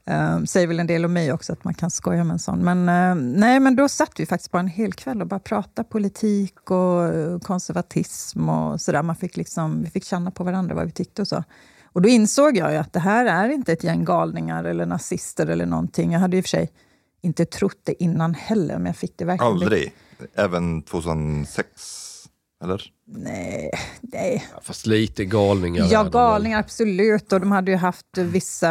Um, 0.04 0.46
säger 0.46 0.66
väl 0.66 0.80
en 0.80 0.86
del 0.86 1.04
om 1.04 1.12
mig 1.12 1.32
också, 1.32 1.52
att 1.52 1.64
man 1.64 1.74
kan 1.74 1.90
skoja 1.90 2.24
med 2.24 2.32
en 2.32 2.38
sån. 2.38 2.58
Men, 2.58 2.88
eh, 2.88 3.14
nej, 3.38 3.60
men 3.60 3.76
då 3.76 3.88
satt 3.88 4.20
vi 4.20 4.26
faktiskt 4.26 4.50
bara 4.50 4.60
en 4.60 4.68
hel 4.68 4.92
kväll 4.92 5.20
och 5.20 5.28
bara 5.28 5.40
pratade 5.40 5.88
politik 5.88 6.70
och 6.70 7.04
eh, 7.04 7.38
konservatism 7.38 8.48
och 8.48 8.80
sådär. 8.80 9.02
Man 9.02 9.16
fick 9.16 9.36
liksom, 9.36 9.82
vi 9.82 9.90
fick 9.90 10.04
känna 10.04 10.30
på 10.30 10.44
varandra 10.44 10.74
vad 10.74 10.86
vi 10.86 10.92
tyckte 10.92 11.22
och 11.22 11.28
så. 11.28 11.44
Och 11.92 12.02
då 12.02 12.08
insåg 12.08 12.56
jag 12.56 12.76
att 12.76 12.92
det 12.92 13.00
här 13.00 13.26
är 13.26 13.48
inte 13.48 13.72
ett 13.72 13.84
gäng 13.84 14.04
galningar 14.04 14.64
eller 14.64 14.86
nazister 14.86 15.46
eller 15.46 15.66
någonting. 15.66 16.12
Jag 16.12 16.20
hade 16.20 16.36
i 16.36 16.40
och 16.40 16.44
för 16.44 16.48
sig 16.48 16.70
inte 17.26 17.44
trott 17.44 17.80
det 17.84 18.02
innan 18.02 18.34
heller, 18.34 18.74
men 18.74 18.86
jag 18.86 18.96
fick 18.96 19.12
det 19.16 19.24
verkligen... 19.24 19.52
Aldrig. 19.52 19.92
Även 20.34 20.82
2006. 20.82 22.05
Eller? 22.64 22.82
Nej, 23.06 23.70
nej. 24.02 24.46
Fast 24.62 24.86
lite 24.86 25.24
galningar. 25.24 25.86
Ja, 25.90 26.04
galningar 26.04 26.58
absolut. 26.58 27.32
Och 27.32 27.40
de 27.40 27.52
hade 27.52 27.70
ju 27.70 27.76
haft 27.76 28.18
vissa... 28.18 28.68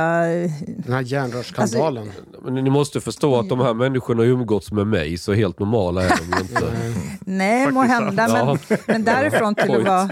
Den 0.67 0.93
här 0.93 1.01
järnrörsskandalen. 1.01 2.07
Alltså, 2.07 2.41
Men 2.51 2.63
ni 2.63 2.69
måste 2.69 3.01
förstå 3.01 3.39
att 3.39 3.49
de 3.49 3.59
här 3.59 3.73
människorna 3.73 4.21
har 4.21 4.27
umgåtts 4.27 4.71
med 4.71 4.87
mig, 4.87 5.17
så 5.17 5.33
helt 5.33 5.59
normala 5.59 6.03
är 6.03 6.09
de 6.17 6.37
ju 6.37 6.41
inte. 6.41 6.73
Nej, 7.19 7.71
må 7.71 7.81
hända. 7.81 8.27
Men, 8.27 8.47
Ja. 8.69 8.77
men 8.87 9.03
därifrån 9.03 9.55
till 9.55 9.75
att 9.75 9.83
vara, 9.87 10.09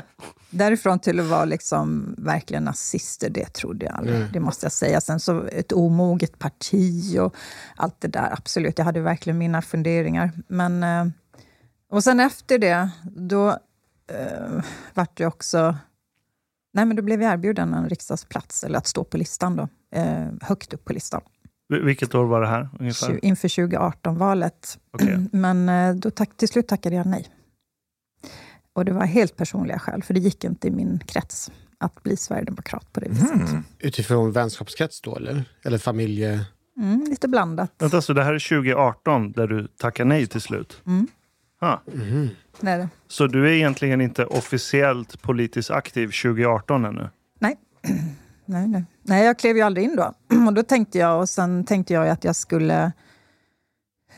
därifrån 0.49 0.99
till 0.99 1.19
att 1.19 1.25
vara 1.25 1.45
liksom 1.45 2.15
verkligen 2.17 2.63
nazister, 2.63 3.29
det 3.29 3.53
trodde 3.53 3.85
jag 3.85 3.95
aldrig. 3.95 4.33
Det 4.33 4.39
måste 4.39 4.65
jag 4.65 4.73
säga. 4.73 5.01
Sen 5.01 5.19
så 5.19 5.43
ett 5.47 5.71
omoget 5.71 6.39
parti 6.39 7.17
och 7.19 7.35
allt 7.75 8.01
det 8.01 8.07
där. 8.07 8.29
Absolut, 8.33 8.77
jag 8.77 8.85
hade 8.85 8.99
verkligen 9.01 9.37
mina 9.37 9.61
funderingar. 9.61 10.31
Men, 10.47 10.83
eh, 10.83 11.05
och 11.93 12.03
sen 12.03 12.19
efter 12.19 12.57
det, 12.59 12.89
då 13.15 13.49
eh, 14.11 14.63
vart 14.93 15.17
det 15.17 15.25
också... 15.25 15.75
Nej, 16.73 16.85
men 16.85 16.95
då 16.95 17.03
blev 17.03 17.21
jag 17.21 17.33
erbjuden 17.33 17.73
en 17.73 17.89
riksdagsplats, 17.89 18.63
eller 18.63 18.77
att 18.77 18.87
stå 18.87 19.03
på 19.03 19.17
listan 19.17 19.55
då. 19.55 19.67
Eh, 19.95 20.27
högt 20.41 20.73
upp 20.73 20.85
på 20.85 20.93
listan. 20.93 21.21
Vil- 21.73 21.85
Vilket 21.85 22.15
år 22.15 22.25
var 22.25 22.41
det 22.41 22.47
här 22.47 22.69
ungefär? 22.79 23.25
Inför 23.25 23.47
2018-valet. 23.47 24.79
Okej. 24.93 25.19
Men 25.31 25.69
eh, 25.69 25.95
då 25.95 26.11
tack, 26.11 26.37
till 26.37 26.47
slut 26.47 26.67
tackade 26.67 26.95
jag 26.95 27.05
nej. 27.05 27.27
Och 28.73 28.85
det 28.85 28.91
var 28.93 29.05
helt 29.05 29.37
personliga 29.37 29.79
skäl, 29.79 30.03
för 30.03 30.13
det 30.13 30.19
gick 30.19 30.43
inte 30.43 30.67
i 30.67 30.71
min 30.71 30.99
krets 31.07 31.51
att 31.77 32.03
bli 32.03 32.17
sverigedemokrat 32.17 32.93
på 32.93 32.99
det 32.99 33.09
viset. 33.09 33.49
Utifrån 33.79 34.31
vänskapskrets 34.31 35.01
då, 35.01 35.15
eller? 35.15 35.49
Eller 35.63 35.77
familje... 35.77 36.45
Mm, 36.77 37.05
lite 37.09 37.27
blandat. 37.27 37.71
Vänta, 37.77 38.01
så 38.01 38.13
det 38.13 38.23
här 38.23 38.33
är 38.33 38.49
2018 38.49 39.31
där 39.31 39.47
du 39.47 39.67
tackar 39.67 40.05
nej 40.05 40.27
till 40.27 40.41
slut? 40.41 40.81
Mm. 40.85 41.07
Ah. 41.63 41.79
Det 42.61 42.69
är 42.69 42.77
det. 42.77 42.89
Så 43.07 43.27
du 43.27 43.47
är 43.47 43.51
egentligen 43.51 44.01
inte 44.01 44.25
officiellt 44.25 45.21
politiskt 45.21 45.71
aktiv 45.71 46.07
2018 46.07 46.85
ännu? 46.85 47.09
Nej. 47.39 47.57
nej, 48.45 48.67
nej. 48.67 48.85
Nej, 49.01 49.25
jag 49.25 49.39
klev 49.39 49.55
ju 49.55 49.61
aldrig 49.61 49.85
in 49.85 49.95
då. 49.95 50.13
Och 50.47 50.53
då 50.53 50.63
tänkte 50.63 50.97
jag, 50.97 51.19
och 51.19 51.29
sen 51.29 51.63
tänkte 51.63 51.93
jag 51.93 52.09
att 52.09 52.23
jag 52.23 52.35
skulle 52.35 52.91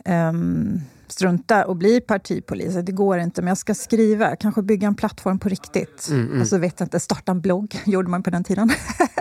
ehm, 0.05 0.79
strunta 1.07 1.65
och 1.65 1.75
bli 1.75 2.01
partipolis. 2.01 2.75
Det 2.75 2.91
går 2.91 3.19
inte, 3.19 3.41
men 3.41 3.47
jag 3.47 3.57
ska 3.57 3.73
skriva. 3.73 4.35
Kanske 4.35 4.61
bygga 4.61 4.87
en 4.87 4.95
plattform 4.95 5.39
på 5.39 5.49
riktigt. 5.49 6.09
Och 6.41 6.47
så 6.47 6.57
vet 6.57 6.79
jag 6.79 6.85
inte, 6.85 6.99
starta 6.99 7.31
en 7.31 7.41
blogg 7.41 7.75
gjorde 7.85 8.09
man 8.09 8.23
på 8.23 8.29
den 8.29 8.43
tiden. 8.43 8.69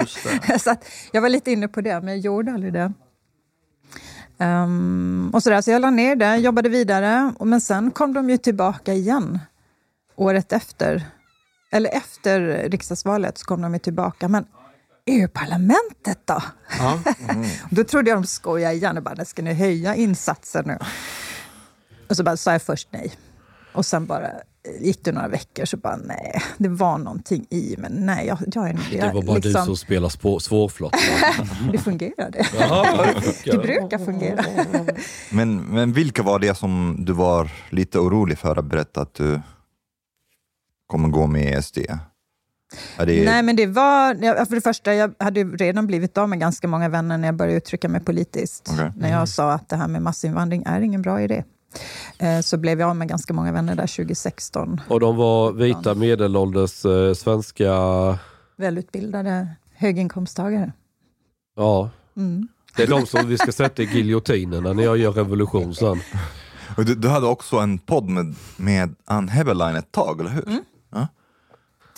Just 0.01 0.18
det. 0.47 0.59
så 0.62 0.70
att 0.70 0.85
jag 1.12 1.22
var 1.22 1.29
lite 1.29 1.53
inne 1.53 1.68
på 1.68 1.81
det, 1.81 2.01
men 2.01 2.09
jag 2.09 2.18
gjorde 2.18 2.53
aldrig 2.53 2.72
det. 2.72 2.93
Ehm, 4.39 5.30
och 5.35 5.43
så, 5.43 5.51
där, 5.51 5.61
så 5.61 5.70
jag 5.70 5.82
la 5.82 5.91
ner 5.91 6.16
det, 6.16 6.37
jobbade 6.37 6.68
vidare, 6.68 7.32
men 7.41 7.61
sen 7.61 7.91
kom 7.91 8.12
de 8.12 8.30
ju 8.30 8.39
tillbaka 8.39 8.93
igen 8.93 9.39
året 10.16 10.53
efter. 10.53 11.07
Eller 11.72 11.91
efter 11.91 12.41
riksdagsvalet 12.70 13.39
så 13.39 13.47
kom 13.47 13.62
de 13.62 13.72
ju 13.72 13.78
tillbaka. 13.78 14.28
Men 14.28 14.47
EU-parlamentet 15.07 16.18
då? 16.24 16.43
Ja. 16.78 17.01
Då 17.70 17.85
trodde 17.85 18.11
jag 18.11 18.22
de 18.22 18.26
skojade 18.26 18.74
igen 18.74 18.97
och 18.97 19.03
bara, 19.03 19.24
ska 19.24 19.43
ni 19.43 19.55
höja 19.55 19.95
insatsen 19.95 20.64
nu? 20.66 20.78
Och 22.09 22.16
så 22.16 22.24
bara 22.24 22.37
sa 22.37 22.53
jag 22.53 22.62
först 22.62 22.89
nej. 22.91 23.12
Och 23.72 23.87
sen 23.87 24.07
bara 24.07 24.30
gick 24.81 25.05
det 25.05 25.12
några 25.12 25.29
veckor 25.29 25.65
så 25.65 25.77
bara 25.77 25.97
nej, 25.97 26.43
det 26.59 26.69
var 26.69 26.99
någonting 26.99 27.47
i 27.51 27.75
men 27.79 27.93
nej, 27.93 28.27
jag, 28.27 28.39
jag 28.55 28.69
är 28.69 28.79
Det 28.91 29.15
var 29.15 29.23
bara 29.23 29.39
du 29.39 29.53
som 29.53 29.77
spelade 29.77 30.11
svårflott. 30.41 30.95
Det 31.73 31.79
fungerade. 31.79 32.47
Jaha, 32.59 33.15
Det 33.45 33.59
brukar 33.59 33.99
fungera. 34.05 34.45
Men, 35.31 35.57
men 35.57 35.93
vilka 35.93 36.23
var 36.23 36.39
det 36.39 36.55
som 36.55 36.97
du 36.99 37.12
var 37.12 37.51
lite 37.71 37.99
orolig 37.99 38.39
för 38.39 38.57
att 38.59 38.65
berätta 38.65 39.01
att 39.01 39.15
du 39.15 39.41
kommer 40.87 41.09
gå 41.09 41.27
med 41.27 41.59
i 41.59 41.62
SD? 41.62 41.79
Är 42.97 43.07
det, 43.07 43.25
Nej, 43.25 43.43
men 43.43 43.57
det 43.57 43.67
var... 43.67 44.45
För 44.45 44.55
det 44.55 44.61
första, 44.61 44.95
jag 44.95 45.15
hade 45.19 45.41
ju 45.41 45.57
redan 45.57 45.87
blivit 45.87 46.19
av 46.19 46.29
med 46.29 46.41
ganska 46.41 46.69
många 46.69 46.89
vänner 46.89 47.19
när 47.19 47.29
jag 47.29 47.35
började 47.35 47.57
uttrycka 47.57 47.89
mig 47.89 48.01
politiskt. 48.01 48.71
Okej. 48.73 48.93
När 48.97 49.11
jag 49.11 49.29
sa 49.29 49.53
att 49.53 49.69
det 49.69 49.77
här 49.77 49.89
med 49.89 50.03
massinvandring 50.03 50.62
är 50.67 50.81
ingen 50.81 51.03
bra 51.03 51.23
idé. 51.23 51.45
Eh, 52.18 52.41
Så 52.41 52.57
blev 52.57 52.81
jag 52.81 52.89
av 52.91 52.97
med 52.97 53.09
ganska 53.09 53.33
många 53.33 53.53
vänner 53.53 53.75
där 53.75 53.87
2016. 53.87 54.81
Och 54.89 55.01
de 55.01 55.16
var 55.16 55.53
vita 55.53 55.95
medelålders 55.95 56.85
eh, 56.85 57.14
svenska... 57.14 57.72
Välutbildade 58.57 59.49
höginkomsttagare. 59.75 60.72
Ja. 61.57 61.91
Mm. 62.16 62.49
Det 62.77 62.83
är 62.83 62.87
de 62.87 63.07
som 63.07 63.29
vi 63.29 63.39
ska 63.39 63.53
sätta 63.53 63.83
i 63.83 63.85
giljotinerna 63.85 64.72
när 64.72 64.83
jag 64.83 64.97
gör 64.97 65.12
revolution 65.12 65.75
sen. 65.75 66.01
Du, 66.77 66.95
du 66.95 67.09
hade 67.09 67.27
också 67.27 67.57
en 67.57 67.79
podd 67.79 68.09
med, 68.09 68.35
med 68.57 68.95
Ann 69.05 69.29
Heberlein 69.29 69.77
ett 69.77 69.93
tag, 69.93 70.20
eller 70.20 70.31
hur? 70.31 70.49
Mm. 70.49 70.62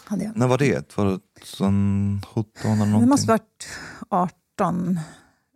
Hade 0.04 0.24
jag. 0.24 0.36
När 0.36 0.46
var 0.48 0.58
det? 0.58 0.96
Var 0.96 1.04
det 1.04 1.18
2017 1.58 2.44
eller 2.64 2.76
någonting? 2.76 3.00
Det 3.00 3.06
måste 3.06 3.26
varit 3.28 3.68
18. 4.08 5.00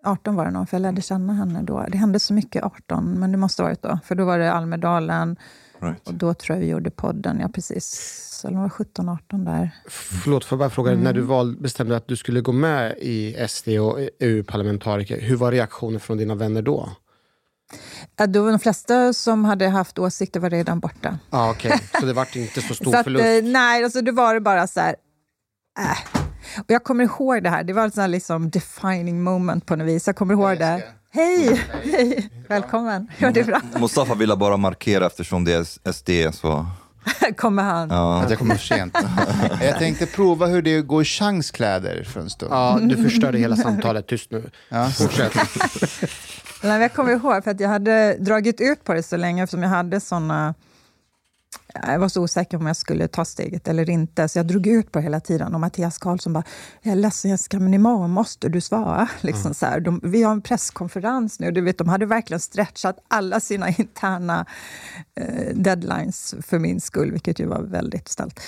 18 0.05 0.35
var 0.37 0.45
det 0.45 0.51
nog, 0.51 0.69
för 0.69 0.77
jag 0.77 0.83
lärde 0.83 1.03
känna 1.03 1.33
henne 1.33 1.63
då. 1.63 1.87
Det 1.89 1.99
hände 1.99 2.21
så 2.21 2.35
mycket 2.35 2.63
18, 2.65 3.05
men 3.21 3.33
det 3.33 3.39
måste 3.39 3.63
ha 3.63 3.69
varit 3.69 3.83
då. 3.83 3.99
För 4.05 4.15
då 4.15 4.25
var 4.25 4.39
det 4.39 4.53
Almedalen 4.53 5.37
Right. 5.83 6.09
och 6.09 6.15
då 6.15 6.35
tror 6.35 6.57
jag 6.57 6.61
vi 6.61 6.69
gjorde 6.71 6.91
podden. 6.91 7.39
Ja, 7.41 7.49
precis. 7.49 8.45
Eller 8.49 8.57
var 8.57 8.65
det 8.65 8.71
17, 8.71 9.09
18 9.09 9.45
där. 9.45 9.71
Förlåt, 9.89 10.45
får 10.45 10.57
jag 10.57 10.59
bara 10.59 10.71
fråga, 10.71 10.93
när 10.95 11.13
du 11.13 11.21
val, 11.21 11.57
bestämde 11.57 11.97
att 11.97 12.09
du 12.09 12.17
skulle 12.17 12.41
gå 12.41 12.53
med 12.53 12.95
i 12.99 13.47
SD 13.49 13.69
och 13.69 13.99
EU-parlamentariker, 14.21 15.21
hur 15.21 15.37
var 15.37 15.53
reaktionen 15.53 16.01
från 16.01 16.19
dina 16.19 16.35
vänner 16.35 16.63
då? 16.63 16.91
Då 18.29 18.43
var 18.43 18.51
de 18.51 18.59
flesta 18.59 19.13
som 19.13 19.45
hade 19.45 19.69
haft 19.69 19.99
åsikter 19.99 20.41
var 20.41 20.51
redan 20.51 20.81
borta. 20.81 21.19
Ah, 21.31 21.51
Okej, 21.51 21.81
så 22.01 22.07
det 22.07 22.13
vart 22.13 22.37
inte 22.37 22.63
så 22.63 22.75
stor 22.75 22.93
Så 22.93 22.97
att, 22.99 23.05
förlust? 23.05 23.25
eh, 23.25 23.43
nej, 23.53 23.85
alltså 23.85 24.01
det 24.03 24.13
var 24.13 24.35
det 24.35 24.41
bara 24.41 24.67
så 24.67 24.81
här... 24.81 24.97
Äh. 25.79 26.20
Och 26.59 26.65
jag 26.67 26.85
kommer 26.85 27.05
ihåg 27.05 27.43
det 27.43 27.51
här. 27.51 27.65
Det 27.65 27.73
var 27.73 27.87
ett 27.87 27.95
sånt 27.95 28.03
här 28.03 28.09
liksom 28.09 28.51
defining 28.51 29.23
moment 29.23 29.67
på 29.67 29.77
något 29.77 29.87
vis. 29.87 30.07
Jag 30.07 30.17
kommer 30.17 30.35
ihåg 30.35 30.59
det. 30.59 30.83
Hej! 31.13 31.61
Hej! 31.83 32.31
Välkommen. 32.49 33.07
Ja, 33.19 33.31
det 33.31 33.41
är 33.41 33.45
bra. 33.45 33.61
Mustafa 33.81 34.15
ville 34.15 34.37
bara 34.37 34.57
markera 34.57 35.07
eftersom 35.07 35.45
det 35.45 35.53
är 35.53 35.93
SD 35.93 36.39
så... 36.41 36.67
kommer 37.37 37.63
han. 37.63 37.89
Ja. 37.91 38.23
Att 38.23 38.31
jag 38.31 38.39
kommer 38.39 38.55
för 38.55 38.67
sent. 38.67 38.99
Jag 39.61 39.79
tänkte 39.79 40.07
prova 40.07 40.47
hur 40.47 40.63
det 40.63 40.83
går 40.83 41.03
i 41.03 41.05
chanskläder 41.05 42.05
för 42.05 42.21
en 42.21 42.31
stund. 42.31 42.53
Ja, 42.53 42.79
du 42.83 42.97
förstörde 42.97 43.39
hela 43.39 43.57
samtalet. 43.57 44.07
Tyst 44.07 44.31
nu. 44.31 44.51
Ja. 44.69 44.89
Fortsätt. 44.89 45.35
Nej, 46.63 46.81
jag 46.81 46.93
kommer 46.93 47.13
ihåg, 47.13 47.45
för 47.45 47.51
att 47.51 47.61
jag 47.61 47.69
hade 47.69 48.17
dragit 48.19 48.61
ut 48.61 48.85
på 48.85 48.95
det 48.95 49.03
så 49.03 49.17
länge 49.17 49.43
eftersom 49.43 49.63
jag 49.63 49.71
hade 49.71 50.01
såna... 50.01 50.55
Jag 51.75 51.99
var 51.99 52.09
så 52.09 52.23
osäker 52.23 52.57
om 52.57 52.67
jag 52.67 52.77
skulle 52.77 53.09
ta 53.09 53.25
steget 53.25 53.69
eller 53.69 53.91
inte, 53.91 54.29
så 54.29 54.39
jag 54.39 54.47
drog 54.47 54.67
ut 54.67 54.93
på 54.93 54.99
det 54.99 55.03
hela 55.03 55.21
tiden. 55.21 55.55
Och 55.55 55.61
Mattias 55.61 55.99
Karlsson 55.99 56.33
bara, 56.33 56.45
jag 56.83 56.93
är 56.93 56.97
ledsen 56.97 57.31
Jessica, 57.31 57.61
men 57.61 57.75
imorgon 57.75 58.11
måste 58.11 58.49
du 58.49 58.61
svara. 58.61 59.09
Liksom 59.21 59.55
så 59.55 59.67
här, 59.67 59.81
de, 59.81 60.01
vi 60.03 60.23
har 60.23 60.33
en 60.33 60.43
presskonferens 60.43 61.41
nu. 61.41 61.51
Du 61.51 61.61
vet, 61.61 61.79
de 61.79 61.89
hade 61.89 62.07
verkligen 62.07 62.41
stretchat 62.41 62.99
alla 63.09 63.41
sina 63.41 63.69
interna 63.79 64.47
eh, 65.17 65.55
deadlines 65.55 66.35
för 66.43 66.59
min 66.59 66.81
skull, 66.81 67.13
vilket 67.13 67.41
ju 67.41 67.47
var 67.47 67.63
väldigt 67.63 68.09
snällt. 68.09 68.41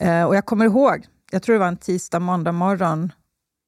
Eh, 0.00 0.24
och 0.24 0.36
jag 0.36 0.46
kommer 0.46 0.64
ihåg, 0.64 1.06
jag 1.30 1.42
tror 1.42 1.52
det 1.52 1.58
var 1.58 1.68
en 1.68 1.76
tisdag, 1.76 2.20
måndag 2.20 2.52
morgon, 2.52 3.12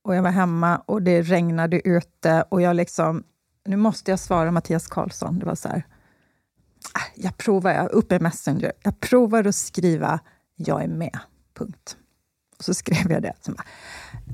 och 0.05 0.15
jag 0.15 0.23
var 0.23 0.31
hemma 0.31 0.77
och 0.87 1.03
det 1.03 1.23
regnade 1.23 1.89
ute 1.89 2.45
och 2.49 2.63
jag 2.63 2.77
liksom, 2.77 3.25
nu 3.67 3.77
måste 3.77 4.11
jag 4.11 4.21
svara 4.21 4.51
Mattias 4.51 4.87
Karlsson. 4.87 5.39
Det 5.39 5.47
var 5.47 5.55
så 5.55 5.69
här, 5.69 5.87
jag 7.15 7.37
provar, 7.37 7.71
jag 7.73 7.91
upp 7.91 8.13
i 8.13 8.19
Messenger, 8.19 8.73
jag 8.83 9.01
provar 9.01 9.47
att 9.47 9.55
skriva 9.55 10.21
jag 10.57 10.83
är 10.83 10.89
med, 10.89 11.19
punkt. 11.59 11.97
Och 12.59 12.65
så 12.65 12.75
skrev 12.75 13.13
jag 13.13 13.23
det. 13.23 13.33
Så 13.41 13.53
bara, 13.53 13.65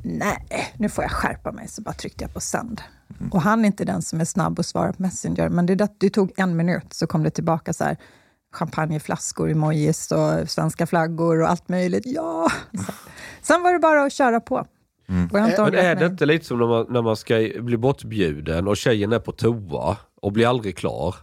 Nej, 0.04 0.74
nu 0.76 0.88
får 0.88 1.04
jag 1.04 1.10
skärpa 1.10 1.52
mig. 1.52 1.68
Så 1.68 1.82
bara 1.82 1.94
tryckte 1.94 2.24
jag 2.24 2.34
på 2.34 2.40
sänd. 2.40 2.82
Och 3.30 3.42
han 3.42 3.60
är 3.60 3.66
inte 3.66 3.84
den 3.84 4.02
som 4.02 4.20
är 4.20 4.24
snabb 4.24 4.58
att 4.58 4.66
svara 4.66 4.92
på 4.92 5.02
Messenger, 5.02 5.48
men 5.48 5.66
det, 5.66 5.88
det 5.98 6.10
tog 6.10 6.32
en 6.36 6.56
minut 6.56 6.92
så 6.92 7.06
kom 7.06 7.22
det 7.22 7.30
tillbaka 7.30 7.72
så 7.72 7.84
här 7.84 7.96
champagneflaskor, 8.52 9.50
emojis 9.50 10.12
och 10.12 10.50
svenska 10.50 10.86
flaggor 10.86 11.42
och 11.42 11.50
allt 11.50 11.68
möjligt. 11.68 12.02
Ja! 12.06 12.48
Så. 12.72 12.92
Sen 13.42 13.62
var 13.62 13.72
det 13.72 13.78
bara 13.78 14.02
att 14.02 14.12
köra 14.12 14.40
på. 14.40 14.54
Och 14.56 15.38
jag 15.38 15.40
har 15.40 15.48
inte 15.48 15.62
Men 15.62 15.74
är 15.74 15.94
det 15.94 16.00
mig. 16.00 16.10
inte 16.10 16.26
lite 16.26 16.44
som 16.44 16.58
när 16.58 16.66
man, 16.66 16.86
när 16.88 17.02
man 17.02 17.16
ska 17.16 17.50
bli 17.60 17.76
bortbjuden 17.76 18.68
och 18.68 18.76
tjejen 18.76 19.12
är 19.12 19.18
på 19.18 19.32
toa 19.32 19.96
och 20.22 20.32
blir 20.32 20.46
aldrig 20.46 20.76
klar? 20.76 21.14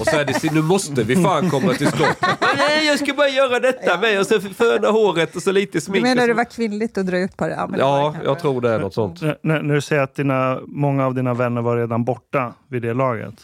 Och 0.00 0.06
så 0.06 0.16
är 0.16 0.24
det 0.24 0.40
så, 0.40 0.52
nu 0.52 0.62
måste 0.62 1.02
vi 1.02 1.16
fan 1.16 1.50
komma 1.50 1.74
till 1.74 1.86
skott. 1.86 2.16
Nej, 2.56 2.86
jag 2.86 2.98
ska 2.98 3.14
bara 3.14 3.28
göra 3.28 3.60
detta 3.60 4.00
med 4.00 4.20
och 4.20 4.26
så 4.26 4.40
föna 4.40 4.88
håret 4.90 5.36
och 5.36 5.42
så 5.42 5.52
lite 5.52 5.72
Du 5.72 5.80
smink. 5.80 6.02
menar 6.02 6.22
och 6.22 6.28
det 6.28 6.34
var 6.34 6.44
kvinnligt 6.50 6.98
att 6.98 7.06
dra 7.06 7.18
ut 7.18 7.36
på 7.36 7.46
det? 7.46 7.54
Ja, 7.54 7.66
det 7.66 7.78
Ja, 7.78 8.14
jag 8.24 8.38
tror 8.38 8.60
det 8.60 8.70
är 8.70 8.78
något 8.78 8.94
sånt. 8.94 9.20
När, 9.22 9.62
när 9.62 9.74
du 9.74 9.80
säger 9.80 10.02
att 10.02 10.14
dina, 10.14 10.60
många 10.66 11.06
av 11.06 11.14
dina 11.14 11.34
vänner 11.34 11.62
var 11.62 11.76
redan 11.76 12.04
borta 12.04 12.52
vid 12.68 12.82
det 12.82 12.94
laget. 12.94 13.34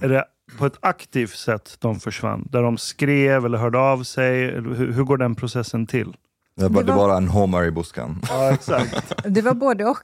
är 0.00 0.08
det 0.08 0.24
på 0.58 0.66
ett 0.66 0.76
aktivt 0.80 1.36
sätt 1.36 1.76
de 1.78 2.00
försvann? 2.00 2.48
Där 2.52 2.62
de 2.62 2.78
skrev 2.78 3.46
eller 3.46 3.58
hörde 3.58 3.78
av 3.78 4.02
sig? 4.02 4.40
Hur, 4.50 4.92
hur 4.92 5.02
går 5.04 5.16
den 5.16 5.34
processen 5.34 5.86
till? 5.86 6.16
Det 6.56 6.68
var, 6.68 6.82
Det 6.82 6.92
var- 6.92 7.16
en 7.16 7.28
homer 7.28 7.64
i 7.64 7.70
busken. 7.70 8.20
Ja, 8.28 8.52
exakt. 8.52 9.12
Det 9.24 9.42
var 9.42 9.54
både 9.54 9.84
och. 9.84 9.98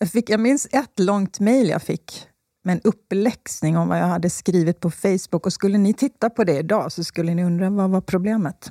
Jag, 0.00 0.08
fick, 0.10 0.30
jag 0.30 0.40
minns 0.40 0.66
ett 0.72 0.98
långt 0.98 1.40
mejl 1.40 1.68
jag 1.68 1.82
fick 1.82 2.12
med 2.66 2.72
en 2.72 2.80
uppläxning 2.84 3.76
om 3.78 3.88
vad 3.88 3.98
jag 3.98 4.06
hade 4.06 4.30
skrivit 4.30 4.80
på 4.80 4.90
Facebook. 4.90 5.46
Och 5.46 5.52
skulle 5.52 5.78
ni 5.78 5.94
titta 5.94 6.30
på 6.30 6.44
det 6.44 6.58
idag 6.58 6.92
så 6.92 7.04
skulle 7.04 7.34
ni 7.34 7.44
undra 7.44 7.70
vad 7.70 7.90
var 7.90 8.00
problemet? 8.00 8.70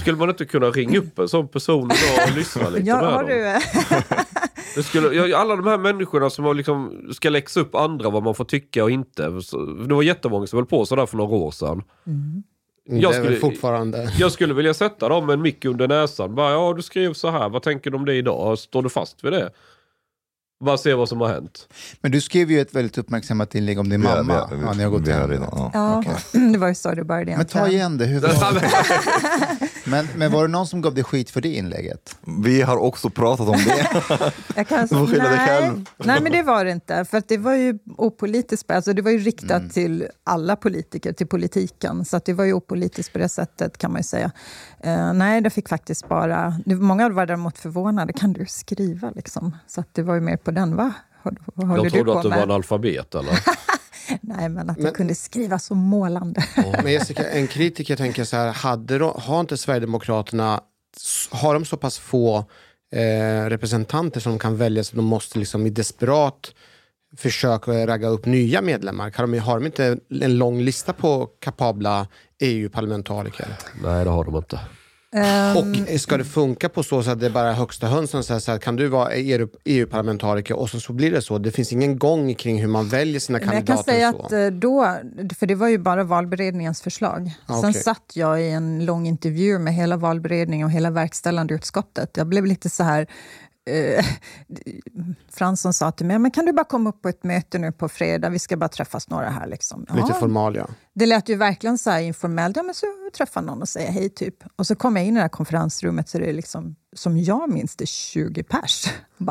Skulle 0.00 0.16
man 0.16 0.28
inte 0.28 0.44
kunna 0.44 0.66
ringa 0.70 0.98
upp 0.98 1.18
en 1.18 1.28
sån 1.28 1.48
person 1.48 1.84
idag 1.84 2.28
och 2.30 2.36
lyssna 2.36 2.68
lite 2.68 2.86
Ja, 2.86 2.96
med 3.02 3.12
har 3.12 3.22
dem? 3.22 3.28
du, 3.30 3.60
Det 4.76 4.82
skulle, 4.82 5.36
alla 5.36 5.56
de 5.56 5.66
här 5.66 5.78
människorna 5.78 6.30
som 6.30 6.44
har 6.44 6.54
liksom, 6.54 7.08
ska 7.12 7.30
läxa 7.30 7.60
upp 7.60 7.74
andra 7.74 8.10
vad 8.10 8.22
man 8.22 8.34
får 8.34 8.44
tycka 8.44 8.84
och 8.84 8.90
inte. 8.90 9.22
Det 9.88 9.94
var 9.94 10.02
jättemånga 10.02 10.46
som 10.46 10.56
höll 10.56 10.66
på 10.66 10.86
sådär 10.86 11.06
för 11.06 11.16
några 11.16 11.36
år 11.36 11.50
sedan. 11.50 11.82
det 12.88 12.96
Jag 12.96 13.14
skulle- 13.14 13.36
fortfarande... 13.36 14.12
Jag 14.18 14.32
skulle 14.32 14.54
vilja 14.54 14.74
sätta 14.74 15.08
dem 15.08 15.30
en 15.30 15.42
mick 15.42 15.64
under 15.64 15.88
näsan. 15.88 16.34
Bara, 16.34 16.50
ja, 16.52 16.72
du 16.76 16.82
skrev 16.82 17.12
så 17.12 17.30
här. 17.30 17.48
Vad 17.48 17.62
tänker 17.62 17.90
du 17.90 17.96
om 17.96 18.04
det 18.04 18.14
idag? 18.14 18.58
Står 18.58 18.82
du 18.82 18.88
fast 18.88 19.24
vid 19.24 19.32
det? 19.32 19.50
Bara 20.60 20.76
se 20.78 20.94
vad 20.94 21.08
som 21.08 21.20
har 21.20 21.28
hänt. 21.28 21.68
Men 22.00 22.12
du 22.12 22.20
skrev 22.20 22.50
ju 22.50 22.60
ett 22.60 22.74
väldigt 22.74 22.98
uppmärksammat 22.98 23.54
inlägg 23.54 23.78
om 23.78 23.88
din 23.88 24.00
Vi 24.00 24.06
mamma. 24.06 24.22
vi 24.50 24.56
har- 24.56 24.62
ja, 24.66 24.72
ni 24.72 24.82
har 24.82 24.90
gått 24.90 25.02
vi 25.02 25.12
redan, 25.12 25.30
det. 25.30 25.34
ja. 25.52 25.70
ja, 25.74 26.04
det 26.52 26.58
var 26.58 26.68
ju 26.68 26.74
så 26.74 26.94
det 26.94 27.04
började 27.04 27.36
Men 27.36 27.46
ta 27.46 27.68
egentligen. 27.68 27.80
igen 27.80 27.98
det. 27.98 28.04
Hur 28.06 28.20
var 28.20 28.52
det? 28.54 29.68
men, 29.90 30.08
men 30.16 30.32
var 30.32 30.42
det 30.42 30.48
någon 30.48 30.66
som 30.66 30.80
gav 30.82 30.94
dig 30.94 31.04
skit 31.04 31.30
för 31.30 31.40
det 31.40 31.48
inlägget? 31.48 32.16
Vi 32.44 32.62
har 32.62 32.76
också 32.76 33.10
pratat 33.10 33.48
om 33.48 33.56
det. 33.66 33.86
Jag 34.56 34.68
kan, 34.68 34.82
Du 34.82 34.88
får 34.88 35.06
skylla 35.06 35.28
dig 35.28 35.36
nej, 35.38 35.48
själv. 35.48 35.84
nej, 35.96 36.20
men 36.22 36.32
det 36.32 36.42
var 36.42 36.64
det 36.64 36.70
inte. 36.70 37.04
För 37.04 37.18
att 37.18 37.28
det 37.28 37.38
var 37.38 37.54
ju 37.54 37.78
opolitiskt. 37.96 38.70
Alltså 38.70 38.92
det 38.92 39.02
var 39.02 39.10
ju 39.10 39.18
riktat 39.18 39.50
Mm. 39.50 39.70
till 39.70 40.06
alla 40.24 40.56
politiker, 40.56 41.12
till 41.12 41.26
politiken. 41.26 42.04
Så 42.04 42.16
att 42.16 42.24
det 42.24 42.32
var 42.32 42.44
ju 42.44 42.52
opolitiskt 42.52 43.12
på 43.12 43.18
det 43.18 43.28
sättet, 43.28 43.78
kan 43.78 43.92
man 43.92 43.98
ju 44.00 44.04
säga. 44.04 44.30
Eh, 44.84 45.12
nej, 45.12 45.40
det 45.40 45.50
fick 45.50 45.68
faktiskt 45.68 46.08
bara... 46.08 46.54
Det, 46.66 46.74
många 46.74 47.08
var 47.08 47.26
däremot 47.26 47.58
förvånade. 47.58 48.12
Kan 48.12 48.32
du 48.32 48.46
skriva? 48.46 49.10
Liksom? 49.10 49.56
Så 49.66 49.80
att 49.80 49.88
det 49.92 50.02
var 50.02 50.14
ju 50.14 50.20
mer 50.20 50.36
på 50.36 50.50
den. 50.50 50.76
Va? 50.76 50.92
Vad, 51.22 51.38
vad 51.54 51.68
håller 51.68 51.82
De 51.82 51.88
du 51.88 51.90
trodde 51.90 52.12
på 52.12 52.18
att 52.18 52.22
du 52.22 52.28
med? 52.28 52.38
var 52.38 52.44
en 52.44 52.50
alfabet 52.50 53.14
eller? 53.14 53.38
Nej, 54.20 54.48
men 54.48 54.70
att 54.70 54.76
Men- 54.76 54.86
jag 54.86 54.94
kunde 54.94 55.14
skriva 55.14 55.58
så 55.58 55.74
målande. 55.74 56.44
Men 56.82 56.92
Jessica, 56.92 57.30
en 57.30 57.46
kritiker 57.46 57.96
tänker 57.96 58.24
så 58.24 58.36
här, 58.36 58.52
hade 58.52 58.98
de, 58.98 59.12
har 59.16 59.40
inte 59.40 59.56
Sverigedemokraterna, 59.56 60.60
har 61.30 61.54
de 61.54 61.64
så 61.64 61.76
pass 61.76 61.98
få 61.98 62.38
eh, 62.94 63.48
representanter 63.48 64.20
som 64.20 64.32
de 64.32 64.38
kan 64.38 64.56
välja 64.56 64.84
så 64.84 64.96
de 64.96 65.04
måste 65.04 65.38
liksom 65.38 65.66
i 65.66 65.70
desperat 65.70 66.54
försöka 67.16 67.86
ragga 67.86 68.08
upp 68.08 68.26
nya 68.26 68.62
medlemmar? 68.62 69.10
Kan 69.10 69.30
de, 69.32 69.38
har 69.38 69.54
de 69.60 69.66
inte 69.66 69.98
en 70.20 70.38
lång 70.38 70.60
lista 70.60 70.92
på 70.92 71.26
kapabla 71.40 72.08
EU-parlamentariker? 72.44 73.46
Nej, 73.82 74.04
det 74.04 74.10
har 74.10 74.24
de 74.24 74.36
inte. 74.36 74.60
Ehm, 75.16 75.56
Och 75.56 76.00
ska 76.00 76.16
det 76.16 76.24
funka 76.24 76.68
på 76.68 76.82
så 76.82 76.98
att 77.10 77.20
det 77.20 77.26
är 77.26 77.30
bara 77.30 77.52
högsta 77.52 77.86
hönsen 77.86 78.24
säger 78.24 78.40
så 78.40 78.52
här, 78.52 78.58
kan 78.58 78.76
du 78.76 78.88
vara 78.88 79.12
EU 79.12 79.48
EU-parlamentariker 79.64 80.56
och 80.58 80.70
så, 80.70 80.80
så 80.80 80.92
blir 80.92 81.10
det 81.10 81.22
så. 81.22 81.38
Det 81.38 81.50
finns 81.50 81.72
ingen 81.72 81.98
gång 81.98 82.34
kring 82.34 82.60
hur 82.60 82.68
man 82.68 82.88
väljer 82.88 83.20
sina 83.20 83.38
Men 83.38 83.46
jag 83.46 83.54
kandidater. 83.54 83.84
kan 83.84 83.94
säga 83.94 84.12
så. 84.12 84.22
att 84.22 84.32
eh, 84.32 84.46
då, 84.46 84.96
för 85.38 85.46
det 85.46 85.54
var 85.54 85.68
ju 85.68 85.78
bara 85.78 86.04
valberedningens 86.04 86.82
förslag. 86.82 87.32
Ah, 87.46 87.60
Sen 87.60 87.74
satt 87.74 88.12
jag 88.14 88.42
i 88.42 88.50
en 88.50 88.84
lång 88.84 89.06
intervju 89.06 89.58
med 89.58 89.74
hela 89.74 89.96
valberedningen 89.96 90.64
och 90.64 90.70
hela 90.70 90.90
verkställande 90.90 91.54
utskottet. 91.54 92.10
Jag 92.16 92.26
blev 92.26 92.46
lite 92.46 92.70
så 92.70 92.82
här... 92.82 93.06
Eh, 93.66 94.04
Fransson 95.32 95.72
sa 95.72 95.92
till 95.92 96.06
mig, 96.06 96.18
men 96.18 96.30
kan 96.30 96.44
du 96.46 96.52
bara 96.52 96.64
komma 96.64 96.90
upp 96.90 97.02
på 97.02 97.08
ett 97.08 97.24
möte 97.24 97.58
nu 97.58 97.72
på 97.72 97.88
fredag? 97.88 98.28
Vi 98.28 98.38
ska 98.38 98.56
bara 98.56 98.68
träffas 98.68 99.08
några 99.08 99.30
här. 99.30 99.46
Liksom. 99.46 99.80
Lite 99.80 100.08
Ja, 100.08 100.14
formalia. 100.14 100.66
det 100.94 101.06
lät 101.06 101.28
ju 101.28 101.34
verkligen 101.36 101.78
så 101.78 101.90
här 101.90 102.00
informellt. 102.00 102.56
Ja, 102.56 102.62
men 102.62 102.74
så 102.74 102.86
träffar 103.16 103.42
någon 103.42 103.62
och 103.62 103.68
säger 103.68 103.90
hej, 103.92 104.08
typ. 104.08 104.34
Och 104.56 104.66
så 104.66 104.74
kom 104.74 104.96
jag 104.96 105.04
in 105.04 105.12
i 105.12 105.16
det 105.16 105.20
här 105.22 105.28
konferensrummet, 105.28 106.08
så 106.08 106.18
det 106.18 106.26
är 106.26 106.32
liksom, 106.32 106.76
som 106.96 107.18
jag 107.18 107.50
minns 107.52 107.76
det, 107.76 107.86
20 107.86 108.42
pers. 108.42 108.86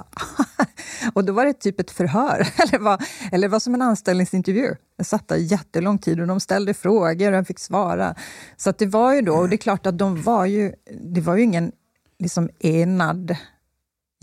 Och 1.14 1.26
då 1.26 1.34
var 1.34 1.46
det 1.46 1.54
typ 1.54 1.80
ett 1.80 1.92
förhör, 1.92 2.48
eller 2.58 2.80
var, 2.80 3.04
eller 3.32 3.48
var 3.48 3.60
som 3.60 3.74
en 3.74 3.82
anställningsintervju. 3.82 4.76
Jag 4.98 5.06
satt 5.06 5.28
där 5.28 5.36
jättelång 5.36 5.98
tid 5.98 6.20
och 6.20 6.28
de 6.28 6.40
ställde 6.40 6.74
frågor 6.74 7.32
och 7.32 7.38
jag 7.38 7.48
fick 7.48 7.60
svara. 7.60 8.16
Så 8.58 8.72
det 8.72 8.86
var 8.86 9.14
ju 9.14 9.22
då, 9.22 9.34
och 9.36 9.50
det 9.50 9.56
är 9.56 9.58
klart 9.58 9.86
att 9.86 9.98
de 9.98 10.22
var 10.22 10.46
ju, 10.46 10.74
det 11.14 11.22
var 11.22 11.36
ju 11.36 11.44
ingen 11.44 11.72
liksom 12.20 12.50
enad 12.60 13.36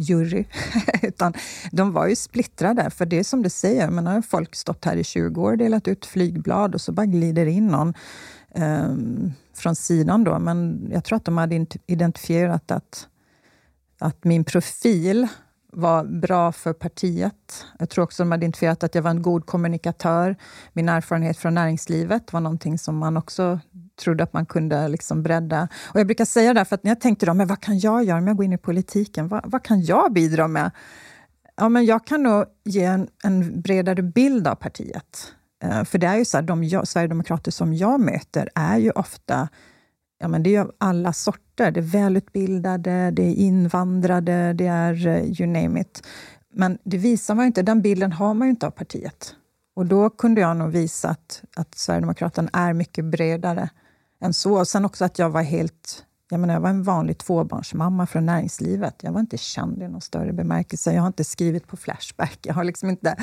jury, 0.01 0.44
utan 1.03 1.32
de 1.72 1.92
var 1.92 2.07
ju 2.07 2.16
splittrade. 2.16 2.90
För 2.90 3.07
det 3.07 3.18
är 3.18 3.24
som 3.24 3.42
du 3.42 3.51
säger, 3.51 3.90
men 3.90 4.07
har 4.07 4.22
folk 4.22 4.55
stått 4.55 4.84
här 4.84 4.96
i 4.96 5.05
20 5.05 5.42
år 5.42 5.53
och 5.53 5.59
delat 5.59 5.88
ut 5.88 6.07
flygblad 6.07 6.74
och 6.74 6.80
så 6.80 6.92
bara 6.92 7.07
glider 7.07 7.46
in 7.46 7.66
någon 7.66 7.94
ehm, 8.55 9.32
från 9.55 9.76
sidan. 9.76 10.24
Då. 10.24 10.38
Men 10.38 10.88
jag 10.92 11.05
tror 11.05 11.16
att 11.16 11.24
de 11.24 11.38
hade 11.38 11.66
identifierat 11.86 12.70
att, 12.70 13.09
att 13.98 14.24
min 14.24 14.44
profil 14.44 15.28
var 15.72 16.05
bra 16.05 16.53
för 16.53 16.72
partiet. 16.72 17.66
Jag 17.78 17.90
tror 17.90 18.05
också 18.05 18.22
de 18.22 18.30
hade 18.30 18.44
identifierat 18.44 18.82
att 18.84 18.94
jag 18.94 19.03
var 19.03 19.11
en 19.11 19.22
god 19.22 19.46
kommunikatör. 19.46 20.36
Min 20.72 20.88
erfarenhet 20.88 21.36
från 21.36 21.55
näringslivet 21.55 22.32
var 22.32 22.40
någonting 22.40 22.78
som 22.78 22.96
man 22.98 23.16
också 23.16 23.61
trodde 24.01 24.22
att 24.22 24.32
man 24.32 24.46
kunde 24.46 24.88
liksom 24.88 25.22
bredda. 25.22 25.68
Och 25.94 26.01
jag 26.01 26.07
brukar 26.07 26.24
säga 26.24 26.55
det, 26.55 26.64
för 26.64 26.74
att 26.74 26.84
när 26.84 26.90
jag 26.90 27.01
tänkte 27.01 27.26
då, 27.26 27.34
men 27.34 27.46
vad 27.46 27.61
kan 27.61 27.78
jag 27.78 28.05
göra 28.05 28.18
om 28.18 28.26
jag 28.26 28.36
går 28.36 28.44
in 28.44 28.53
i 28.53 28.59
politiken? 28.59 29.28
Vad, 29.28 29.40
vad 29.44 29.62
kan 29.62 29.82
jag 29.82 30.12
bidra 30.12 30.48
med? 30.48 30.70
Ja, 31.57 31.68
men 31.68 31.84
jag 31.84 32.07
kan 32.07 32.22
nog 32.22 32.44
ge 32.64 32.84
en, 32.84 33.09
en 33.24 33.61
bredare 33.61 34.03
bild 34.03 34.46
av 34.46 34.55
partiet. 34.55 35.32
Eh, 35.64 35.84
för 35.84 35.98
det 35.98 36.07
är 36.07 36.16
ju 36.16 36.24
så 36.24 36.36
här, 36.36 36.42
de 36.42 36.64
jag, 36.64 36.88
Sverigedemokrater 36.88 37.51
som 37.51 37.74
jag 37.74 38.01
möter 38.01 38.48
är 38.55 38.78
ju 38.78 38.90
ofta 38.90 39.48
Ja, 40.22 40.28
men 40.28 40.42
det 40.42 40.51
är 40.51 40.64
ju 40.64 40.70
alla 40.78 41.12
sorter. 41.12 41.70
Det 41.70 41.80
är 41.80 41.82
välutbildade, 41.82 43.11
det 43.11 43.22
är 43.22 43.34
invandrade, 43.34 44.53
det 44.53 44.66
är 44.66 45.07
eh, 45.07 45.40
you 45.40 45.46
name 45.46 45.80
it. 45.80 46.07
Men 46.53 46.78
det 46.84 46.98
visar 46.98 47.34
man 47.34 47.44
ju 47.44 47.46
inte, 47.46 47.62
den 47.62 47.82
bilden 47.82 48.12
har 48.12 48.34
man 48.34 48.46
ju 48.46 48.51
inte 48.51 48.66
av 48.66 48.70
partiet. 48.70 49.34
Och 49.74 49.86
då 49.86 50.11
kunde 50.11 50.40
jag 50.40 50.57
nog 50.57 50.70
visa 50.70 51.09
att, 51.09 51.42
att 51.57 51.74
Sverigedemokraterna 51.74 52.51
är 52.53 52.72
mycket 52.72 53.05
bredare 53.05 53.70
än 54.21 54.33
så. 54.33 54.59
Och 54.59 54.68
sen 54.68 54.85
också 54.85 55.05
att 55.05 55.18
jag 55.18 55.31
var 55.31 55.43
helt... 55.43 56.05
Jag, 56.31 56.41
menar, 56.41 56.55
jag 56.55 56.61
var 56.61 56.71
en 56.71 56.83
vanlig 56.83 57.18
tvåbarnsmamma 57.18 58.07
från 58.07 58.27
näringslivet. 58.27 58.95
Jag 59.01 59.12
var 59.12 59.21
inte 59.21 59.39
känd 59.39 59.83
i 59.83 59.89
någon 59.89 60.01
större 60.01 60.33
bemärkelse. 60.33 60.93
Jag 60.93 61.01
har 61.01 61.07
inte 61.07 61.25
skrivit 61.25 61.66
på 61.66 61.77
Flashback. 61.77 62.39
Jag 62.43 62.55
har 62.55 62.64
liksom 62.64 62.91
inte 62.91 63.16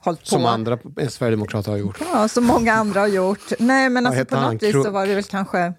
hållit 0.00 0.20
på. 0.20 0.26
Som 0.26 0.46
andra 0.46 0.78
Sverigedemokrater 1.08 1.70
har 1.70 1.78
gjort. 1.78 2.00
Ja, 2.12 2.28
som 2.28 2.44
många 2.44 2.72
andra 2.72 3.00
har 3.00 3.06
gjort. 3.06 3.52
Nej, 3.58 3.90
men 3.90 4.06
alltså, 4.06 4.24
på 4.24 4.36
han? 4.36 4.52
något 4.52 4.62
vis 4.62 4.72
så 4.72 4.90
var 4.90 5.06
det 5.06 5.14
väl 5.14 5.24
kanske... 5.24 5.74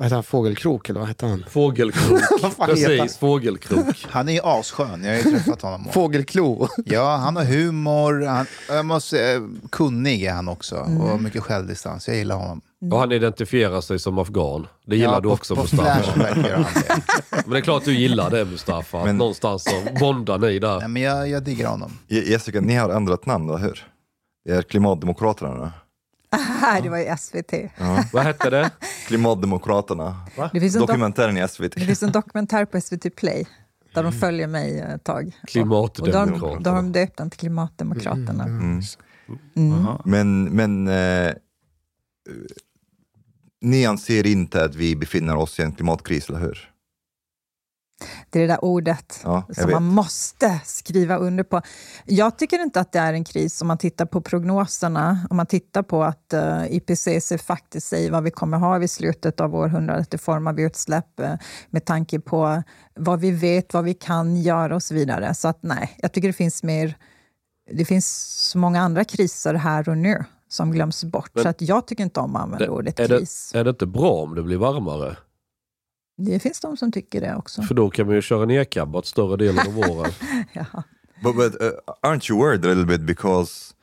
Vad 0.00 0.04
heter 0.06 0.14
han? 0.16 0.22
Fågelkrok 0.24 0.88
eller 0.88 1.00
vad 1.00 1.08
heter 1.08 1.26
han? 1.26 1.44
Fågelkrok. 1.50 2.20
Vad 2.42 2.50
heter 2.50 2.58
han? 2.58 2.98
Precis, 2.98 3.18
fågelkrok. 3.18 4.06
Han 4.10 4.28
är 4.28 4.32
ju 4.32 4.40
asskön, 4.44 5.04
jag 5.04 5.10
har 5.10 5.16
ju 5.16 5.22
träffat 5.22 5.62
honom. 5.62 5.88
Fågelklo. 5.92 6.68
Ja, 6.84 7.16
han 7.16 7.36
har 7.36 7.44
humor, 7.44 8.26
han, 8.26 8.46
jag 8.68 8.86
måste 8.86 9.08
säga, 9.10 9.48
kunnig 9.70 10.22
är 10.24 10.32
han 10.32 10.48
också 10.48 10.76
och 10.76 11.22
mycket 11.22 11.42
självdistans. 11.42 12.08
Jag 12.08 12.16
gillar 12.16 12.36
honom. 12.36 12.60
Och 12.92 12.98
han 12.98 13.12
identifierar 13.12 13.80
sig 13.80 13.98
som 13.98 14.18
afghan. 14.18 14.66
Det 14.86 14.96
gillar 14.96 15.12
ja, 15.12 15.20
du 15.20 15.28
på, 15.28 15.34
också 15.34 15.54
på 15.56 15.62
Mustafa. 15.62 16.02
Han 16.24 16.42
det. 16.42 16.66
Men 17.30 17.50
det 17.50 17.56
är 17.58 17.60
klart 17.60 17.84
du 17.84 17.94
gillar 17.94 18.30
det 18.30 18.44
Mustafa. 18.44 19.04
Men- 19.04 19.16
Någonstans 19.18 19.64
så 19.64 19.98
bondar 20.00 20.38
ni 20.38 20.58
där. 20.58 20.78
Nej, 20.78 20.88
men 20.88 21.02
jag, 21.02 21.28
jag 21.28 21.42
diggar 21.42 21.68
honom. 21.68 21.98
Je- 22.08 22.30
Jessica, 22.30 22.60
ni 22.60 22.74
har 22.74 22.90
ändrat 22.90 23.26
namn, 23.26 23.48
eller 23.48 23.58
hur? 23.58 23.86
Det 24.44 24.52
är 24.52 24.62
Klimatdemokraterna 24.62 25.54
nu. 25.54 25.70
Ah, 26.32 26.80
det 26.80 26.88
var 26.88 26.98
ju 26.98 27.16
SVT. 27.18 27.52
Vad 28.12 28.22
hette 28.24 28.50
det? 28.50 28.70
Klimatdemokraterna. 29.06 30.26
Det 30.52 30.60
finns, 30.60 30.74
en 30.76 30.82
dok- 30.82 30.86
Dokumentären 30.86 31.36
i 31.36 31.48
SVT. 31.48 31.74
det 31.74 31.80
finns 31.80 32.02
en 32.02 32.12
dokumentär 32.12 32.64
på 32.64 32.80
SVT 32.80 33.16
Play 33.16 33.46
där 33.94 34.02
de 34.02 34.12
följer 34.12 34.46
mig 34.46 34.78
ett 34.80 35.04
tag. 35.04 35.26
Och 35.26 35.32
då, 35.54 35.60
har 35.60 35.86
de, 35.88 36.02
Klimatdemokraterna. 36.02 36.60
då 36.60 36.70
har 36.70 36.76
de 36.76 36.92
döpt 36.92 37.16
den 37.16 37.30
till 37.30 37.38
Klimatdemokraterna. 37.40 38.44
Mm. 38.44 38.80
Mm. 39.56 39.70
Jaha. 39.72 40.02
Men, 40.04 40.44
men 40.44 40.88
eh, 40.88 41.32
ni 43.60 43.86
anser 43.86 44.26
inte 44.26 44.64
att 44.64 44.74
vi 44.74 44.96
befinner 44.96 45.36
oss 45.36 45.58
i 45.58 45.62
en 45.62 45.72
klimatkris, 45.72 46.28
eller 46.28 46.38
hur? 46.40 46.69
Det 48.30 48.38
är 48.38 48.40
det 48.40 48.52
där 48.52 48.64
ordet 48.64 49.20
Ja, 49.24 49.42
som 49.52 49.64
vet. 49.66 49.74
man 49.74 49.84
måste 49.84 50.60
skriva 50.64 51.16
under 51.16 51.44
på. 51.44 51.62
Jag 52.04 52.38
tycker 52.38 52.62
inte 52.62 52.80
att 52.80 52.92
det 52.92 52.98
är 52.98 53.12
en 53.12 53.24
kris 53.24 53.62
om 53.62 53.68
man 53.68 53.78
tittar 53.78 54.06
på 54.06 54.20
prognoserna. 54.20 55.26
Om 55.30 55.36
man 55.36 55.46
tittar 55.46 55.82
på 55.82 56.04
att 56.04 56.34
uh, 56.34 56.64
IPCC 56.76 57.32
faktiskt 57.46 57.86
säger 57.86 58.10
vad 58.10 58.22
vi 58.22 58.30
kommer 58.30 58.58
ha 58.58 58.78
vid 58.78 58.90
slutet 58.90 59.40
av 59.40 59.54
århundradet 59.54 60.14
i 60.14 60.18
form 60.18 60.46
av 60.46 60.60
utsläpp 60.60 61.20
eh, 61.20 61.34
med 61.70 61.84
tanke 61.84 62.20
på 62.20 62.62
vad 62.94 63.20
vi 63.20 63.30
vet, 63.30 63.74
vad 63.74 63.84
vi 63.84 63.94
kan 63.94 64.36
göra 64.36 64.74
och 64.74 64.82
så 64.82 64.94
vidare. 64.94 65.34
Så 65.34 65.48
att 65.48 65.58
nej, 65.62 65.96
jag 65.98 66.12
tycker 66.12 66.28
det 66.28 66.32
finns 66.32 66.62
mer... 66.62 66.94
Det 67.72 67.84
finns 67.84 68.06
så 68.50 68.58
många 68.58 68.80
andra 68.80 69.04
kriser 69.04 69.54
här 69.54 69.88
och 69.88 69.98
nu 69.98 70.24
som 70.48 70.72
glöms 70.72 71.04
bort. 71.04 71.30
Men- 71.34 71.42
så 71.42 71.48
att 71.48 71.60
jag 71.62 71.86
tycker 71.86 72.04
inte 72.04 72.20
om 72.20 72.36
att 72.36 72.42
använda 72.42 72.64
Det- 72.64 72.70
ordet 72.70 73.00
är, 73.00 73.08
det, 73.08 73.18
kris. 73.18 73.52
är 73.54 73.64
det 73.64 73.70
inte 73.70 73.86
bra 73.86 74.10
om 74.10 74.34
det 74.34 74.42
blir 74.42 74.56
varmare? 74.56 75.16
Det 76.24 76.40
finns 76.40 76.60
de 76.60 76.76
som 76.76 76.92
tycker 76.92 77.20
det 77.20 77.36
också. 77.36 77.62
För 77.62 77.74
då 77.74 77.90
kan 77.90 78.06
man 78.06 78.14
ju 78.14 78.22
köra 78.22 78.44
nedkabbat 78.44 79.06
större 79.06 79.36
delen 79.36 79.68
av 79.68 79.78
året. 79.78 80.14
Ja. 80.52 80.64
But, 81.22 81.36
but 81.36 81.62
uh, 81.62 81.70
aren't 82.02 82.30
you 82.30 82.38
worried 82.38 82.64
a 82.64 82.68
little 82.68 82.84
bit 82.84 83.00
because 83.00 83.74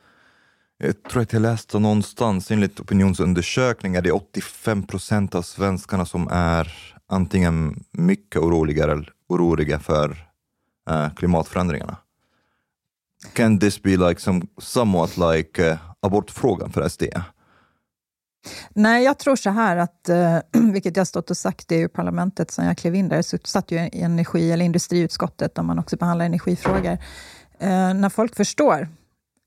jag 0.78 1.02
tror 1.02 1.22
att 1.22 1.32
jag 1.32 1.42
läste 1.42 1.78
någonstans 1.78 2.50
enligt 2.50 2.80
opinionsundersökningar 2.80 4.02
det 4.02 4.08
är 4.08 4.14
85 4.14 4.82
procent 4.82 5.34
av 5.34 5.42
svenskarna 5.42 6.06
som 6.06 6.28
är 6.30 6.94
antingen 7.06 7.84
mycket 7.90 8.42
oroliga 8.42 8.84
eller 8.84 9.12
oroliga 9.28 9.78
för 9.78 10.26
eh, 10.90 11.14
klimatförändringarna. 11.14 11.96
Can 13.32 13.58
this 13.58 13.82
be 13.82 13.96
like 13.96 14.20
some, 14.20 14.42
somewhat 14.58 15.16
like 15.16 15.70
uh, 15.70 15.78
abortfrågan 16.00 16.72
för 16.72 16.88
SD? 16.88 17.02
Nej, 18.70 19.04
jag 19.04 19.18
tror 19.18 19.36
så 19.36 19.50
här, 19.50 19.76
att, 19.76 20.08
eh, 20.08 20.38
vilket 20.72 20.96
jag 20.96 21.06
stått 21.06 21.30
och 21.30 21.36
sagt 21.36 21.72
i 21.72 21.74
EU-parlamentet 21.74 22.50
sen 22.50 22.66
jag 22.66 22.78
klev 22.78 22.94
in 22.94 23.08
där. 23.08 23.16
Jag 23.16 23.48
satt 23.48 23.70
ju 23.70 23.78
i 23.78 24.02
energi 24.02 24.52
eller 24.52 24.64
industriutskottet, 24.64 25.54
där 25.54 25.62
man 25.62 25.78
också 25.78 25.96
behandlar 25.96 26.26
energifrågor. 26.26 26.98
Eh, 27.58 27.94
när 27.94 28.08
folk 28.08 28.36
förstår 28.36 28.88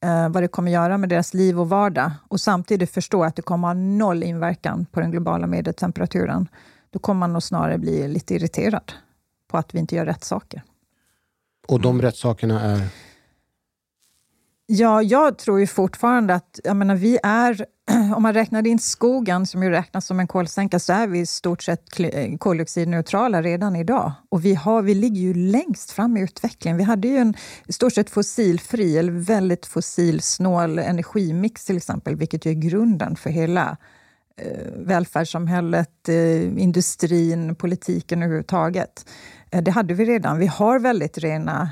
eh, 0.04 0.30
vad 0.30 0.44
det 0.44 0.48
kommer 0.48 0.72
göra 0.72 0.98
med 0.98 1.10
deras 1.10 1.34
liv 1.34 1.60
och 1.60 1.70
vardag 1.70 2.12
och 2.28 2.42
samtidigt 2.42 2.92
förstår 2.92 3.26
att 3.26 3.36
det 3.36 3.42
kommer 3.42 3.68
ha 3.68 3.74
noll 3.74 4.24
inverkan 4.24 4.86
på 4.92 5.00
den 5.00 5.12
globala 5.12 5.48
medeltemperaturen, 5.48 6.48
då 6.90 7.00
kommer 7.00 7.20
man 7.20 7.34
nog 7.34 7.44
snarare 7.44 7.78
bli 7.78 8.08
lite 8.08 8.36
irriterad 8.36 8.94
på 9.48 9.58
att 9.58 9.76
vi 9.76 9.80
inte 9.80 9.96
gör 9.96 10.06
rätt 10.06 10.24
saker. 10.24 10.64
Och 11.68 11.82
de 11.82 12.02
rätt 12.02 12.16
sakerna 12.16 12.62
är? 12.62 12.88
Ja, 14.66 15.02
jag 15.02 15.38
tror 15.38 15.60
ju 15.60 15.68
fortfarande 15.68 16.34
att 16.36 16.60
jag 16.64 16.76
menar, 16.76 16.96
vi 16.96 17.20
är, 17.24 17.66
om 18.16 18.24
man 18.24 18.34
räknar 18.34 18.68
in 18.68 18.80
skogen, 18.80 19.46
som 19.46 19.64
ju 19.64 19.70
räknas 19.70 20.06
som 20.06 20.20
en 20.20 20.28
kolsänka, 20.28 20.80
så 20.80 20.94
är 20.94 21.08
vi 21.08 21.20
i 21.20 21.26
stort 21.26 21.64
sett 21.64 21.84
koldioxidneutrala 22.40 23.42
redan 23.42 23.76
idag. 23.76 24.12
Och 24.30 24.46
vi, 24.46 24.56
har, 24.56 24.82
vi 24.82 24.96
ligger 24.96 25.22
ju 25.22 25.34
längst 25.34 25.92
fram 25.92 26.18
i 26.18 26.22
utvecklingen. 26.22 26.78
Vi 26.78 26.84
hade 26.84 27.08
ju 27.08 27.18
en 27.18 27.34
i 27.68 27.74
stort 27.74 27.94
sett 27.94 28.10
fossilfri, 28.10 28.98
eller 28.98 29.12
väldigt 29.12 29.66
fossilsnål 29.66 30.80
energimix 30.80 31.66
till 31.66 31.78
exempel, 31.78 32.16
vilket 32.16 32.46
ju 32.46 32.52
är 32.52 32.56
grunden 32.56 33.16
för 33.16 33.30
hela 33.30 33.78
eh, 34.38 34.72
välfärdssamhället, 34.76 36.10
eh, 36.10 36.42
industrin, 36.42 37.56
politiken 37.56 38.24
överhuvudtaget. 38.24 39.06
Eh, 39.52 39.64
det 39.64 39.72
hade 39.72 39.94
vi 39.94 40.06
redan. 40.06 40.40
Vi 40.40 40.48
har 40.48 40.80
väldigt 40.80 41.18
rena 41.18 41.70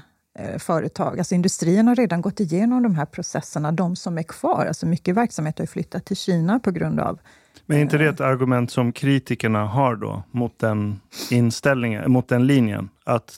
företag. 0.57 1.19
Alltså 1.19 1.35
industrin 1.35 1.87
har 1.87 1.95
redan 1.95 2.21
gått 2.21 2.39
igenom 2.39 2.83
de 2.83 2.95
här 2.95 3.05
processerna, 3.05 3.71
de 3.71 3.95
som 3.95 4.17
är 4.17 4.23
kvar. 4.23 4.65
Alltså 4.65 4.85
mycket 4.85 5.15
verksamhet 5.15 5.59
har 5.59 5.65
flyttat 5.65 6.05
till 6.05 6.17
Kina 6.17 6.59
på 6.59 6.71
grund 6.71 6.99
av... 6.99 7.19
Men 7.65 7.77
är 7.77 7.81
inte 7.81 7.97
det 7.97 8.09
ett 8.09 8.21
argument 8.21 8.71
som 8.71 8.91
kritikerna 8.91 9.65
har 9.65 9.95
då 9.95 10.23
mot 10.31 10.59
den 10.59 10.99
inställningen, 11.31 12.11
mot 12.11 12.27
den 12.27 12.47
linjen? 12.47 12.89
Att 13.03 13.37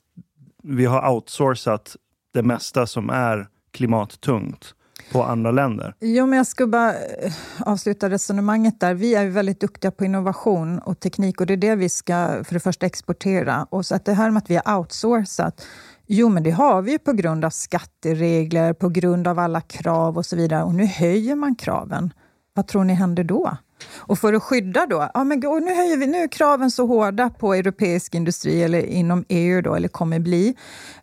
vi 0.64 0.86
har 0.86 1.12
outsourcat 1.12 1.96
det 2.34 2.44
mesta 2.44 2.88
som 2.88 3.10
är 3.10 3.48
klimattungt 3.72 4.76
på 5.12 5.24
andra 5.24 5.52
länder? 5.52 5.96
Jo, 6.00 6.26
men 6.26 6.38
jag 6.38 6.48
ska 6.48 6.68
bara 6.68 6.94
eh, 6.94 7.34
avsluta 7.60 8.10
resonemanget 8.10 8.80
där. 8.80 8.94
Vi 8.94 9.16
är 9.16 9.30
väldigt 9.30 9.60
duktiga 9.60 9.92
på 9.92 10.06
innovation 10.06 10.80
och 10.80 11.00
teknik 11.00 11.42
och 11.42 11.48
det 11.48 11.54
är 11.54 11.58
det 11.58 11.76
vi 11.76 11.90
ska 11.90 12.44
för 12.44 12.54
det 12.54 12.60
första 12.60 12.86
exportera. 12.86 13.68
Och 13.70 13.86
så 13.86 13.96
att 13.96 14.06
det 14.06 14.14
här 14.14 14.32
med 14.32 14.38
att 14.38 14.50
vi 14.50 14.60
har 14.64 14.78
outsourcat 14.78 15.66
Jo, 16.14 16.30
men 16.30 16.44
det 16.44 16.52
har 16.52 16.82
vi 16.82 16.92
ju 16.92 17.00
på 17.00 17.14
grund 17.14 17.46
av 17.46 17.50
skatteregler, 17.50 18.74
på 18.74 18.90
grund 18.90 19.28
av 19.28 19.40
alla 19.40 19.62
krav 19.62 20.18
och 20.18 20.26
så 20.26 20.36
vidare. 20.36 20.64
Och 20.64 20.76
nu 20.76 20.86
höjer 20.86 21.36
man 21.36 21.56
kraven. 21.56 22.14
Vad 22.54 22.68
tror 22.68 22.84
ni 22.84 22.94
händer 22.94 23.24
då? 23.24 23.58
Och 23.94 24.20
för 24.20 24.34
att 24.34 24.44
skydda 24.44 24.86
då, 24.86 25.10
ja 25.14 25.24
men 25.24 25.40
nu, 25.40 25.76
höjer 25.76 25.98
vi, 25.98 26.08
nu 26.08 26.18
är 26.18 26.28
kraven 26.28 26.72
så 26.72 26.86
hårda 26.86 27.30
på 27.30 27.54
europeisk 27.54 28.16
industri 28.16 28.64
eller 28.64 28.86
inom 28.86 29.26
EU 29.30 29.62
då, 29.62 29.76
eller 29.76 29.88
kommer 29.88 30.20
bli, 30.20 30.56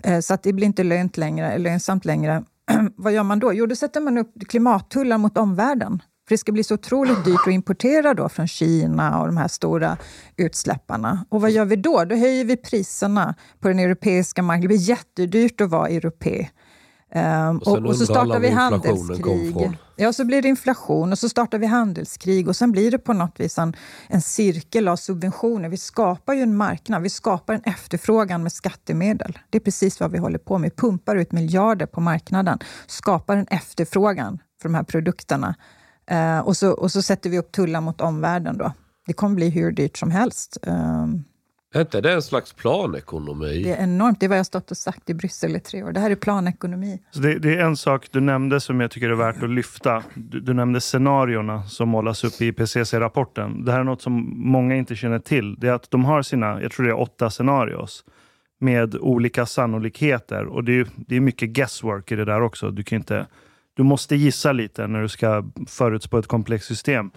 eh, 0.04 0.20
så 0.20 0.34
att 0.34 0.42
det 0.42 0.52
blir 0.52 0.66
inte 0.66 0.84
lönt 0.84 1.16
längre, 1.16 1.58
lönsamt 1.58 2.04
längre. 2.04 2.44
Vad 2.96 3.12
gör 3.12 3.22
man 3.22 3.38
då? 3.38 3.52
Jo, 3.52 3.66
då 3.66 3.76
sätter 3.76 4.00
man 4.00 4.18
upp 4.18 4.32
klimattullar 4.48 5.18
mot 5.18 5.38
omvärlden. 5.38 6.02
För 6.28 6.34
det 6.34 6.38
ska 6.38 6.52
bli 6.52 6.64
så 6.64 6.74
otroligt 6.74 7.24
dyrt 7.24 7.40
att 7.46 7.52
importera 7.52 8.14
då 8.14 8.28
från 8.28 8.48
Kina 8.48 9.20
och 9.20 9.26
de 9.26 9.36
här 9.36 9.48
stora 9.48 9.96
utsläpparna. 10.36 11.24
Och 11.28 11.40
vad 11.40 11.50
gör 11.50 11.64
vi 11.64 11.76
då? 11.76 12.04
Då 12.04 12.16
höjer 12.16 12.44
vi 12.44 12.56
priserna 12.56 13.34
på 13.60 13.68
den 13.68 13.78
europeiska 13.78 14.42
marknaden. 14.42 14.62
Det 14.62 14.68
blir 14.68 14.88
jättedyrt 14.88 15.60
att 15.60 15.70
vara 15.70 15.88
europé. 15.88 16.48
Um, 17.14 17.58
och, 17.58 17.68
och, 17.68 17.86
och, 17.86 17.96
så 17.96 18.04
startar 18.04 18.40
vi 18.40 18.48
handelskrig. 18.48 19.78
Ja, 19.96 20.12
så 20.12 20.24
blir 20.24 20.42
det 20.42 20.48
inflation 20.48 21.12
och 21.12 21.18
så 21.18 21.28
startar 21.28 21.58
vi 21.58 21.66
handelskrig 21.66 22.48
och 22.48 22.56
sen 22.56 22.72
blir 22.72 22.90
det 22.90 22.98
på 22.98 23.12
något 23.12 23.40
vis 23.40 23.58
en, 23.58 23.76
en 24.08 24.22
cirkel 24.22 24.88
av 24.88 24.96
subventioner. 24.96 25.68
Vi 25.68 25.76
skapar 25.76 26.34
ju 26.34 26.42
en 26.42 26.56
marknad, 26.56 27.02
vi 27.02 27.10
skapar 27.10 27.54
en 27.54 27.62
efterfrågan 27.62 28.42
med 28.42 28.52
skattemedel. 28.52 29.38
Det 29.50 29.58
är 29.58 29.62
precis 29.62 30.00
vad 30.00 30.12
vi 30.12 30.18
håller 30.18 30.38
på 30.38 30.58
med. 30.58 30.76
Pumpar 30.76 31.16
ut 31.16 31.32
miljarder 31.32 31.86
på 31.86 32.00
marknaden, 32.00 32.58
skapar 32.86 33.36
en 33.36 33.46
efterfrågan 33.46 34.38
för 34.62 34.68
de 34.68 34.74
här 34.74 34.84
produkterna 34.84 35.54
Uh, 36.12 36.40
och, 36.40 36.56
så, 36.56 36.70
och 36.70 36.92
så 36.92 37.02
sätter 37.02 37.30
vi 37.30 37.38
upp 37.38 37.52
tullar 37.52 37.80
mot 37.80 38.00
omvärlden. 38.00 38.58
Då. 38.58 38.72
Det 39.06 39.12
kommer 39.12 39.34
bli 39.34 39.50
hur 39.50 39.72
dyrt 39.72 39.96
som 39.96 40.10
helst. 40.10 40.58
Uh, 40.66 41.06
är 41.74 41.80
inte 41.80 42.00
det 42.00 42.12
en 42.12 42.22
slags 42.22 42.52
planekonomi? 42.52 43.62
Det 43.62 43.72
är 43.72 43.82
enormt. 43.82 44.20
Det 44.20 44.26
är 44.26 44.28
vad 44.28 44.38
jag 44.38 44.46
stått 44.46 44.70
och 44.70 44.76
sagt 44.76 45.10
i 45.10 45.14
Bryssel 45.14 45.56
i 45.56 45.60
tre 45.60 45.82
år. 45.82 45.92
Det 45.92 46.00
här 46.00 46.10
är 46.10 46.14
planekonomi. 46.14 46.98
Så 47.10 47.20
det, 47.20 47.38
det, 47.38 47.54
är 47.54 47.64
en 47.64 47.76
sak 47.76 48.08
du 48.10 48.20
nämnde 48.20 48.60
som 48.60 48.80
jag 48.80 48.90
tycker 48.90 49.10
är 49.10 49.14
värt 49.14 49.42
att 49.42 49.50
lyfta. 49.50 50.02
Du, 50.14 50.40
du 50.40 50.54
nämnde 50.54 50.80
scenarierna 50.80 51.62
som 51.62 51.88
målas 51.88 52.24
upp 52.24 52.40
i 52.42 52.46
IPCC-rapporten. 52.46 53.64
Det 53.64 53.72
här 53.72 53.80
är 53.80 53.84
något 53.84 54.02
som 54.02 54.32
många 54.36 54.76
inte 54.76 54.96
känner 54.96 55.18
till. 55.18 55.56
Det 55.58 55.68
är 55.68 55.72
att 55.72 55.90
de 55.90 56.04
har 56.04 56.22
sina, 56.22 56.62
jag 56.62 56.72
tror 56.72 56.86
det 56.86 56.92
är 56.92 57.00
åtta 57.00 57.30
scenarios 57.30 58.04
med 58.60 58.94
olika 58.94 59.46
sannolikheter. 59.46 60.46
Och 60.46 60.64
det 60.64 60.80
är, 60.80 60.86
det 60.96 61.16
är 61.16 61.20
mycket 61.20 61.48
guesswork 61.48 62.12
i 62.12 62.16
det 62.16 62.24
där 62.24 62.42
också. 62.42 62.70
Du 62.70 62.82
kan 62.82 62.96
inte 62.96 63.26
du 63.78 63.84
måste 63.84 64.16
gissa 64.16 64.52
lite 64.52 64.86
när 64.86 65.02
du 65.02 65.08
ska 65.08 65.44
förutspå 65.66 66.18
ett 66.18 66.26
komplext 66.26 66.68
system. 66.68 67.10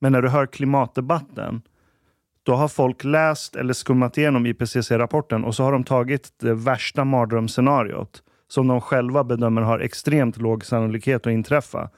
Men 0.00 0.12
när 0.12 0.22
du 0.22 0.28
hör 0.28 0.46
klimatdebatten, 0.46 1.62
då 2.42 2.54
har 2.54 2.68
folk 2.68 3.04
läst 3.04 3.56
eller 3.56 3.72
skummat 3.72 4.18
igenom 4.18 4.46
IPCC-rapporten 4.46 5.44
och 5.44 5.54
så 5.54 5.62
har 5.62 5.72
de 5.72 5.84
tagit 5.84 6.32
det 6.40 6.54
värsta 6.54 7.04
mardrömsscenariot 7.04 8.22
som 8.48 8.68
de 8.68 8.80
själva 8.80 9.24
bedömer 9.24 9.62
har 9.62 9.78
extremt 9.78 10.36
låg 10.36 10.64
sannolikhet 10.64 11.26
att 11.26 11.32
inträffa. 11.32 11.90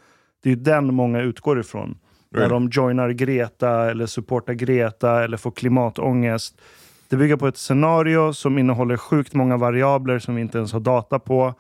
Det 0.43 0.53
är 0.53 0.57
den 0.57 0.95
många 0.95 1.21
utgår 1.21 1.61
ifrån. 1.61 1.99
När 2.31 2.49
de 2.49 2.69
joinar 2.73 3.11
Greta 3.11 3.91
eller 3.91 4.07
supportar 4.07 4.53
Greta 4.53 5.25
eller 5.25 5.37
får 5.37 5.51
klimatångest. 5.51 6.61
Det 7.09 7.17
bygger 7.17 7.37
på 7.37 7.47
ett 7.47 7.57
scenario 7.57 8.33
som 8.33 8.59
innehåller 8.59 8.97
sjukt 8.97 9.35
många 9.35 9.57
variabler 9.57 10.19
som 10.19 10.35
vi 10.35 10.41
inte 10.41 10.59
ens 10.59 10.73
har 10.73 10.81
data 10.81 11.19
på 11.19 11.55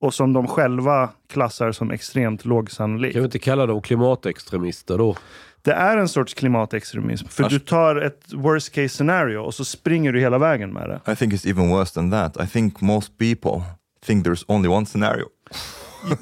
och 0.00 0.14
som 0.14 0.32
de 0.32 0.46
själva 0.46 1.10
klassar 1.28 1.72
som 1.72 1.90
extremt 1.90 2.44
lågsannolikt. 2.44 3.12
Kan 3.12 3.22
vi 3.22 3.26
inte 3.26 3.38
kalla 3.38 3.66
dem 3.66 3.82
klimatextremister 3.82 4.98
då? 4.98 5.16
Det 5.62 5.72
är 5.72 5.96
en 5.96 6.08
sorts 6.08 6.34
klimatextremism. 6.34 7.26
För 7.28 7.44
Asch. 7.44 7.52
du 7.52 7.58
tar 7.58 7.96
ett 7.96 8.32
worst 8.32 8.72
case 8.72 8.88
scenario 8.88 9.38
och 9.38 9.54
så 9.54 9.64
springer 9.64 10.12
du 10.12 10.20
hela 10.20 10.38
vägen 10.38 10.72
med 10.72 10.88
det. 10.88 11.12
I 11.12 11.16
think 11.16 11.32
it's 11.32 11.50
even 11.50 11.70
worse 11.70 11.94
than 11.94 12.10
that. 12.10 12.36
I 12.44 12.46
think 12.46 12.80
most 12.80 13.18
people 13.18 13.62
think 14.06 14.26
there's 14.26 14.44
only 14.48 14.68
one 14.68 14.86
scenario. 14.86 15.26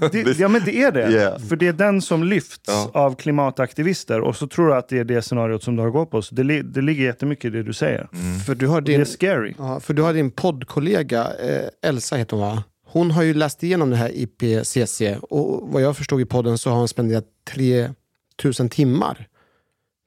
det, 0.12 0.39
ja 0.39 0.49
men 0.49 0.62
det 0.64 0.77
är 0.77 0.93
det. 0.93 1.11
Yeah. 1.11 1.39
För 1.39 1.57
det 1.57 1.68
är 1.68 1.72
den 1.72 2.03
som 2.03 2.25
lyfts 2.25 2.62
ja. 2.66 2.91
av 2.95 3.14
klimataktivister 3.14 4.20
och 4.20 4.37
så 4.37 4.47
tror 4.47 4.68
du 4.68 4.75
att 4.75 4.89
det 4.89 4.99
är 4.99 5.05
det 5.05 5.22
scenariot 5.22 5.62
som 5.62 5.77
du 5.77 5.83
har 5.83 5.91
gått 5.91 6.11
på. 6.11 6.22
Så 6.22 6.35
det, 6.35 6.62
det 6.62 6.81
ligger 6.81 7.05
jättemycket 7.05 7.45
i 7.45 7.51
det 7.51 7.62
du 7.62 7.72
säger. 7.72 8.09
Mm. 8.12 8.41
För 8.41 8.55
du 8.55 8.66
har 8.66 8.81
din, 8.81 9.01
det 9.01 9.03
är 9.03 9.05
scary. 9.05 9.55
Ja, 9.59 9.81
för 9.81 9.95
du 9.95 10.03
har 10.03 10.12
din 10.12 10.31
poddkollega, 10.31 11.20
eh, 11.22 11.89
Elsa 11.91 12.16
heter 12.16 12.37
hon 12.37 12.47
va? 12.47 12.64
Hon 12.95 13.11
har 13.11 13.23
ju 13.23 13.35
läst 13.35 13.63
igenom 13.63 13.91
det 13.91 13.97
här 13.97 14.11
IPCC 14.15 15.03
och 15.23 15.69
vad 15.73 15.83
jag 15.83 15.97
förstod 15.97 16.21
i 16.21 16.25
podden 16.25 16.59
så 16.59 16.71
har 16.71 16.77
hon 16.77 16.89
spenderat 16.89 17.25
3000 18.39 18.69
timmar 18.69 19.29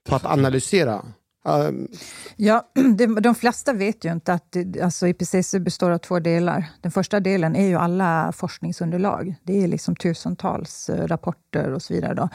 på 0.10 0.16
att 0.16 0.26
analysera 0.26 1.06
Um. 1.48 1.88
Ja, 2.36 2.68
de 3.22 3.36
flesta 3.36 3.74
vet 3.74 4.06
ju 4.06 4.12
inte 4.12 4.34
att 4.34 4.56
alltså 4.84 5.08
IPCC 5.08 5.56
består 5.60 5.91
av 5.91 5.98
två 5.98 6.20
delar. 6.20 6.66
Den 6.82 6.91
första 6.91 7.20
delen 7.20 7.56
är 7.56 7.68
ju 7.68 7.76
alla 7.76 8.32
forskningsunderlag. 8.32 9.36
Det 9.43 9.64
är 9.64 9.68
liksom 9.68 9.95
tusentals 9.95 10.89
eh, 10.89 11.08
rapporter 11.08 11.74
och 11.74 11.82
så 11.82 11.93
vidare. 11.93 12.14
Då. 12.14 12.30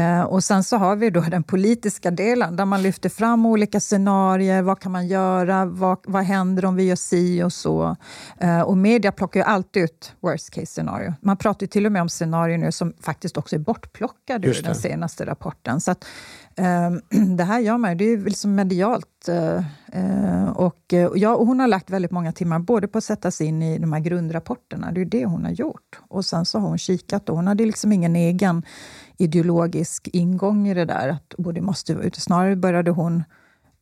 Eh, 0.00 0.22
och 0.22 0.44
sen 0.44 0.64
så 0.64 0.76
har 0.76 0.96
vi 0.96 1.10
då 1.10 1.20
den 1.20 1.42
politiska 1.42 2.10
delen 2.10 2.56
där 2.56 2.64
man 2.64 2.82
lyfter 2.82 3.08
fram 3.08 3.46
olika 3.46 3.80
scenarier. 3.80 4.62
Vad 4.62 4.80
kan 4.80 4.92
man 4.92 5.06
göra? 5.06 5.64
Vad, 5.64 5.98
vad 6.06 6.22
händer 6.22 6.64
om 6.64 6.76
vi 6.76 6.84
gör 6.84 6.96
si 6.96 7.42
och 7.42 7.52
så? 7.52 7.96
Eh, 8.38 8.60
och 8.60 8.76
media 8.76 9.12
plockar 9.12 9.40
ju 9.40 9.44
alltid 9.44 9.82
ut 9.82 10.12
worst 10.20 10.50
case 10.50 10.66
scenario. 10.66 11.14
Man 11.20 11.36
pratar 11.36 11.66
till 11.66 11.86
och 11.86 11.92
med 11.92 12.02
om 12.02 12.08
scenarier 12.08 12.58
nu 12.58 12.72
som 12.72 12.92
faktiskt 13.00 13.36
också 13.36 13.56
är 13.56 13.60
bortplockade 13.60 14.48
ur 14.48 14.62
den 14.62 14.74
senaste 14.74 15.26
rapporten. 15.26 15.80
Så 15.80 15.90
att, 15.90 16.04
Ehm, 16.56 17.00
det 17.36 17.44
här 17.44 17.60
gör 17.60 17.78
man 17.78 17.96
det 17.96 18.04
är 18.04 18.16
liksom 18.44 18.54
medialt. 18.54 19.28
Eh, 19.28 19.56
eh, 19.92 20.48
och, 20.48 20.92
eh, 20.92 21.10
ja, 21.14 21.34
och 21.34 21.46
hon 21.46 21.60
har 21.60 21.68
lagt 21.68 21.90
väldigt 21.90 22.10
många 22.10 22.32
timmar 22.32 22.58
både 22.58 22.88
på 22.88 22.98
att 22.98 23.04
sätta 23.04 23.30
sig 23.30 23.46
in 23.46 23.62
i 23.62 23.78
de 23.78 23.92
här 23.92 24.00
grundrapporterna, 24.00 24.92
det 24.92 25.00
är 25.00 25.04
det 25.04 25.24
hon 25.24 25.44
har 25.44 25.52
gjort. 25.52 26.00
Och 26.10 26.24
sen 26.24 26.44
så 26.44 26.58
har 26.58 26.68
hon 26.68 26.78
kikat 26.78 27.28
och 27.28 27.36
hon 27.36 27.46
hade 27.46 27.64
liksom 27.64 27.92
ingen 27.92 28.16
egen 28.16 28.62
ideologisk 29.18 30.08
ingång 30.12 30.68
i 30.68 30.74
det 30.74 30.84
där. 30.84 31.08
Att, 31.08 31.34
och 31.34 31.54
det 31.54 31.60
måste, 31.60 32.10
snarare 32.12 32.56
började 32.56 32.90
hon 32.90 33.24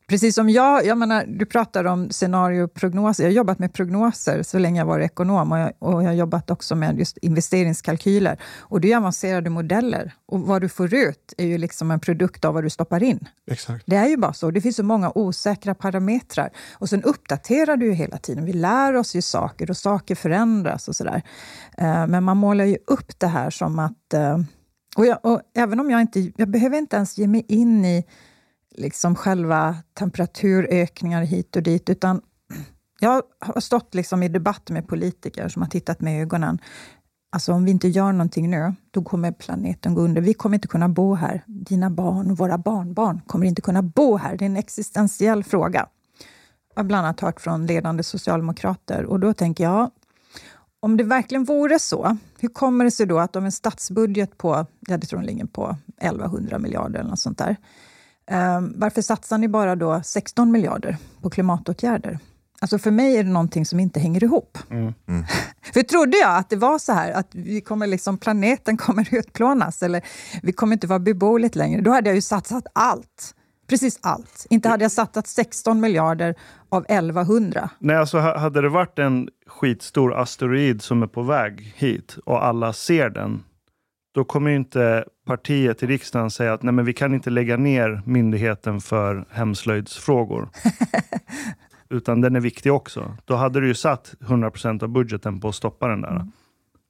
Precis 0.09 0.34
som 0.34 0.50
jag, 0.50 0.86
jag 0.86 0.98
menar, 0.98 1.24
du 1.26 1.46
pratar 1.46 1.84
om 1.84 2.11
scenarioprognoser. 2.11 3.24
Jag 3.24 3.30
har 3.30 3.34
jobbat 3.34 3.59
med 3.59 3.72
prognoser 3.72 4.42
så 4.42 4.59
länge 4.59 4.80
jag 4.80 4.86
varit 4.86 5.05
ekonom 5.05 5.53
och 5.53 5.59
jag, 5.59 5.72
och 5.78 6.03
jag 6.03 6.09
har 6.09 6.14
jobbat 6.14 6.50
också 6.50 6.74
med 6.74 6.98
just 6.98 7.16
investeringskalkyler. 7.16 8.40
Och 8.61 8.80
det 8.80 8.92
är 8.92 8.96
avancerade 8.96 9.50
modeller 9.50 10.14
och 10.26 10.40
vad 10.40 10.62
du 10.62 10.68
får 10.68 10.94
ut 10.94 11.34
är 11.38 11.46
ju 11.46 11.59
liksom 11.59 11.90
en 11.90 12.00
produkt 12.00 12.44
av 12.44 12.55
vad 12.55 12.64
du 12.64 12.70
stoppar 12.70 13.03
in. 13.03 13.28
Exakt. 13.50 13.84
Det 13.86 13.96
är 13.96 14.09
ju 14.09 14.16
bara 14.16 14.32
så. 14.32 14.50
Det 14.50 14.61
finns 14.61 14.76
så 14.76 14.82
många 14.82 15.12
osäkra 15.14 15.74
parametrar. 15.74 16.50
Och 16.72 16.88
sen 16.88 17.03
uppdaterar 17.03 17.76
du 17.76 17.86
ju 17.86 17.92
hela 17.92 18.18
tiden. 18.18 18.44
Vi 18.44 18.53
lär 18.53 18.94
oss 18.96 19.14
ju 19.14 19.22
saker 19.22 19.70
och 19.70 19.76
saker 19.76 20.14
förändras 20.14 20.88
och 20.88 20.96
sådär. 20.96 21.22
Eh, 21.78 22.07
Men 22.07 22.24
man 22.24 22.36
målar 22.36 22.64
ju 22.64 22.76
upp 22.86 23.18
det 23.18 23.26
här 23.26 23.50
som 23.50 23.78
att... 23.78 24.14
eh, 24.14 24.38
Och, 24.96 25.07
jag, 25.07 25.18
och 25.22 25.40
även 25.57 25.80
om 25.80 25.90
jag 25.90 26.00
inte... 26.00 26.32
Jag 26.36 26.50
behöver 26.50 26.78
inte 26.78 26.96
ens 26.96 27.18
ge 27.18 27.26
mig 27.26 27.44
in 27.48 27.84
i 27.84 28.05
liksom 28.75 29.14
själva 29.14 29.77
temperaturökningar 29.95 31.23
hit 31.23 31.57
och 31.57 31.62
dit, 31.62 31.91
utan 31.91 32.20
jag 33.01 33.23
har 33.41 33.61
stått 33.61 33.95
liksom 33.95 34.23
i 34.23 34.29
debatt 34.29 34.70
med 34.70 34.89
politiker 34.89 35.49
som 35.49 35.62
har 35.62 35.68
tittat 35.68 36.01
med 36.01 36.23
ögonen. 36.23 36.59
Alltså 37.33 37.53
om 37.53 37.64
vi 37.64 37.70
inte 37.70 37.89
gör 37.89 38.12
någonting 38.12 38.51
nu, 38.51 38.75
då 38.91 39.03
kommer 39.03 39.33
planeten 39.33 39.95
gå 39.95 40.01
under. 40.01 40.20
Vi 40.20 40.35
kommer 40.35 40.55
inte 40.55 40.68
kunna 40.68 40.89
bo 40.89 41.14
här. 41.14 41.43
Dina 41.47 41.91
barn 41.91 42.31
och 42.31 42.39
våra 42.39 42.59
barnbarn 42.59 43.20
kommer 43.27 43.47
inte 43.47 43.62
kunna 43.62 43.83
bo 43.83 44.16
här. 44.16 44.37
Det 44.37 44.45
är 44.45 44.47
en 44.47 44.57
existentiell 44.57 45.45
fråga. 45.45 45.87
Jag 46.75 46.83
har 46.83 46.85
bland 46.85 47.07
annat 47.07 47.20
hört 47.20 47.41
från 47.41 47.66
ledande 47.66 48.03
socialdemokrater 48.03 49.05
och 49.05 49.20
då 49.20 49.35
tänker 49.35 49.64
jag, 49.64 49.91
om 50.81 50.97
det 50.97 51.05
verkligen 51.05 51.45
vore 51.45 51.79
så, 51.79 52.16
hur 52.39 52.49
kommer 52.49 52.85
det 52.85 52.91
sig 52.91 53.07
då 53.07 53.18
att 53.18 53.37
om 53.37 53.45
en 53.45 53.53
statsbudget 53.53 54.39
på, 54.39 54.66
jag 54.89 55.09
tror 55.09 55.18
den 55.18 55.27
ligger 55.27 55.45
på 55.45 55.77
1100 56.01 56.59
miljarder 56.59 57.01
eller 57.01 57.11
något 57.11 57.18
sånt 57.18 57.39
där, 57.39 57.57
varför 58.74 59.03
satsar 59.03 59.39
ni 59.39 59.49
bara 59.49 59.76
då 59.76 60.01
16 60.05 60.53
miljarder 60.53 60.97
på 61.22 61.30
klimatåtgärder? 61.30 62.18
Alltså 62.61 62.78
för 62.78 62.91
mig 62.91 63.16
är 63.16 63.24
det 63.24 63.30
någonting 63.30 63.66
som 63.66 63.80
inte 63.80 64.01
hänger 64.01 64.24
ihop. 64.24 64.59
För 65.74 65.83
trodde 65.83 66.16
jag 66.16 66.37
att 66.37 66.51
det 66.51 66.57
var 66.57 66.78
så 66.78 66.93
här, 66.93 67.12
att 67.12 67.28
vi 67.33 67.61
kommer 67.61 67.87
liksom, 67.87 68.18
planeten 68.18 68.76
kommer 68.76 69.14
utplånas, 69.14 69.83
eller 69.83 70.03
vi 70.43 70.53
kommer 70.53 70.72
inte 70.72 70.87
vara 70.87 70.99
beboeligt 70.99 71.57
längre, 71.57 71.80
då 71.80 71.91
hade 71.91 72.09
jag 72.09 72.14
ju 72.14 72.22
satsat 72.22 72.66
allt. 72.72 73.35
Precis 73.68 73.99
allt. 74.03 74.47
Inte 74.51 74.68
hade 74.68 74.85
jag 74.85 74.93
satsat 74.93 75.26
16 75.26 75.80
miljarder 75.80 76.35
av 76.68 76.85
1100. 76.89 77.70
Nej, 77.78 77.97
alltså 77.97 78.18
ha- 78.18 78.39
hade 78.39 78.61
det 78.62 78.68
varit 78.68 78.99
en 78.99 79.28
skitstor 79.47 80.14
asteroid 80.20 80.83
som 80.83 81.03
är 81.03 81.07
på 81.07 81.22
väg 81.22 81.74
hit 81.76 82.16
och 82.24 82.45
alla 82.45 82.72
ser 82.72 83.11
den, 83.11 83.43
då 84.15 84.25
kommer 84.25 84.51
inte 84.51 85.05
partiet 85.27 85.83
i 85.83 85.87
riksdagen 85.87 86.31
säga 86.31 86.53
att 86.53 86.63
nej, 86.63 86.73
men 86.73 86.85
vi 86.85 86.93
kan 86.93 87.15
inte 87.15 87.31
lägga 87.31 87.57
ner 87.57 88.03
Myndigheten 88.07 88.81
för 88.81 89.25
hemslöjdsfrågor. 89.31 90.49
Utan 91.91 92.21
den 92.21 92.37
är 92.37 92.41
viktig 92.41 92.73
också. 92.73 93.17
Då 93.25 93.35
hade 93.35 93.61
du 93.61 93.67
ju 93.67 93.75
satt 93.75 94.15
100% 94.21 94.83
av 94.83 94.89
budgeten 94.89 95.41
på 95.41 95.49
att 95.49 95.55
stoppa 95.55 95.89
den 95.89 96.01
där. 96.01 96.27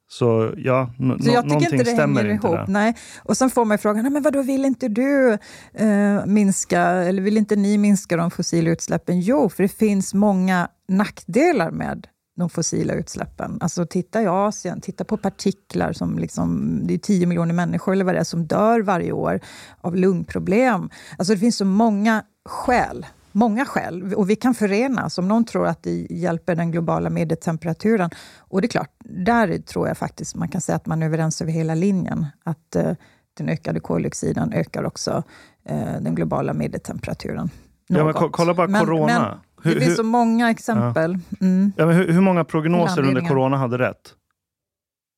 Så 0.07 0.53
ja, 0.57 0.93
no, 0.97 1.19
Så 1.19 1.29
jag 1.31 1.47
någonting 1.47 1.73
inte 1.73 1.91
det 1.91 1.95
stämmer 1.95 2.29
inte 2.29 2.47
ihop. 2.47 2.57
där. 2.57 2.65
Nej. 2.67 2.95
Och 3.23 3.37
sen 3.37 3.49
får 3.49 3.65
man 3.65 3.77
frågan, 3.77 4.13
men 4.13 4.23
vadå, 4.23 4.41
vill 4.41 4.65
inte 4.65 4.87
du 4.87 5.37
eh, 5.73 6.25
minska, 6.25 6.81
eller 6.81 7.21
vill 7.21 7.37
inte 7.37 7.55
ni 7.55 7.77
minska 7.77 8.17
de 8.17 8.31
fossila 8.31 8.69
utsläppen? 8.69 9.21
Jo, 9.21 9.49
för 9.49 9.63
det 9.63 9.69
finns 9.69 10.13
många 10.13 10.67
nackdelar 10.87 11.71
med 11.71 12.07
de 12.35 12.49
fossila 12.49 12.93
utsläppen. 12.93 13.57
Alltså 13.61 13.85
titta 13.85 14.21
i 14.21 14.27
Asien, 14.27 14.81
titta 14.81 15.03
på 15.03 15.17
partiklar 15.17 15.93
som 15.93 16.19
liksom, 16.19 16.79
det 16.87 16.93
är 16.93 16.97
10 16.97 17.25
miljoner 17.25 17.53
människor 17.53 17.93
eller 17.93 18.05
vad 18.05 18.15
det 18.15 18.19
är 18.19 18.23
som 18.23 18.45
dör 18.45 18.81
varje 18.81 19.11
år 19.11 19.39
av 19.81 19.95
lungproblem. 19.95 20.89
Alltså 21.17 21.33
det 21.33 21.39
finns 21.39 21.57
så 21.57 21.65
många 21.65 22.23
skäl 22.45 23.05
Många 23.35 23.65
skäl. 23.65 24.13
Och 24.13 24.29
vi 24.29 24.35
kan 24.35 24.53
förenas. 24.53 25.17
Om 25.17 25.27
någon 25.27 25.45
tror 25.45 25.67
att 25.67 25.83
det 25.83 26.07
hjälper 26.09 26.55
den 26.55 26.71
globala 26.71 27.09
medeltemperaturen. 27.09 28.09
Och 28.37 28.61
det 28.61 28.65
är 28.65 28.69
klart, 28.69 28.95
där 28.99 29.57
tror 29.57 29.87
jag 29.87 29.97
faktiskt 29.97 30.35
man 30.35 30.47
kan 30.47 30.61
säga 30.61 30.75
att 30.75 30.85
man 30.85 31.01
är 31.01 31.05
överens 31.05 31.41
över 31.41 31.51
hela 31.51 31.75
linjen. 31.75 32.25
Att 32.43 32.75
eh, 32.75 32.91
den 33.37 33.49
ökade 33.49 33.79
koldioxiden 33.79 34.53
ökar 34.53 34.83
också 34.83 35.23
eh, 35.65 36.01
den 36.01 36.15
globala 36.15 36.53
medeltemperaturen. 36.53 37.49
Ja, 37.87 38.03
men 38.03 38.13
kolla 38.13 38.53
bara 38.53 38.67
Men- 38.67 38.85
corona. 38.85 39.19
Men, 39.19 39.39
Hur- 39.63 39.73
det 39.75 39.79
finns 39.81 39.91
hur- 39.91 39.95
så 39.95 40.03
många 40.03 40.49
exempel. 40.51 41.17
Mm. 41.41 41.71
Ja, 41.77 41.85
men 41.85 41.95
hur, 41.95 42.07
hur 42.07 42.21
många 42.21 42.43
prognoser 42.43 43.01
under 43.07 43.21
corona 43.21 43.57
hade 43.57 43.77
rätt? 43.77 44.15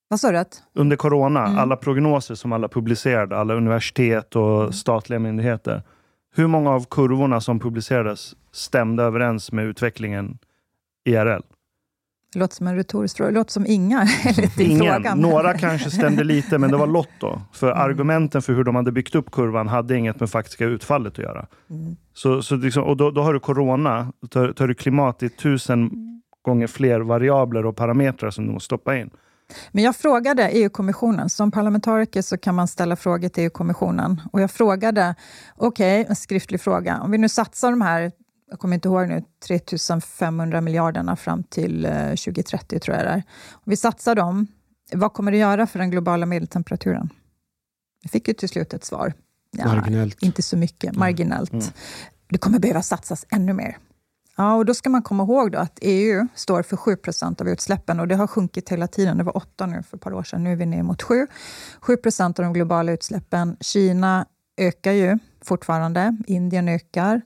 Vad 0.08 0.20
sa 0.20 0.32
du? 0.32 0.38
att- 0.38 0.64
Under 0.74 0.96
corona, 0.96 1.46
Mm. 1.46 1.58
alla 1.60 1.76
prognoser 1.76 2.36
som 2.36 2.54
alla 2.54 2.68
publicerade, 2.68 3.38
alla 3.38 3.54
universitet 3.54 4.36
och 4.36 4.60
Mm. 4.62 4.72
statliga 4.74 5.20
myndigheter. 5.20 5.84
Hur 6.36 6.48
många 6.48 6.72
av 6.72 6.86
kurvorna 6.90 7.42
som 7.42 7.60
publicerades 7.60 8.36
stämde 8.52 9.04
överens 9.04 9.52
med 9.52 9.66
utvecklingen 9.66 10.38
IRL? 11.06 11.42
Det 12.36 12.40
låter 12.40 12.56
som 12.56 12.68
en 12.68 12.76
retorisk 12.76 13.18
fråga. 13.18 13.32
Det 13.32 13.36
låter 13.38 13.52
som 13.52 13.66
inga, 13.68 14.02
enligt 14.26 14.58
din 14.58 14.72
Ingen. 14.72 14.94
fråga. 14.94 15.16
Några 15.16 15.58
kanske 15.58 15.92
stämde 15.92 16.24
lite, 16.24 16.58
men 16.58 16.72
det 16.72 16.78
var 16.78 16.88
lotto. 16.88 17.42
För 17.54 17.68
Mm. 17.72 17.80
argumenten 17.82 18.42
för 18.42 18.54
hur 18.54 18.64
de 18.64 18.76
hade 18.76 18.92
byggt 18.92 19.16
upp 19.16 19.32
kurvan 19.32 19.68
hade 19.68 19.98
inget 19.98 20.20
med 20.20 20.30
faktiska 20.30 20.66
utfallet 20.66 21.14
att 21.14 21.18
göra. 21.20 21.48
Mm. 21.70 21.96
Så, 22.14 22.42
så 22.42 22.56
liksom, 22.56 22.84
och 22.84 22.98
då, 22.98 23.12
då 23.12 23.22
har 23.22 23.34
du 23.34 23.40
corona, 23.40 24.14
då 24.30 24.40
har 24.40 24.68
du 24.68 24.74
klimat 24.74 25.24
i 25.24 25.30
tusen 25.30 25.92
gånger 26.42 26.68
fler 26.68 27.00
variabler 27.00 27.66
och 27.66 27.76
parametrar 27.76 28.30
som 28.32 28.46
du 28.48 28.52
måste 28.52 28.66
stoppa 28.66 28.98
in. 28.98 29.10
Men 29.72 29.84
jag 29.84 29.96
frågade 29.96 30.50
EU-kommissionen. 30.50 31.30
Som 31.30 31.52
parlamentariker 31.52 32.22
så 32.22 32.38
kan 32.38 32.56
man 32.56 32.68
ställa 32.68 32.96
frågor 32.96 33.30
till 33.30 33.44
EU-kommissionen. 33.44 34.22
Och 34.32 34.42
jag 34.42 34.52
frågade, 34.52 35.16
okej, 35.56 36.06
en 36.10 36.16
skriftlig 36.16 36.62
fråga. 36.62 37.00
Om 37.02 37.12
vi 37.12 37.18
nu 37.18 37.30
satsar 37.30 37.72
de 37.72 37.82
här, 37.82 38.12
jag 38.50 38.60
kommer 38.60 38.76
inte 38.76 38.88
ihåg 38.88 39.08
nu, 39.08 39.24
3500 39.48 40.62
miljarderna 40.62 41.16
fram 41.16 41.44
till 41.44 41.86
eh, 41.86 42.10
2030 42.10 42.80
tror 42.80 42.98
jag 42.98 43.06
det 43.06 43.10
är. 43.10 43.24
Om 43.52 43.64
vi 43.66 43.78
satsar 43.78 44.16
dem, 44.16 44.48
vad 44.94 45.14
kommer 45.14 45.32
det 45.32 45.38
göra 45.38 45.68
för 45.68 45.80
den 45.80 45.92
globala 45.92 46.26
medeltemperaturen? 46.26 47.10
Jag 48.02 48.12
fick 48.12 48.28
ju 48.28 48.34
till 48.34 48.50
slut 48.50 48.74
ett 48.74 48.84
svar. 48.84 49.14
Ja, 49.52 49.66
Marginellt. 49.66 50.24
Inte 50.24 50.42
så 50.42 50.58
mycket, 50.58 50.96
marginellt. 50.96 51.54
Mm. 51.54 51.66
Det 52.30 52.38
kommer 52.38 52.60
behöva 52.60 52.82
satsas 52.82 53.26
ännu 53.30 53.54
mer. 53.54 53.78
Ja, 54.38 54.56
och 54.56 54.66
då 54.66 54.74
ska 54.74 54.90
man 54.90 55.02
komma 55.02 55.24
ihåg 55.24 55.52
då 55.52 55.60
att 55.60 55.80
EU 55.82 56.28
står 56.36 56.64
för 56.64 56.78
7% 56.78 57.42
av 57.42 57.50
utsläppen 57.50 58.00
och 58.00 58.08
det 58.08 58.16
har 58.16 58.28
sjunkit 58.28 58.70
hela 58.70 58.88
tiden. 58.88 59.18
Det 59.18 59.24
var 59.24 59.38
8 59.38 59.66
nu 59.66 59.84
för 59.84 59.98
ett 59.98 60.04
par 60.04 60.14
år 60.14 60.24
sedan, 60.24 60.44
nu 60.44 60.52
är 60.52 60.56
vi 60.56 60.66
ner 60.66 60.84
mot 60.84 61.02
7. 61.02 61.28
7 61.80 61.98
av 62.20 62.34
de 62.34 62.54
globala 62.54 62.92
utsläppen. 62.92 63.58
Kina 63.60 64.26
ökar 64.58 64.92
ju 64.92 65.20
fortfarande, 65.42 66.18
Indien 66.28 66.70
ökar, 66.70 67.22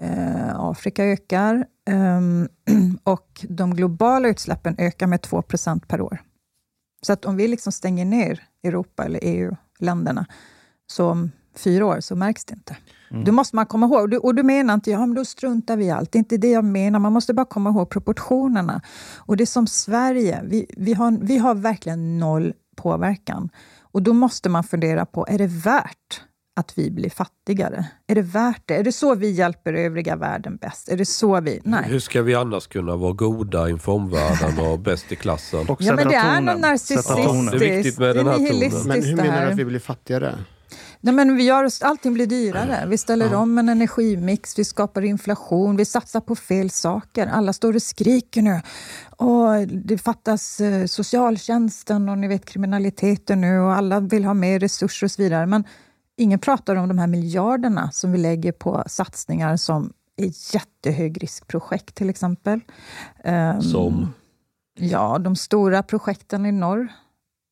eh, 0.00 0.60
Afrika 0.60 1.04
ökar 1.04 1.66
ehm, 1.88 2.48
och 3.04 3.46
de 3.48 3.74
globala 3.74 4.28
utsläppen 4.28 4.74
ökar 4.78 5.06
med 5.06 5.20
2% 5.20 5.86
per 5.86 6.00
år. 6.00 6.22
Så 7.02 7.12
att 7.12 7.24
om 7.24 7.36
vi 7.36 7.48
liksom 7.48 7.72
stänger 7.72 8.04
ner 8.04 8.42
Europa 8.62 9.04
eller 9.04 9.20
EU-länderna, 9.22 10.26
så 10.86 11.10
om 11.10 11.30
fyra 11.54 11.86
år 11.86 12.00
så 12.00 12.16
märks 12.16 12.44
det 12.44 12.54
inte. 12.54 12.76
Mm. 13.10 13.24
Då 13.24 13.32
måste 13.32 13.56
man 13.56 13.66
komma 13.66 13.86
ihåg, 13.86 14.00
och 14.00 14.08
du, 14.08 14.18
och 14.18 14.34
du 14.34 14.42
menar 14.42 14.74
inte, 14.74 14.90
ja 14.90 14.98
men 14.98 15.14
då 15.14 15.24
struntar 15.24 15.76
vi 15.76 15.84
i 15.84 15.90
allt. 15.90 16.12
Det 16.12 16.16
är 16.16 16.20
inte 16.20 16.36
det 16.36 16.50
jag 16.50 16.64
menar, 16.64 16.98
man 16.98 17.12
måste 17.12 17.34
bara 17.34 17.46
komma 17.46 17.70
ihåg 17.70 17.90
proportionerna. 17.90 18.82
Och 19.16 19.36
det 19.36 19.44
är 19.44 19.46
som 19.46 19.66
Sverige, 19.66 20.40
vi, 20.44 20.66
vi, 20.76 20.94
har, 20.94 21.18
vi 21.20 21.38
har 21.38 21.54
verkligen 21.54 22.18
noll 22.18 22.54
påverkan. 22.76 23.50
Och 23.80 24.02
då 24.02 24.12
måste 24.12 24.48
man 24.48 24.64
fundera 24.64 25.06
på, 25.06 25.26
är 25.28 25.38
det 25.38 25.46
värt 25.46 26.22
att 26.56 26.78
vi 26.78 26.90
blir 26.90 27.10
fattigare? 27.10 27.86
Är 28.06 28.14
det 28.14 28.22
värt 28.22 28.62
det? 28.66 28.76
Är 28.76 28.82
det 28.82 28.92
så 28.92 29.14
vi 29.14 29.30
hjälper 29.30 29.72
övriga 29.74 30.16
världen 30.16 30.56
bäst? 30.56 30.88
Är 30.88 30.96
det 30.96 31.06
så 31.06 31.40
vi... 31.40 31.60
Nej. 31.64 31.84
Hur 31.86 32.00
ska 32.00 32.22
vi 32.22 32.34
annars 32.34 32.66
kunna 32.66 32.96
vara 32.96 33.12
goda 33.12 33.70
inför 33.70 33.92
omvärlden 33.92 34.58
och 34.58 34.78
bäst 34.88 35.12
i 35.12 35.16
klassen? 35.16 35.68
Och 35.68 35.82
Ja, 35.82 35.94
men 35.96 36.08
det 36.08 36.14
är 36.14 36.36
tonen. 36.36 36.44
något 36.44 36.60
narcissistiskt. 36.60 37.50
Det 37.50 37.66
är 37.66 37.76
viktigt 37.76 37.98
med 37.98 38.16
den 38.16 38.26
här 38.26 38.34
tonen. 38.34 38.44
nihilistiskt 38.44 38.86
Men 38.86 39.02
hur 39.04 39.16
det 39.16 39.22
menar 39.22 39.46
du 39.46 39.52
att 39.52 39.58
vi 39.58 39.64
blir 39.64 39.80
fattigare? 39.80 40.38
Nej, 41.04 41.14
men 41.14 41.36
vi 41.36 41.44
gör 41.44 41.68
allting 41.80 42.14
blir 42.14 42.26
dyrare. 42.26 42.86
Vi 42.88 42.98
ställer 42.98 43.34
om 43.34 43.58
en 43.58 43.68
energimix, 43.68 44.58
vi 44.58 44.64
skapar 44.64 45.02
inflation, 45.02 45.76
vi 45.76 45.84
satsar 45.84 46.20
på 46.20 46.36
fel 46.36 46.70
saker. 46.70 47.26
Alla 47.26 47.52
står 47.52 47.74
och 47.74 47.82
skriker 47.82 48.42
nu. 48.42 48.60
Och 49.16 49.68
det 49.68 49.98
fattas 49.98 50.60
eh, 50.60 50.86
socialtjänsten 50.86 52.08
och 52.08 52.18
ni 52.18 52.28
vet 52.28 52.44
kriminaliteten 52.44 53.40
nu 53.40 53.58
och 53.58 53.72
alla 53.72 54.00
vill 54.00 54.24
ha 54.24 54.34
mer 54.34 54.58
resurser 54.58 55.06
och 55.06 55.10
så 55.10 55.22
vidare. 55.22 55.46
Men 55.46 55.64
ingen 56.16 56.38
pratar 56.38 56.76
om 56.76 56.88
de 56.88 56.98
här 56.98 57.06
miljarderna 57.06 57.90
som 57.90 58.12
vi 58.12 58.18
lägger 58.18 58.52
på 58.52 58.84
satsningar 58.86 59.56
som 59.56 59.92
är 60.16 60.54
jättehögriskprojekt 60.54 61.94
till 61.94 62.10
exempel. 62.10 62.60
Ehm, 63.24 63.62
Som? 63.62 64.12
Ja, 64.78 65.18
de 65.18 65.36
stora 65.36 65.82
projekten 65.82 66.46
i 66.46 66.52
norr, 66.52 66.88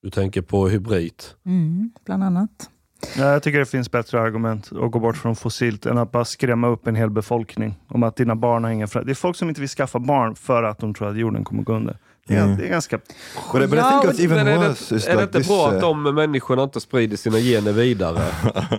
Du 0.03 0.11
tänker 0.11 0.43
på 0.43 0.69
hybrid? 0.69 1.23
mm, 1.47 1.93
bland 2.05 2.25
annat. 2.25 2.71
Ja, 3.17 3.25
jag 3.25 3.43
tycker 3.43 3.59
det 3.59 3.67
finns 3.67 3.91
bättre 3.91 4.21
argument 4.21 4.71
att 4.73 4.91
gå 4.91 4.99
bort 4.99 5.17
från 5.17 5.37
fossilt 5.37 5.87
än 5.87 5.99
att 5.99 6.13
bara 6.13 6.25
skrämma 6.25 6.69
upp 6.69 6.87
en 6.87 6.95
hel 6.95 7.11
befolkning 7.11 7.75
om 7.89 8.03
att 8.03 8.17
dina 8.17 8.37
barn 8.37 8.65
har 8.65 8.71
ingen. 8.71 8.89
Det 9.05 9.11
är 9.11 9.15
folk 9.15 9.37
som 9.37 9.49
inte 9.49 9.61
vill 9.61 9.71
skaffa 9.71 9.99
barn 9.99 10.35
för 10.37 10.63
att 10.63 10.79
de 10.79 10.95
tror 10.95 11.09
att 11.11 11.17
jorden 11.19 11.45
kommer 11.45 11.63
gå 11.63 11.73
under. 11.73 11.99
Det 12.27 12.35
är, 12.37 12.45
Mm. 12.45 12.57
det 12.57 12.65
är 12.65 12.69
ganska... 12.69 12.99
But, 12.99 13.53
but 13.53 13.63
I 13.63 13.69
think 13.83 14.05
what's 14.05 14.21
even 14.25 14.45
Men 14.45 14.59
worse 14.61 14.95
det, 14.95 14.97
is 14.99 15.07
är 15.07 15.11
det 15.11 15.15
like 15.17 15.23
inte 15.23 15.39
this... 15.39 15.49
bra 15.49 15.69
uh, 15.69 15.75
att 15.75 15.81
de 15.81 16.03
människorna 16.15 16.63
inte 16.63 16.81
sprider 16.81 17.17
sina 17.17 17.39
gener 17.39 17.73
vidare? 17.73 18.23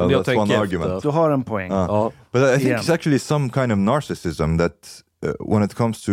Oh, 0.00 0.12
Jag 0.12 0.22
that's 0.22 0.36
one 0.36 0.46
tänker 0.48 0.58
argument. 0.62 0.92
efter. 0.92 1.08
Du 1.10 1.14
har 1.16 1.30
en 1.30 1.44
poäng. 1.44 1.72
Uh, 1.72 1.76
Ja. 1.78 2.12
But 2.32 2.42
I 2.42 2.46
think 2.54 2.62
Igen. 2.62 2.80
it's 2.80 2.92
actually 2.94 3.18
some 3.18 3.50
kind 3.50 3.72
of 3.72 3.78
narcissism 3.78 4.58
that 4.58 4.72
uh, 5.26 5.52
when 5.52 5.62
it 5.62 5.74
comes 5.74 6.04
to 6.04 6.12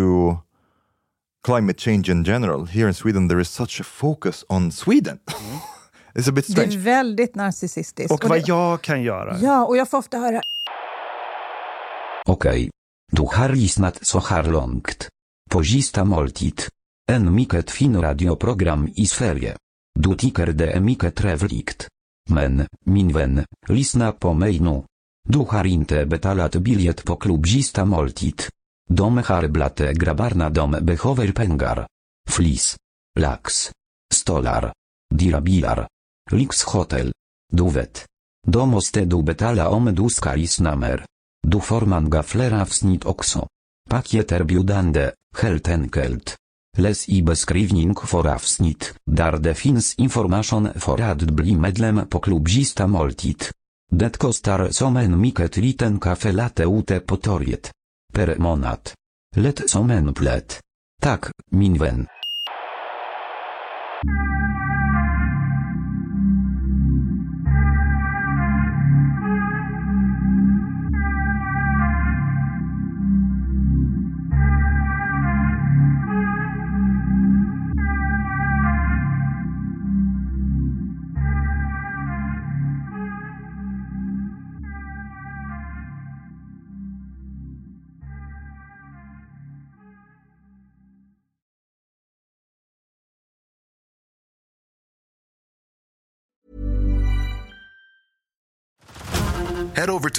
climate 1.45 1.79
change 1.81 2.09
in 2.11 2.23
general, 2.23 2.65
here 2.65 2.87
in 2.87 2.93
Sweden 2.93 3.29
there 3.29 3.41
is 3.41 3.49
such 3.49 3.81
a 3.81 3.83
focus 3.83 4.45
on 4.49 4.71
Sweden. 4.71 5.19
it's 6.15 6.29
a 6.29 6.31
bit 6.31 6.45
Det 6.47 6.51
strange. 6.51 6.73
är 6.75 6.77
väldigt 6.79 7.35
narcissistiskt. 7.35 8.11
Och 8.11 8.29
vad 8.29 8.39
det, 8.41 8.47
jag 8.47 8.81
kan 8.81 9.01
göra. 9.03 9.37
ja, 9.41 9.65
och 9.65 9.77
jag 9.77 9.89
får 9.89 9.97
ofta 9.97 10.17
höra 10.17 10.41
Okej. 12.25 12.69
Du 13.11 13.21
har 13.21 13.49
lyssnat 13.49 14.05
så 14.05 14.19
här 14.19 14.43
långt. 14.43 15.07
På 15.55 15.61
moltit. 15.61 15.97
måltid. 16.03 16.61
En 17.11 17.35
mycket 17.35 17.71
fin 17.71 18.01
radioprogram 18.01 18.89
i 18.95 19.05
Sverige. 19.05 19.57
Du 19.99 20.15
tycker 20.15 20.47
det 20.47 20.71
är 20.71 20.79
mycket 20.79 21.15
trevligt. 21.15 21.87
Men, 22.29 22.67
min 22.85 23.13
vän, 23.13 23.45
lyssna 23.67 24.11
på 24.11 24.33
mig 24.33 24.59
nu. 24.59 24.83
Du 25.29 25.39
har 25.39 25.65
inte 25.65 26.05
betalat 26.05 26.55
biljett 26.55 27.05
på 27.05 27.15
klubb 27.15 27.45
moltit. 27.45 27.77
måltid. 27.85 28.41
De 28.89 29.17
har 29.17 29.47
dom 29.47 29.93
grabbarna 29.93 30.49
de 30.49 30.71
behöver 30.71 31.31
pengar. 31.31 31.87
Flis. 32.29 32.77
Lax. 33.19 33.71
Stolar. 34.13 34.73
Dyra 35.13 35.41
bilar. 35.41 35.87
Lyxhotel. 36.31 37.11
Du 37.53 37.69
vet. 37.69 38.05
Då 38.47 38.65
måste 38.65 39.05
du 39.05 39.23
betala 39.23 39.69
om 39.69 39.95
du 39.95 40.09
ska 40.09 40.33
lyssna 40.35 40.75
mer. 40.75 41.05
Du 41.47 41.59
får 41.59 42.09
gaflera 42.09 42.65
wsnit 42.65 43.05
avsnitt 43.05 43.54
Pakieter 43.89 44.39
Pakieterbjudande, 44.39 45.11
helt 45.37 45.67
enkelt. 45.67 46.35
Läs 46.77 47.09
i 47.09 47.21
beskrivning 47.21 47.95
för 47.95 48.27
avsnitt, 48.27 48.95
där 49.11 49.37
det 49.37 49.53
finns 49.53 49.95
information 49.95 50.69
för 50.75 51.01
att 51.01 51.21
bli 51.21 51.55
medlem 51.55 52.07
på 52.09 52.19
klubbista 52.19 52.87
måltid. 52.87 53.43
Det 53.91 54.17
kostar 54.17 54.69
som 54.71 54.97
en 54.97 55.21
mycket 55.21 55.57
liten 55.57 55.99
kaffelatte 55.99 56.63
ute 56.63 56.99
på 56.99 57.17
torget. 57.17 57.71
Per 58.13 58.35
månad. 58.37 58.79
Lätt 59.35 59.69
som 59.69 59.91
en 59.91 60.13
plätt. 60.13 60.59
Tack, 61.01 61.25
min 61.51 61.77
vän. 61.77 62.07